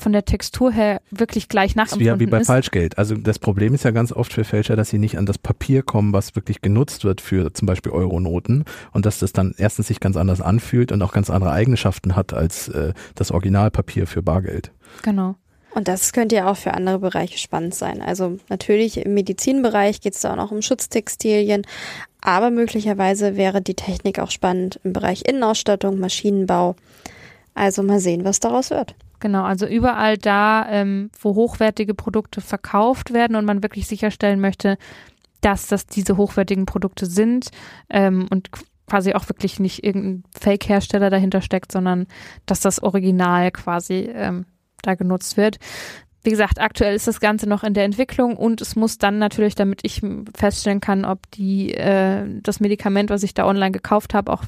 von 0.00 0.12
der 0.12 0.24
Textur 0.24 0.72
her 0.72 1.00
wirklich 1.10 1.48
gleich 1.48 1.76
nachempfunden 1.76 2.06
ist. 2.06 2.12
Ja, 2.12 2.20
wie 2.20 2.26
bei 2.26 2.40
ist. 2.40 2.46
Falschgeld. 2.46 2.98
Also 2.98 3.14
das 3.14 3.38
Problem 3.38 3.74
ist 3.74 3.84
ja 3.84 3.90
ganz 3.90 4.12
oft 4.12 4.32
für 4.32 4.44
Fälscher, 4.44 4.76
dass 4.76 4.90
sie 4.90 4.98
nicht 4.98 5.18
an 5.18 5.26
das 5.26 5.38
Papier 5.38 5.82
kommen, 5.82 6.12
was 6.12 6.34
wirklich 6.34 6.60
genutzt 6.60 7.04
wird 7.04 7.20
für 7.20 7.52
zum 7.52 7.66
Beispiel 7.66 7.92
Euronoten 7.92 8.64
und 8.92 9.06
dass 9.06 9.18
das 9.18 9.32
dann 9.32 9.54
erstens 9.56 9.88
sich 9.88 10.00
ganz 10.00 10.16
anders 10.16 10.40
anfühlt 10.40 10.92
und 10.92 11.02
auch 11.02 11.12
ganz 11.12 11.30
andere 11.30 11.52
Eigenschaften 11.52 12.16
hat 12.16 12.32
als 12.32 12.68
äh, 12.68 12.94
das 13.14 13.30
Originalpapier 13.30 14.06
für 14.06 14.22
Bargeld. 14.22 14.72
Genau. 15.02 15.36
Und 15.74 15.88
das 15.88 16.12
könnte 16.12 16.36
ja 16.36 16.50
auch 16.50 16.56
für 16.56 16.74
andere 16.74 16.98
Bereiche 16.98 17.38
spannend 17.38 17.74
sein. 17.74 18.02
Also 18.02 18.38
natürlich 18.48 18.98
im 18.98 19.14
Medizinbereich 19.14 20.00
geht 20.00 20.14
es 20.14 20.20
da 20.20 20.32
auch 20.32 20.36
noch 20.36 20.50
um 20.50 20.60
Schutztextilien, 20.60 21.62
aber 22.20 22.50
möglicherweise 22.50 23.36
wäre 23.36 23.62
die 23.62 23.74
Technik 23.74 24.18
auch 24.18 24.30
spannend 24.30 24.80
im 24.84 24.92
Bereich 24.92 25.22
Innenausstattung, 25.26 25.98
Maschinenbau. 25.98 26.76
Also 27.54 27.82
mal 27.82 28.00
sehen, 28.00 28.24
was 28.24 28.40
daraus 28.40 28.70
wird. 28.70 28.94
Genau, 29.20 29.44
also 29.44 29.66
überall 29.66 30.18
da, 30.18 30.66
ähm, 30.68 31.10
wo 31.20 31.34
hochwertige 31.34 31.94
Produkte 31.94 32.40
verkauft 32.40 33.12
werden 33.12 33.36
und 33.36 33.44
man 33.44 33.62
wirklich 33.62 33.86
sicherstellen 33.86 34.40
möchte, 34.40 34.78
dass 35.42 35.68
das 35.68 35.86
diese 35.86 36.16
hochwertigen 36.16 36.66
Produkte 36.66 37.06
sind 37.06 37.50
ähm, 37.88 38.26
und 38.30 38.50
quasi 38.86 39.14
auch 39.14 39.28
wirklich 39.28 39.60
nicht 39.60 39.84
irgendein 39.84 40.24
Fake-Hersteller 40.38 41.08
dahinter 41.08 41.40
steckt, 41.40 41.72
sondern 41.72 42.06
dass 42.46 42.60
das 42.60 42.82
Original 42.82 43.50
quasi 43.50 44.10
ähm, 44.12 44.44
da 44.82 44.94
genutzt 44.94 45.36
wird. 45.36 45.58
Wie 46.24 46.30
gesagt, 46.30 46.60
aktuell 46.60 46.94
ist 46.94 47.08
das 47.08 47.20
Ganze 47.20 47.48
noch 47.48 47.64
in 47.64 47.74
der 47.74 47.84
Entwicklung 47.84 48.36
und 48.36 48.60
es 48.60 48.76
muss 48.76 48.98
dann 48.98 49.18
natürlich, 49.18 49.54
damit 49.54 49.80
ich 49.82 50.02
feststellen 50.36 50.80
kann, 50.80 51.04
ob 51.04 51.30
die 51.32 51.74
äh, 51.74 52.24
das 52.42 52.60
Medikament, 52.60 53.10
was 53.10 53.22
ich 53.22 53.34
da 53.34 53.46
online 53.46 53.72
gekauft 53.72 54.14
habe, 54.14 54.32
auch 54.32 54.44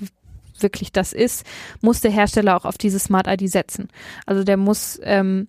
wirklich 0.59 0.93
das 0.93 1.13
ist, 1.13 1.45
muss 1.81 2.01
der 2.01 2.11
Hersteller 2.11 2.57
auch 2.57 2.65
auf 2.65 2.79
diese 2.79 2.99
Smart 2.99 3.27
ID 3.27 3.51
setzen. 3.51 3.89
Also 4.27 4.45
der 4.45 4.57
muss 4.57 5.01
ähm, 5.03 5.49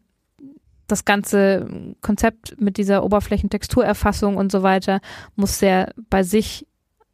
das 0.87 1.05
ganze 1.05 1.95
Konzept 2.01 2.59
mit 2.59 2.77
dieser 2.77 3.03
Oberflächentexturerfassung 3.03 4.37
und 4.37 4.51
so 4.51 4.63
weiter, 4.63 5.01
muss 5.35 5.59
der 5.59 5.93
bei 6.09 6.23
sich 6.23 6.67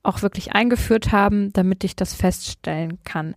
auch 0.03 0.21
wirklich 0.21 0.53
eingeführt 0.53 1.11
haben, 1.11 1.53
damit 1.53 1.83
ich 1.83 1.95
das 1.95 2.13
feststellen 2.13 2.99
kann. 3.03 3.35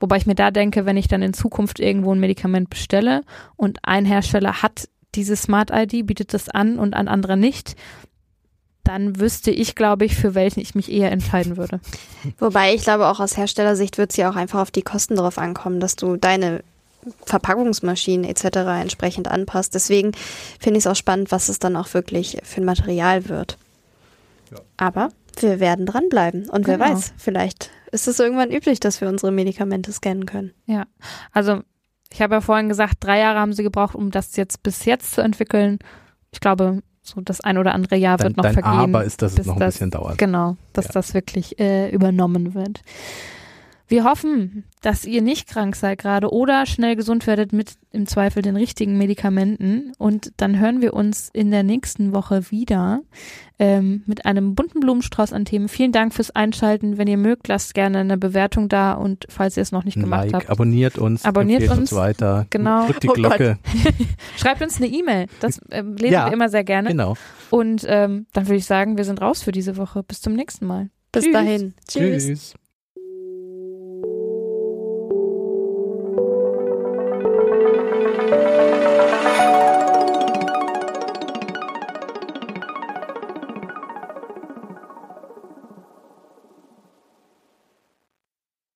Wobei 0.00 0.16
ich 0.16 0.26
mir 0.26 0.34
da 0.34 0.50
denke, 0.50 0.86
wenn 0.86 0.96
ich 0.96 1.08
dann 1.08 1.22
in 1.22 1.34
Zukunft 1.34 1.80
irgendwo 1.80 2.12
ein 2.14 2.20
Medikament 2.20 2.70
bestelle 2.70 3.22
und 3.56 3.78
ein 3.82 4.04
Hersteller 4.04 4.62
hat 4.62 4.88
diese 5.14 5.36
Smart 5.36 5.70
ID, 5.72 6.06
bietet 6.06 6.34
das 6.34 6.48
an 6.48 6.78
und 6.78 6.94
ein 6.94 7.08
anderer 7.08 7.36
nicht, 7.36 7.76
dann 8.84 9.18
wüsste 9.18 9.50
ich, 9.50 9.74
glaube 9.74 10.04
ich, 10.04 10.14
für 10.14 10.34
welchen 10.34 10.60
ich 10.60 10.74
mich 10.74 10.92
eher 10.92 11.10
entscheiden 11.10 11.56
würde. 11.56 11.80
Wobei 12.38 12.74
ich 12.74 12.82
glaube, 12.82 13.06
auch 13.08 13.18
aus 13.18 13.36
Herstellersicht 13.36 13.98
wird 13.98 14.10
es 14.10 14.16
ja 14.16 14.30
auch 14.30 14.36
einfach 14.36 14.60
auf 14.60 14.70
die 14.70 14.82
Kosten 14.82 15.16
drauf 15.16 15.38
ankommen, 15.38 15.80
dass 15.80 15.96
du 15.96 16.16
deine 16.16 16.62
Verpackungsmaschinen 17.26 18.24
etc. 18.24 18.44
entsprechend 18.80 19.28
anpasst. 19.28 19.74
Deswegen 19.74 20.12
finde 20.58 20.78
ich 20.78 20.84
es 20.84 20.90
auch 20.90 20.96
spannend, 20.96 21.32
was 21.32 21.48
es 21.48 21.58
dann 21.58 21.76
auch 21.76 21.92
wirklich 21.94 22.38
für 22.44 22.60
ein 22.60 22.66
Material 22.66 23.28
wird. 23.28 23.58
Ja. 24.50 24.60
Aber 24.76 25.08
wir 25.40 25.60
werden 25.60 25.86
dranbleiben. 25.86 26.48
Und 26.48 26.64
genau. 26.64 26.78
wer 26.78 26.90
weiß, 26.90 27.14
vielleicht 27.16 27.70
ist 27.92 28.08
es 28.08 28.18
irgendwann 28.20 28.50
üblich, 28.50 28.80
dass 28.80 29.00
wir 29.00 29.08
unsere 29.08 29.32
Medikamente 29.32 29.92
scannen 29.92 30.26
können. 30.26 30.52
Ja, 30.66 30.84
also 31.32 31.62
ich 32.12 32.22
habe 32.22 32.34
ja 32.34 32.40
vorhin 32.40 32.68
gesagt, 32.68 32.96
drei 33.00 33.18
Jahre 33.18 33.40
haben 33.40 33.52
sie 33.52 33.62
gebraucht, 33.62 33.94
um 33.94 34.10
das 34.10 34.36
jetzt 34.36 34.62
bis 34.62 34.84
jetzt 34.84 35.12
zu 35.14 35.20
entwickeln. 35.20 35.78
Ich 36.32 36.40
glaube, 36.40 36.82
so 37.04 37.20
das 37.20 37.40
ein 37.42 37.58
oder 37.58 37.74
andere 37.74 37.96
Jahr 37.96 38.16
dein, 38.16 38.28
wird 38.28 38.36
noch 38.38 38.44
dein 38.44 38.54
vergehen. 38.54 38.72
Aber 38.72 39.04
ist, 39.04 39.22
dass 39.22 39.38
es 39.38 39.46
noch 39.46 39.54
ein 39.54 39.60
das, 39.60 39.74
bisschen 39.74 39.90
dauert. 39.90 40.18
Genau, 40.18 40.56
dass 40.72 40.86
ja. 40.86 40.92
das 40.92 41.14
wirklich 41.14 41.58
äh, 41.60 41.90
übernommen 41.90 42.54
wird. 42.54 42.80
Wir 43.94 44.02
hoffen, 44.02 44.64
dass 44.82 45.04
ihr 45.04 45.22
nicht 45.22 45.46
krank 45.48 45.76
seid 45.76 45.98
gerade 45.98 46.32
oder 46.32 46.66
schnell 46.66 46.96
gesund 46.96 47.28
werdet 47.28 47.52
mit 47.52 47.74
im 47.92 48.08
Zweifel 48.08 48.42
den 48.42 48.56
richtigen 48.56 48.98
Medikamenten. 48.98 49.92
Und 49.98 50.32
dann 50.38 50.58
hören 50.58 50.82
wir 50.82 50.94
uns 50.94 51.30
in 51.32 51.52
der 51.52 51.62
nächsten 51.62 52.12
Woche 52.12 52.50
wieder 52.50 53.02
ähm, 53.60 54.02
mit 54.06 54.26
einem 54.26 54.56
bunten 54.56 54.80
Blumenstrauß 54.80 55.32
an 55.32 55.44
Themen. 55.44 55.68
Vielen 55.68 55.92
Dank 55.92 56.12
fürs 56.12 56.32
Einschalten. 56.32 56.98
Wenn 56.98 57.06
ihr 57.06 57.16
mögt, 57.16 57.46
lasst 57.46 57.72
gerne 57.72 57.98
eine 57.98 58.18
Bewertung 58.18 58.68
da 58.68 58.94
und 58.94 59.26
falls 59.28 59.56
ihr 59.56 59.62
es 59.62 59.70
noch 59.70 59.84
nicht 59.84 59.94
gemacht 59.94 60.24
like, 60.24 60.34
habt, 60.34 60.50
abonniert 60.50 60.98
uns, 60.98 61.24
Abonniert 61.24 61.62
uns. 61.70 61.78
uns 61.78 61.92
weiter, 61.92 62.48
Genau. 62.50 62.86
drückt 62.86 63.04
die 63.04 63.10
Oh. 63.10 63.12
Glocke. 63.12 63.58
schreibt 64.36 64.60
uns 64.60 64.78
eine 64.78 64.88
E-Mail. 64.88 65.26
Das 65.38 65.60
ähm, 65.70 65.94
lesen 65.94 66.14
Ja, 66.14 66.26
wir 66.26 66.32
immer 66.32 66.48
sehr 66.48 66.64
gerne. 66.64 66.88
Genau. 66.88 67.14
Und 67.50 67.86
ähm, 67.86 68.26
dann 68.32 68.48
würde 68.48 68.56
ich 68.56 68.66
sagen, 68.66 68.96
wir 68.96 69.04
sind 69.04 69.20
raus 69.22 69.44
für 69.44 69.52
diese 69.52 69.76
Woche. 69.76 70.02
Bis 70.02 70.20
zum 70.20 70.32
nächsten 70.32 70.66
Mal. 70.66 70.90
Bis 71.12 71.22
Tschüss. 71.22 71.32
dahin. 71.32 71.74
Tschüss. 71.86 72.26
Tschüss. 72.26 72.54